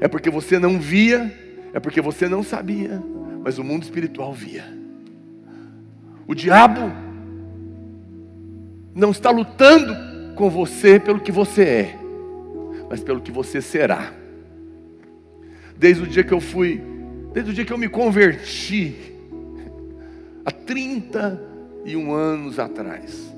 É 0.00 0.08
porque 0.08 0.30
você 0.30 0.58
não 0.58 0.80
via, 0.80 1.30
é 1.74 1.78
porque 1.78 2.00
você 2.00 2.26
não 2.26 2.42
sabia, 2.42 3.02
mas 3.44 3.58
o 3.58 3.64
mundo 3.64 3.82
espiritual 3.82 4.32
via. 4.32 4.64
O 6.26 6.34
diabo 6.34 6.90
não 8.94 9.10
está 9.10 9.30
lutando 9.30 9.94
com 10.34 10.48
você 10.48 10.98
pelo 10.98 11.20
que 11.20 11.30
você 11.30 11.62
é, 11.62 11.98
mas 12.88 13.02
pelo 13.02 13.20
que 13.20 13.30
você 13.30 13.60
será. 13.60 14.14
Desde 15.76 16.02
o 16.02 16.06
dia 16.06 16.24
que 16.24 16.32
eu 16.32 16.40
fui, 16.40 16.82
desde 17.32 17.50
o 17.50 17.54
dia 17.54 17.64
que 17.64 17.72
eu 17.72 17.78
me 17.78 17.88
converti, 17.88 18.96
31 20.70 22.14
anos 22.14 22.60
atrás, 22.60 23.28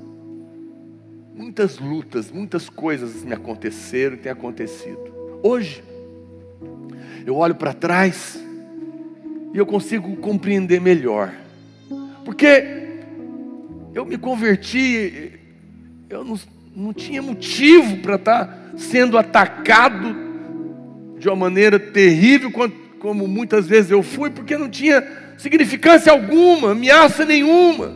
Muitas 1.35 1.79
lutas, 1.79 2.31
muitas 2.31 2.69
coisas 2.69 3.23
me 3.23 3.33
aconteceram 3.33 4.13
e 4.13 4.19
têm 4.19 4.31
acontecido. 4.31 4.99
Hoje, 5.41 5.83
eu 7.25 7.35
olho 7.35 7.55
para 7.55 7.73
trás 7.73 8.39
e 9.51 9.57
eu 9.57 9.65
consigo 9.65 10.15
compreender 10.17 10.79
melhor. 10.79 11.33
Porque 12.23 13.01
eu 13.95 14.05
me 14.05 14.15
converti, 14.15 15.31
eu 16.07 16.23
não, 16.23 16.39
não 16.75 16.93
tinha 16.93 17.19
motivo 17.19 17.97
para 17.97 18.15
estar 18.15 18.73
sendo 18.77 19.17
atacado 19.17 20.15
de 21.17 21.27
uma 21.27 21.35
maneira 21.35 21.79
terrível, 21.79 22.51
como 22.99 23.27
muitas 23.27 23.65
vezes 23.65 23.89
eu 23.89 24.03
fui, 24.03 24.29
porque 24.29 24.55
não 24.55 24.69
tinha 24.69 25.22
significância 25.37 26.11
alguma, 26.11 26.71
ameaça 26.71 27.25
nenhuma. 27.25 27.93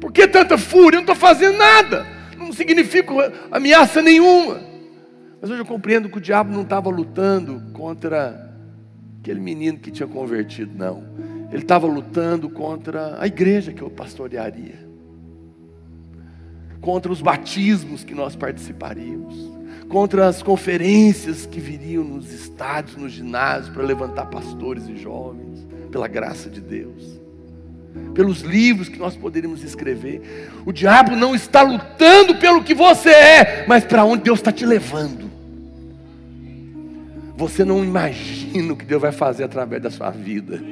Por 0.00 0.12
que 0.12 0.26
tanta 0.28 0.58
fúria? 0.58 0.96
Eu 0.96 1.02
não 1.02 1.12
estou 1.12 1.16
fazendo 1.16 1.56
nada 1.56 2.16
não 2.46 2.52
significa 2.52 3.12
ameaça 3.50 4.00
nenhuma. 4.00 4.60
Mas 5.40 5.50
hoje 5.50 5.60
eu 5.60 5.66
compreendo 5.66 6.08
que 6.08 6.18
o 6.18 6.20
diabo 6.20 6.52
não 6.52 6.62
estava 6.62 6.88
lutando 6.88 7.60
contra 7.72 8.52
aquele 9.20 9.40
menino 9.40 9.78
que 9.78 9.90
tinha 9.90 10.06
convertido, 10.06 10.72
não. 10.76 11.02
Ele 11.50 11.62
estava 11.62 11.86
lutando 11.86 12.48
contra 12.48 13.20
a 13.20 13.26
igreja 13.26 13.72
que 13.72 13.82
eu 13.82 13.90
pastorearia, 13.90 14.86
contra 16.80 17.12
os 17.12 17.20
batismos 17.20 18.02
que 18.02 18.14
nós 18.14 18.34
participaríamos, 18.34 19.52
contra 19.88 20.26
as 20.26 20.42
conferências 20.42 21.46
que 21.46 21.60
viriam 21.60 22.02
nos 22.02 22.32
estádios, 22.32 22.96
nos 22.96 23.12
ginásios, 23.12 23.72
para 23.72 23.84
levantar 23.84 24.26
pastores 24.26 24.88
e 24.88 24.96
jovens, 24.96 25.66
pela 25.96 26.06
graça 26.06 26.50
de 26.50 26.60
Deus 26.60 27.16
pelos 28.12 28.42
livros 28.42 28.90
que 28.90 28.98
nós 28.98 29.16
poderíamos 29.16 29.62
escrever. 29.62 30.50
O 30.66 30.72
diabo 30.72 31.16
não 31.16 31.34
está 31.34 31.62
lutando 31.62 32.34
pelo 32.36 32.62
que 32.62 32.74
você 32.74 33.08
é, 33.08 33.64
mas 33.66 33.84
para 33.84 34.04
onde 34.04 34.24
Deus 34.24 34.38
está 34.38 34.52
te 34.52 34.66
levando. 34.66 35.30
Você 37.34 37.64
não 37.64 37.82
imagina 37.82 38.74
o 38.74 38.76
que 38.76 38.84
Deus 38.84 39.00
vai 39.00 39.12
fazer 39.12 39.44
através 39.44 39.82
da 39.82 39.90
sua 39.90 40.10
vida, 40.10 40.62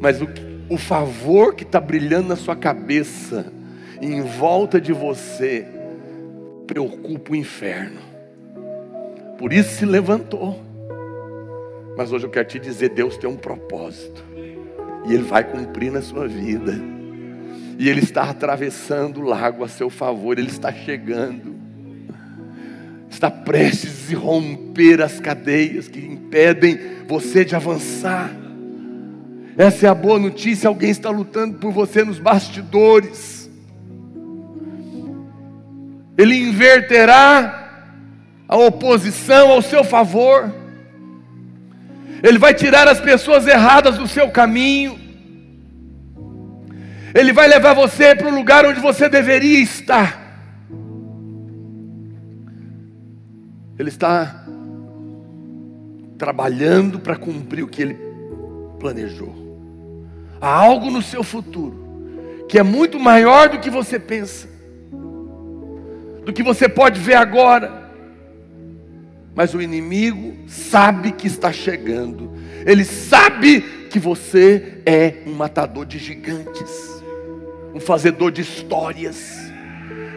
mas 0.00 0.22
o, 0.22 0.28
o 0.68 0.78
favor 0.78 1.56
que 1.56 1.64
está 1.64 1.80
brilhando 1.80 2.28
na 2.28 2.36
sua 2.36 2.54
cabeça, 2.54 3.52
em 4.00 4.22
volta 4.22 4.80
de 4.80 4.92
você, 4.92 5.66
preocupa 6.64 7.32
o 7.32 7.36
inferno. 7.36 8.00
Por 9.36 9.52
isso 9.52 9.78
se 9.78 9.84
levantou. 9.84 10.73
Mas 11.96 12.12
hoje 12.12 12.26
eu 12.26 12.30
quero 12.30 12.48
te 12.48 12.58
dizer: 12.58 12.90
Deus 12.90 13.16
tem 13.16 13.28
um 13.28 13.36
propósito. 13.36 14.24
E 15.06 15.12
Ele 15.12 15.22
vai 15.22 15.44
cumprir 15.44 15.92
na 15.92 16.02
sua 16.02 16.26
vida. 16.26 16.74
E 17.78 17.88
Ele 17.88 18.00
está 18.00 18.30
atravessando 18.30 19.20
o 19.20 19.24
lago 19.24 19.64
a 19.64 19.68
seu 19.68 19.90
favor, 19.90 20.38
Ele 20.38 20.48
está 20.48 20.72
chegando. 20.72 21.54
Está 23.10 23.30
prestes 23.30 24.12
a 24.12 24.18
romper 24.18 25.00
as 25.00 25.20
cadeias 25.20 25.86
que 25.86 26.00
impedem 26.00 26.78
você 27.06 27.44
de 27.44 27.54
avançar. 27.54 28.30
Essa 29.56 29.86
é 29.86 29.88
a 29.88 29.94
boa 29.94 30.18
notícia: 30.18 30.68
alguém 30.68 30.90
está 30.90 31.10
lutando 31.10 31.58
por 31.58 31.70
você 31.70 32.02
nos 32.02 32.18
bastidores. 32.18 33.48
Ele 36.16 36.36
inverterá 36.36 37.64
a 38.48 38.56
oposição 38.56 39.50
ao 39.50 39.62
seu 39.62 39.84
favor. 39.84 40.63
Ele 42.24 42.38
vai 42.38 42.54
tirar 42.54 42.88
as 42.88 42.98
pessoas 42.98 43.46
erradas 43.46 43.98
do 43.98 44.08
seu 44.08 44.30
caminho. 44.30 44.98
Ele 47.14 47.34
vai 47.34 47.46
levar 47.46 47.74
você 47.74 48.14
para 48.14 48.28
o 48.28 48.34
lugar 48.34 48.64
onde 48.64 48.80
você 48.80 49.10
deveria 49.10 49.60
estar. 49.60 50.22
Ele 53.78 53.90
está 53.90 54.46
trabalhando 56.16 56.98
para 56.98 57.14
cumprir 57.14 57.62
o 57.62 57.68
que 57.68 57.82
ele 57.82 57.98
planejou. 58.80 59.34
Há 60.40 60.48
algo 60.48 60.90
no 60.90 61.02
seu 61.02 61.22
futuro 61.22 61.84
que 62.48 62.58
é 62.58 62.62
muito 62.62 62.98
maior 62.98 63.50
do 63.50 63.58
que 63.58 63.68
você 63.68 63.98
pensa, 63.98 64.48
do 66.24 66.32
que 66.32 66.42
você 66.42 66.70
pode 66.70 66.98
ver 66.98 67.16
agora 67.16 67.83
mas 69.34 69.52
o 69.54 69.60
inimigo 69.60 70.34
sabe 70.46 71.12
que 71.12 71.26
está 71.26 71.52
chegando, 71.52 72.32
ele 72.64 72.84
sabe 72.84 73.60
que 73.90 73.98
você 73.98 74.78
é 74.86 75.14
um 75.26 75.32
matador 75.32 75.84
de 75.84 75.98
gigantes, 75.98 77.02
um 77.74 77.80
fazedor 77.80 78.30
de 78.30 78.42
histórias, 78.42 79.36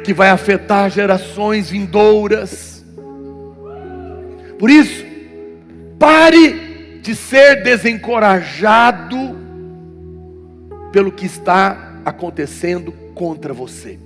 que 0.04 0.14
vai 0.14 0.30
afetar 0.30 0.90
gerações 0.90 1.70
vindouras. 1.70 2.86
Por 4.58 4.70
isso, 4.70 5.06
pare 6.00 7.00
de 7.02 7.16
ser 7.16 7.64
desencorajado 7.64 9.18
pelo 10.92 11.12
que 11.12 11.26
está 11.26 12.02
acontecendo 12.06 12.92
contra 13.14 13.54
você. 13.54 14.00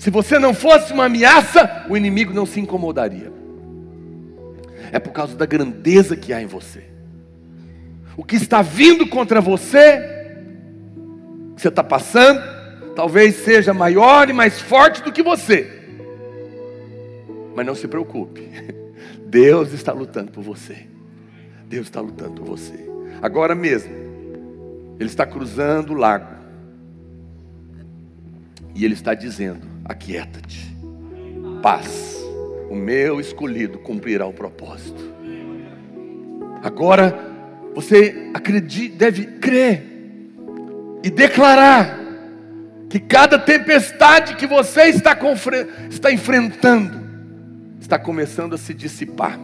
Se 0.00 0.08
você 0.08 0.38
não 0.38 0.54
fosse 0.54 0.94
uma 0.94 1.04
ameaça, 1.04 1.84
o 1.86 1.94
inimigo 1.94 2.32
não 2.32 2.46
se 2.46 2.58
incomodaria. 2.58 3.30
É 4.90 4.98
por 4.98 5.12
causa 5.12 5.36
da 5.36 5.44
grandeza 5.44 6.16
que 6.16 6.32
há 6.32 6.40
em 6.40 6.46
você. 6.46 6.84
o 8.16 8.24
que 8.24 8.36
está 8.36 8.62
vindo 8.62 9.06
contra 9.06 9.42
você, 9.42 10.00
que 11.54 11.60
você 11.60 11.68
está 11.68 11.84
passando, 11.84 12.40
talvez 12.96 13.34
seja 13.44 13.74
maior 13.74 14.30
e 14.30 14.32
mais 14.32 14.58
forte 14.58 15.02
do 15.02 15.12
que 15.12 15.22
você. 15.22 15.70
Mas 17.54 17.66
não 17.66 17.74
se 17.74 17.86
preocupe, 17.86 18.48
Deus 19.28 19.70
está 19.74 19.92
lutando 19.92 20.32
por 20.32 20.42
você. 20.42 20.86
Deus 21.66 21.88
está 21.88 22.00
lutando 22.00 22.40
por 22.40 22.46
você. 22.46 22.88
Agora 23.20 23.54
mesmo, 23.54 23.92
Ele 24.98 25.10
está 25.10 25.26
cruzando 25.26 25.92
o 25.92 25.96
lago. 25.96 26.40
E 28.74 28.82
Ele 28.82 28.94
está 28.94 29.12
dizendo: 29.12 29.69
Aquieta-te, 29.90 30.72
paz. 31.60 32.16
O 32.70 32.76
meu 32.76 33.18
escolhido 33.18 33.76
cumprirá 33.80 34.24
o 34.24 34.32
propósito. 34.32 35.02
Agora, 36.62 37.18
você 37.74 38.30
acredita, 38.32 38.96
deve 38.96 39.24
crer 39.40 39.82
e 41.02 41.10
declarar 41.10 41.98
que 42.88 43.00
cada 43.00 43.36
tempestade 43.36 44.36
que 44.36 44.46
você 44.46 44.82
está, 44.82 45.18
está 45.90 46.12
enfrentando 46.12 47.00
está 47.80 47.98
começando 47.98 48.54
a 48.54 48.58
se 48.58 48.72
dissipar. 48.72 49.40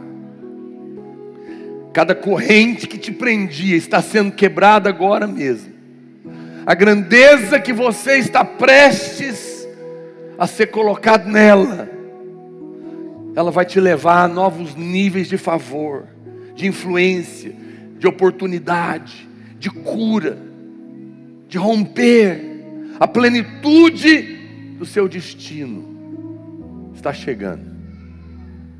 Cada 1.92 2.14
corrente 2.14 2.86
que 2.86 2.98
te 2.98 3.10
prendia 3.10 3.74
está 3.74 4.00
sendo 4.00 4.30
quebrada 4.30 4.88
agora 4.88 5.26
mesmo. 5.26 5.74
A 6.64 6.72
grandeza 6.72 7.58
que 7.58 7.72
você 7.72 8.18
está 8.18 8.44
prestes 8.44 9.55
a 10.38 10.46
ser 10.46 10.68
colocado 10.68 11.28
nela, 11.28 11.88
ela 13.34 13.50
vai 13.50 13.64
te 13.64 13.78
levar 13.80 14.24
a 14.24 14.28
novos 14.28 14.74
níveis 14.74 15.28
de 15.28 15.36
favor, 15.36 16.04
de 16.54 16.66
influência, 16.66 17.54
de 17.98 18.06
oportunidade, 18.06 19.28
de 19.58 19.70
cura, 19.70 20.38
de 21.48 21.58
romper. 21.58 22.54
A 22.98 23.06
plenitude 23.06 24.76
do 24.78 24.86
seu 24.86 25.06
destino 25.06 26.92
está 26.94 27.12
chegando. 27.12 27.76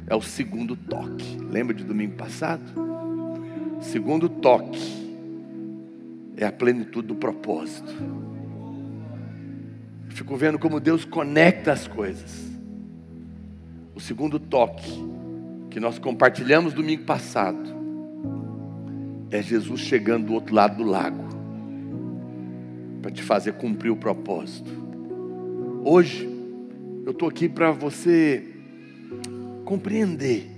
É 0.07 0.15
o 0.15 0.23
segundo 0.23 0.75
toque. 0.75 1.37
Lembra 1.51 1.75
de 1.75 1.85
domingo 1.85 2.15
passado? 2.15 2.63
Segundo 3.81 4.29
toque 4.29 5.07
é 6.37 6.47
a 6.47 6.53
plenitude 6.53 7.09
do 7.09 7.15
propósito. 7.15 7.93
Fico 10.17 10.35
vendo 10.35 10.59
como 10.59 10.81
Deus 10.81 11.05
conecta 11.05 11.73
as 11.73 11.87
coisas. 11.87 12.51
O 13.95 14.01
segundo 14.01 14.41
toque 14.41 14.91
que 15.69 15.79
nós 15.79 15.99
compartilhamos 15.99 16.73
domingo 16.73 17.05
passado 17.05 17.77
é 19.31 19.43
Jesus 19.43 19.81
chegando 19.81 20.29
do 20.29 20.33
outro 20.33 20.55
lado 20.55 20.83
do 20.83 20.85
lago 20.85 21.23
para 23.03 23.11
te 23.11 23.23
fazer 23.23 23.53
cumprir 23.53 23.91
o 23.91 23.97
propósito. 23.97 24.71
Hoje 25.85 26.27
eu 27.05 27.13
estou 27.13 27.29
aqui 27.29 27.47
para 27.47 27.71
você 27.71 28.43
compreender, 29.67 30.51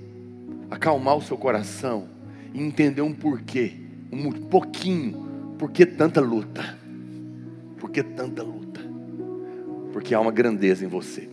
acalmar 0.70 1.16
o 1.16 1.22
seu 1.22 1.36
coração 1.36 2.08
e 2.54 2.62
entender 2.62 3.02
um 3.02 3.12
porquê, 3.12 3.72
um 4.12 4.30
pouquinho, 4.30 5.56
por 5.58 5.72
que 5.72 5.84
tanta 5.84 6.20
luta? 6.20 6.78
Por 7.76 7.90
que 7.90 8.04
tanta 8.04 8.44
luta? 8.44 8.67
Porque 9.98 10.14
há 10.14 10.20
uma 10.20 10.30
grandeza 10.30 10.84
em 10.84 10.88
você. 10.88 11.28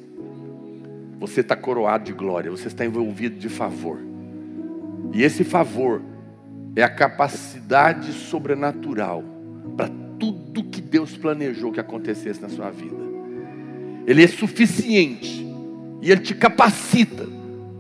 Você 1.19 1.41
está 1.41 1.55
coroado 1.55 2.05
de 2.05 2.13
glória, 2.13 2.49
você 2.49 2.67
está 2.67 2.83
envolvido 2.83 3.37
de 3.37 3.47
favor. 3.47 3.99
E 5.13 5.21
esse 5.21 5.43
favor 5.43 6.01
é 6.75 6.81
a 6.81 6.89
capacidade 6.89 8.11
sobrenatural 8.11 9.23
para 9.77 9.87
tudo 10.17 10.63
que 10.63 10.81
Deus 10.81 11.15
planejou 11.15 11.71
que 11.71 11.79
acontecesse 11.79 12.41
na 12.41 12.49
sua 12.49 12.71
vida. 12.71 12.97
Ele 14.07 14.23
é 14.23 14.27
suficiente 14.27 15.45
e 16.01 16.09
ele 16.09 16.21
te 16.21 16.33
capacita 16.33 17.27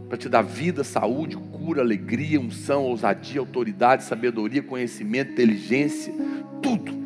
para 0.07 0.19
te 0.19 0.29
dar 0.29 0.43
vida, 0.43 0.83
saúde, 0.83 1.35
cura, 1.35 1.81
alegria, 1.81 2.39
unção, 2.39 2.83
ousadia, 2.83 3.39
autoridade, 3.39 4.03
sabedoria, 4.03 4.61
conhecimento, 4.61 5.31
inteligência, 5.31 6.13
tudo 6.61 7.04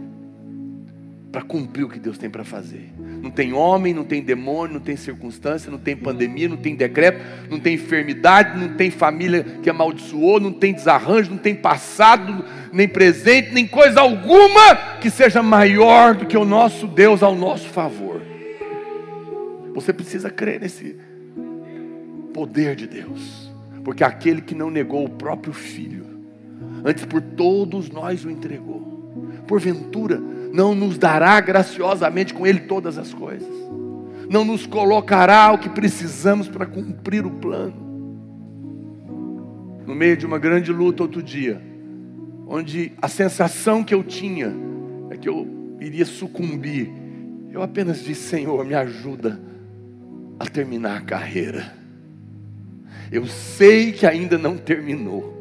para 1.31 1.41
cumprir 1.41 1.83
o 1.83 1.89
que 1.89 1.99
Deus 1.99 2.17
tem 2.17 2.29
para 2.29 2.43
fazer. 2.43 2.91
Não 2.97 3.29
tem 3.29 3.53
homem, 3.53 3.93
não 3.93 4.03
tem 4.03 4.21
demônio, 4.21 4.73
não 4.75 4.81
tem 4.81 4.95
circunstância, 4.95 5.69
não 5.69 5.77
tem 5.77 5.95
pandemia, 5.95 6.49
não 6.49 6.57
tem 6.57 6.75
decreto, 6.75 7.21
não 7.49 7.59
tem 7.59 7.75
enfermidade, 7.75 8.59
não 8.59 8.75
tem 8.75 8.89
família 8.89 9.43
que 9.61 9.69
amaldiçoou, 9.69 10.39
não 10.39 10.51
tem 10.51 10.73
desarranjo, 10.73 11.31
não 11.31 11.37
tem 11.37 11.53
passado, 11.53 12.43
nem 12.73 12.87
presente, 12.87 13.53
nem 13.53 13.67
coisa 13.67 14.01
alguma 14.01 14.75
que 14.99 15.09
seja 15.09 15.43
maior 15.43 16.15
do 16.15 16.25
que 16.25 16.37
o 16.37 16.45
nosso 16.45 16.87
Deus 16.87 17.21
ao 17.21 17.35
nosso 17.35 17.67
favor. 17.69 18.21
Você 19.75 19.93
precisa 19.93 20.31
crer 20.31 20.59
nesse 20.59 20.95
poder 22.33 22.75
de 22.75 22.87
Deus, 22.87 23.51
porque 23.83 24.03
aquele 24.03 24.41
que 24.41 24.55
não 24.55 24.71
negou 24.71 25.05
o 25.05 25.09
próprio 25.09 25.53
filho, 25.53 26.05
antes 26.83 27.05
por 27.05 27.21
todos 27.21 27.89
nós 27.89 28.25
o 28.25 28.31
entregou, 28.31 28.79
porventura 29.47 30.21
não 30.51 30.73
nos 30.73 30.97
dará 30.97 31.39
graciosamente 31.39 32.33
com 32.33 32.45
ele 32.45 32.61
todas 32.61 32.97
as 32.97 33.13
coisas, 33.13 33.47
não 34.29 34.43
nos 34.43 34.65
colocará 34.65 35.51
o 35.51 35.57
que 35.57 35.69
precisamos 35.69 36.47
para 36.47 36.65
cumprir 36.65 37.25
o 37.25 37.31
plano. 37.31 37.87
No 39.85 39.95
meio 39.95 40.15
de 40.15 40.25
uma 40.25 40.37
grande 40.37 40.71
luta 40.71 41.03
outro 41.03 41.23
dia, 41.23 41.61
onde 42.47 42.91
a 43.01 43.07
sensação 43.07 43.83
que 43.83 43.93
eu 43.93 44.03
tinha 44.03 44.53
é 45.09 45.17
que 45.17 45.27
eu 45.27 45.77
iria 45.79 46.05
sucumbir, 46.05 46.91
eu 47.51 47.61
apenas 47.63 48.03
disse: 48.03 48.29
Senhor, 48.29 48.63
me 48.65 48.75
ajuda 48.75 49.39
a 50.39 50.45
terminar 50.45 50.97
a 50.97 51.01
carreira. 51.01 51.73
Eu 53.11 53.25
sei 53.25 53.91
que 53.91 54.05
ainda 54.05 54.37
não 54.37 54.55
terminou. 54.57 55.37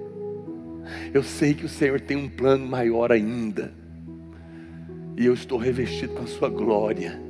Eu 1.12 1.22
sei 1.22 1.52
que 1.52 1.66
o 1.66 1.68
Senhor 1.68 2.00
tem 2.00 2.16
um 2.16 2.28
plano 2.28 2.66
maior 2.66 3.12
ainda. 3.12 3.72
E 5.18 5.26
eu 5.26 5.34
estou 5.34 5.58
revestido 5.58 6.14
com 6.14 6.22
a 6.22 6.26
sua 6.26 6.48
glória. 6.48 7.20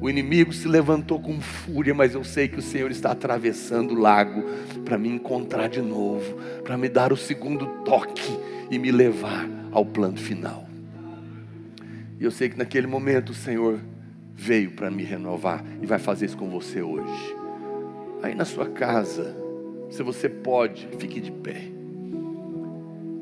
O 0.00 0.08
inimigo 0.08 0.52
se 0.52 0.66
levantou 0.66 1.20
com 1.20 1.40
fúria, 1.40 1.94
mas 1.94 2.14
eu 2.14 2.24
sei 2.24 2.48
que 2.48 2.58
o 2.58 2.62
Senhor 2.62 2.90
está 2.90 3.12
atravessando 3.12 3.92
o 3.92 3.98
lago 3.98 4.42
para 4.84 4.96
me 4.96 5.08
encontrar 5.08 5.68
de 5.68 5.82
novo, 5.82 6.38
para 6.64 6.76
me 6.76 6.88
dar 6.88 7.12
o 7.12 7.16
segundo 7.16 7.66
toque 7.84 8.38
e 8.70 8.78
me 8.78 8.90
levar 8.90 9.48
ao 9.70 9.84
plano 9.84 10.16
final. 10.16 10.66
E 12.18 12.24
eu 12.24 12.30
sei 12.30 12.48
que 12.48 12.56
naquele 12.56 12.86
momento 12.86 13.30
o 13.30 13.34
Senhor 13.34 13.78
veio 14.34 14.70
para 14.70 14.90
me 14.90 15.02
renovar 15.02 15.62
e 15.82 15.86
vai 15.86 15.98
fazer 15.98 16.26
isso 16.26 16.36
com 16.36 16.48
você 16.48 16.80
hoje 16.80 17.36
aí 18.22 18.34
na 18.34 18.44
sua 18.44 18.66
casa, 18.66 19.36
se 19.90 20.02
você 20.02 20.28
pode, 20.28 20.88
fique 20.98 21.20
de 21.20 21.30
pé. 21.30 21.62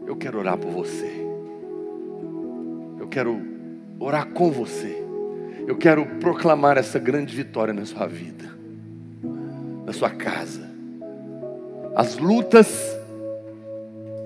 Eu 0.06 0.16
quero 0.16 0.38
orar 0.38 0.56
por 0.56 0.70
você. 0.70 1.10
Eu 2.98 3.08
quero 3.08 3.53
orar 3.98 4.26
com 4.28 4.50
você. 4.50 5.02
Eu 5.66 5.76
quero 5.76 6.04
proclamar 6.20 6.76
essa 6.76 6.98
grande 6.98 7.34
vitória 7.34 7.72
na 7.72 7.86
sua 7.86 8.06
vida, 8.06 8.44
na 9.86 9.92
sua 9.92 10.10
casa. 10.10 10.68
As 11.94 12.18
lutas 12.18 12.94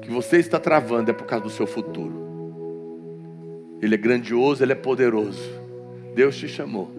que 0.02 0.10
você 0.10 0.38
está 0.38 0.58
travando 0.58 1.10
é 1.10 1.14
por 1.14 1.26
causa 1.26 1.44
do 1.44 1.50
seu 1.50 1.66
futuro. 1.66 2.26
Ele 3.80 3.94
é 3.94 3.98
grandioso, 3.98 4.64
ele 4.64 4.72
é 4.72 4.74
poderoso. 4.74 5.48
Deus 6.14 6.36
te 6.36 6.48
chamou, 6.48 6.90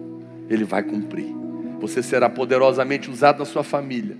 ele 0.48 0.64
vai 0.64 0.82
cumprir. 0.82 1.34
Você 1.80 2.02
será 2.02 2.30
poderosamente 2.30 3.10
usado 3.10 3.40
na 3.40 3.44
sua 3.44 3.62
família, 3.62 4.16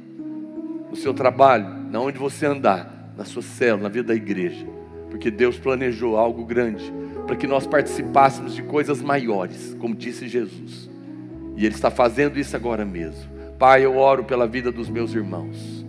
no 0.91 0.97
seu 0.97 1.15
trabalho, 1.15 1.67
na 1.91 2.01
onde 2.01 2.19
você 2.19 2.45
andar, 2.45 3.15
na 3.17 3.25
sua 3.25 3.43
célula, 3.43 3.85
na 3.85 3.89
vida 3.89 4.09
da 4.09 4.15
igreja. 4.15 4.67
Porque 5.11 5.31
Deus 5.31 5.59
planejou 5.59 6.17
algo 6.17 6.45
grande 6.45 6.93
para 7.31 7.37
que 7.37 7.47
nós 7.47 7.65
participássemos 7.65 8.57
de 8.57 8.63
coisas 8.65 9.01
maiores, 9.01 9.77
como 9.79 9.95
disse 9.95 10.27
Jesus. 10.27 10.91
E 11.57 11.65
Ele 11.65 11.77
está 11.77 11.89
fazendo 11.89 12.41
isso 12.41 12.57
agora 12.57 12.85
mesmo. 12.85 13.23
Pai, 13.57 13.85
eu 13.85 13.97
oro 13.97 14.25
pela 14.25 14.49
vida 14.49 14.73
dos 14.73 14.91
meus 14.91 15.15
irmãos. 15.15 15.87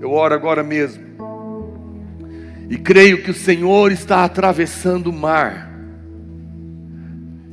Eu 0.00 0.10
oro 0.10 0.34
agora 0.34 0.64
mesmo. 0.64 1.04
E 2.68 2.76
creio 2.76 3.22
que 3.22 3.30
o 3.30 3.34
Senhor 3.34 3.92
está 3.92 4.24
atravessando 4.24 5.10
o 5.10 5.12
mar. 5.12 5.70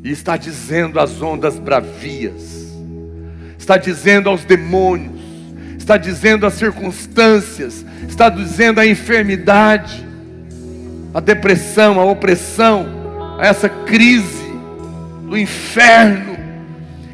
E 0.03 0.09
está 0.09 0.35
dizendo 0.35 0.99
às 0.99 1.21
ondas 1.21 1.59
bravias: 1.59 2.75
está 3.55 3.77
dizendo 3.77 4.31
aos 4.31 4.43
demônios, 4.43 5.21
está 5.77 5.95
dizendo 5.95 6.43
às 6.43 6.55
circunstâncias, 6.55 7.85
está 8.09 8.29
dizendo 8.29 8.79
à 8.79 8.87
enfermidade, 8.87 10.04
à 11.15 11.21
depressão, 11.21 11.97
à 11.97 12.03
opressão, 12.03 12.85
a 13.39 13.47
essa 13.47 13.69
crise 13.69 14.43
do 15.29 15.37
inferno 15.37 16.35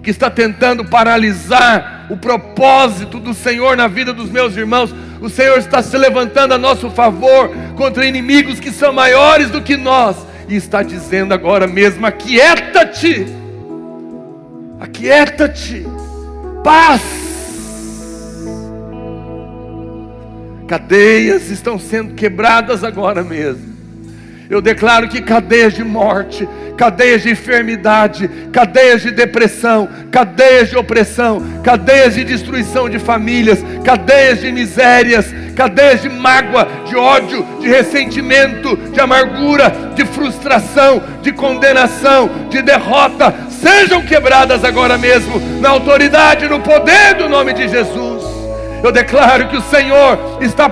que 0.01 0.09
está 0.09 0.27
tentando 0.27 0.83
paralisar 0.83 2.07
o 2.09 2.17
propósito 2.17 3.19
do 3.19 3.31
Senhor 3.31 3.77
na 3.77 3.87
vida 3.87 4.11
dos 4.11 4.31
meus 4.31 4.57
irmãos. 4.57 4.91
O 5.21 5.29
Senhor 5.29 5.59
está 5.59 5.83
se 5.83 5.95
levantando 5.99 6.55
a 6.55 6.57
nosso 6.57 6.89
favor 6.89 7.51
contra 7.77 8.03
inimigos 8.03 8.59
que 8.59 8.71
são 8.71 8.91
maiores 8.91 9.51
do 9.51 9.61
que 9.61 9.77
nós, 9.77 10.17
e 10.49 10.55
está 10.55 10.81
dizendo 10.81 11.31
agora 11.31 11.67
mesmo: 11.67 12.03
aquieta-te, 12.03 13.27
aquieta-te, 14.79 15.85
paz. 16.63 17.03
Cadeias 20.67 21.51
estão 21.51 21.77
sendo 21.77 22.15
quebradas 22.15 22.83
agora 22.83 23.23
mesmo. 23.23 23.70
Eu 24.51 24.61
declaro 24.61 25.07
que 25.07 25.21
cadeias 25.21 25.73
de 25.73 25.81
morte, 25.81 26.45
cadeias 26.75 27.23
de 27.23 27.31
enfermidade, 27.31 28.29
cadeias 28.51 29.01
de 29.01 29.09
depressão, 29.09 29.87
cadeias 30.11 30.69
de 30.69 30.75
opressão, 30.75 31.41
cadeias 31.63 32.15
de 32.15 32.25
destruição 32.25 32.89
de 32.89 32.99
famílias, 32.99 33.63
cadeias 33.85 34.41
de 34.41 34.51
misérias, 34.51 35.33
cadeias 35.55 36.01
de 36.01 36.09
mágoa, 36.09 36.67
de 36.85 36.97
ódio, 36.97 37.47
de 37.61 37.69
ressentimento, 37.69 38.75
de 38.75 38.99
amargura, 38.99 39.93
de 39.95 40.03
frustração, 40.03 41.01
de 41.21 41.31
condenação, 41.31 42.29
de 42.49 42.61
derrota, 42.61 43.33
sejam 43.49 44.01
quebradas 44.01 44.65
agora 44.65 44.97
mesmo, 44.97 45.39
na 45.61 45.69
autoridade, 45.69 46.49
no 46.49 46.59
poder 46.59 47.13
do 47.13 47.29
nome 47.29 47.53
de 47.53 47.69
Jesus. 47.69 48.21
Eu 48.83 48.91
declaro 48.91 49.47
que 49.47 49.55
o 49.55 49.61
Senhor 49.61 50.39
está 50.41 50.65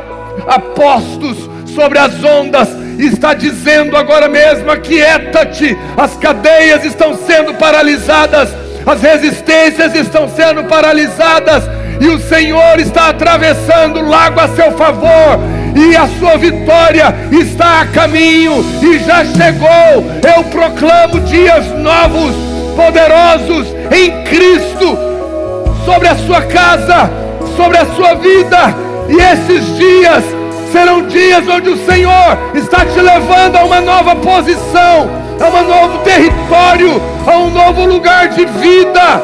a 0.50 0.60
postos 0.60 1.50
sobre 1.74 1.98
as 1.98 2.22
ondas 2.22 2.89
está 3.06 3.34
dizendo 3.34 3.96
agora 3.96 4.28
mesmo: 4.28 4.70
aquieta-te, 4.70 5.78
as 5.96 6.16
cadeias 6.18 6.84
estão 6.84 7.16
sendo 7.16 7.54
paralisadas, 7.54 8.50
as 8.86 9.02
resistências 9.02 9.96
estão 9.96 10.28
sendo 10.28 10.66
paralisadas, 10.66 11.64
e 12.02 12.08
o 12.08 12.20
Senhor 12.20 12.80
está 12.80 13.10
atravessando 13.10 14.00
o 14.00 14.08
lago 14.08 14.40
a 14.40 14.48
seu 14.50 14.72
favor, 14.74 15.40
e 15.76 15.96
a 15.96 16.08
sua 16.20 16.38
vitória 16.38 17.16
está 17.32 17.82
a 17.82 17.86
caminho. 17.88 18.66
E 18.82 19.00
já 19.00 19.24
chegou. 19.24 20.06
Eu 20.36 20.44
proclamo 20.46 21.20
dias 21.22 21.66
novos, 21.78 22.36
poderosos 22.76 23.68
em 23.92 24.24
Cristo, 24.24 24.98
sobre 25.86 26.08
a 26.08 26.16
sua 26.16 26.42
casa, 26.42 27.10
sobre 27.56 27.78
a 27.78 27.86
sua 27.86 28.16
vida, 28.16 28.76
e 29.10 29.16
esses 29.16 29.78
dias 29.78 30.39
Serão 30.72 31.08
dias 31.08 31.48
onde 31.48 31.70
o 31.70 31.86
Senhor 31.86 32.38
está 32.54 32.86
te 32.86 33.00
levando 33.00 33.56
a 33.56 33.64
uma 33.64 33.82
nova 33.82 34.16
posição, 34.16 35.10
a 35.40 35.48
um 35.48 35.68
novo 35.68 36.04
território, 36.04 37.02
a 37.26 37.38
um 37.40 37.50
novo 37.50 37.86
lugar 37.86 38.30
de 38.30 38.46
vida, 38.46 39.22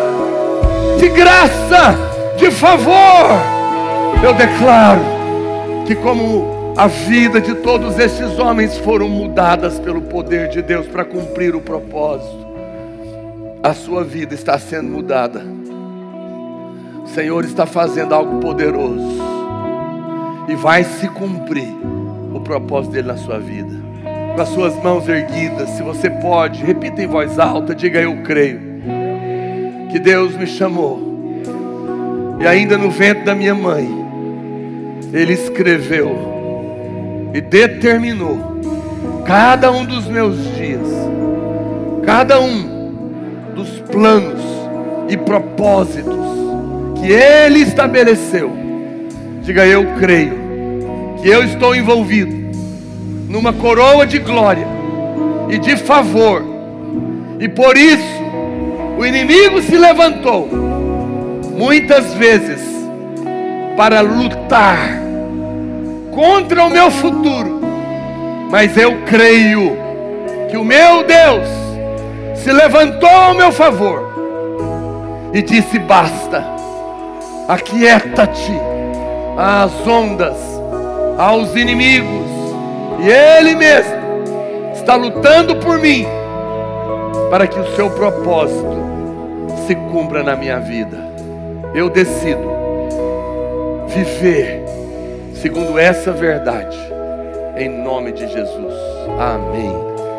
de 0.99 1.07
graça, 1.09 1.95
de 2.35 2.49
favor. 2.49 3.29
Eu 4.23 4.33
declaro 4.33 5.01
que, 5.85 5.93
como 5.93 6.73
a 6.75 6.87
vida 6.87 7.39
de 7.39 7.53
todos 7.55 7.99
esses 7.99 8.39
homens 8.39 8.77
foram 8.79 9.07
mudadas 9.07 9.79
pelo 9.79 10.01
poder 10.01 10.49
de 10.49 10.63
Deus 10.63 10.87
para 10.87 11.05
cumprir 11.05 11.55
o 11.55 11.61
propósito, 11.61 12.43
a 13.61 13.73
sua 13.73 14.03
vida 14.03 14.33
está 14.33 14.57
sendo 14.57 14.89
mudada. 14.89 15.43
O 17.03 17.07
Senhor 17.07 17.45
está 17.45 17.67
fazendo 17.67 18.15
algo 18.15 18.39
poderoso 18.39 19.34
e 20.47 20.55
vai 20.55 20.83
se 20.83 21.07
cumprir 21.09 21.73
o 22.33 22.39
propósito 22.39 22.93
dele 22.93 23.07
na 23.07 23.17
sua 23.17 23.39
vida. 23.39 23.73
Com 24.35 24.41
as 24.41 24.49
suas 24.49 24.75
mãos 24.83 25.07
erguidas, 25.07 25.69
se 25.69 25.81
você 25.81 26.09
pode, 26.09 26.63
repita 26.63 27.01
em 27.01 27.07
voz 27.07 27.39
alta, 27.39 27.73
diga 27.73 28.01
eu 28.01 28.21
creio 28.23 28.59
que 29.91 29.99
Deus 29.99 30.35
me 30.35 30.45
chamou. 30.45 30.99
E 32.39 32.45
ainda 32.45 32.77
no 32.77 32.91
ventre 32.91 33.23
da 33.23 33.33
minha 33.33 33.55
mãe, 33.55 33.87
ele 35.13 35.33
escreveu 35.33 37.31
e 37.33 37.39
determinou 37.39 38.59
cada 39.25 39.71
um 39.71 39.85
dos 39.85 40.05
meus 40.05 40.37
dias, 40.55 40.87
cada 42.05 42.39
um 42.41 42.91
dos 43.55 43.69
planos 43.89 44.41
e 45.07 45.15
propósitos 45.15 46.13
que 46.99 47.11
ele 47.11 47.59
estabeleceu 47.59 48.64
Diga 49.45 49.63
eu 49.63 49.85
creio 49.99 50.33
que 51.21 51.29
eu 51.29 51.43
estou 51.43 51.75
envolvido 51.75 52.33
numa 53.29 53.53
coroa 53.53 54.03
de 54.03 54.17
glória 54.17 54.67
e 55.47 55.59
de 55.59 55.77
favor. 55.77 56.43
E 57.39 57.47
por 57.47 57.77
isso 57.77 58.23
o 58.97 59.05
inimigo 59.05 59.61
se 59.61 59.77
levantou 59.77 60.49
muitas 61.55 62.11
vezes 62.15 62.59
para 63.77 64.01
lutar 64.01 64.79
contra 66.09 66.63
o 66.63 66.69
meu 66.71 66.89
futuro. 66.89 67.61
Mas 68.49 68.75
eu 68.75 68.97
creio 69.05 69.77
que 70.49 70.57
o 70.57 70.65
meu 70.65 71.03
Deus 71.03 71.47
se 72.33 72.51
levantou 72.51 73.07
ao 73.07 73.35
meu 73.35 73.51
favor 73.51 74.11
e 75.31 75.39
disse: 75.43 75.77
basta, 75.77 76.43
aquieta-te 77.47 78.74
às 79.37 79.85
ondas, 79.87 80.37
aos 81.17 81.55
inimigos, 81.55 82.25
e 82.99 83.09
Ele 83.09 83.55
mesmo 83.55 83.93
está 84.73 84.95
lutando 84.95 85.55
por 85.57 85.77
mim, 85.79 86.05
para 87.29 87.47
que 87.47 87.59
o 87.59 87.75
seu 87.75 87.89
propósito 87.89 88.77
se 89.67 89.75
cumpra 89.75 90.23
na 90.23 90.35
minha 90.35 90.59
vida. 90.59 90.97
Eu 91.73 91.89
decido 91.89 92.49
viver 93.87 94.63
segundo 95.41 95.77
essa 95.77 96.11
verdade, 96.11 96.77
em 97.57 97.69
nome 97.69 98.11
de 98.11 98.27
Jesus. 98.27 98.73
Amém, 99.19 99.73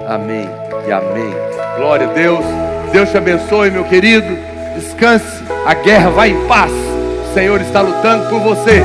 amém 0.09 0.49
e 0.87 0.93
amém. 0.93 1.35
Glória 1.77 2.09
a 2.09 2.13
Deus. 2.13 2.45
Deus 2.93 3.11
te 3.11 3.17
abençoe, 3.17 3.71
meu 3.71 3.85
querido. 3.85 4.37
Descanse, 4.75 5.43
a 5.67 5.75
guerra 5.75 6.11
vai 6.11 6.31
em 6.31 6.47
paz. 6.47 6.73
O 7.31 7.35
Senhor 7.35 7.61
está 7.61 7.81
lutando 7.81 8.29
por 8.29 8.41
você 8.41 8.83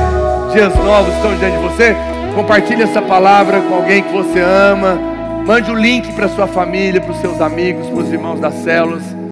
dias 0.52 0.74
novos 0.76 1.14
estão 1.14 1.34
diante 1.36 1.56
de 1.56 1.62
você. 1.62 1.96
Compartilhe 2.34 2.82
essa 2.82 3.00
palavra 3.00 3.60
com 3.60 3.74
alguém 3.74 4.02
que 4.02 4.12
você 4.12 4.40
ama. 4.40 4.98
Mande 5.46 5.70
o 5.70 5.74
link 5.74 6.12
para 6.12 6.28
sua 6.28 6.46
família, 6.46 7.00
para 7.00 7.10
os 7.10 7.20
seus 7.20 7.40
amigos, 7.40 7.88
para 7.88 7.98
os 7.98 8.12
irmãos 8.12 8.38
das 8.38 8.54
células. 8.54 9.02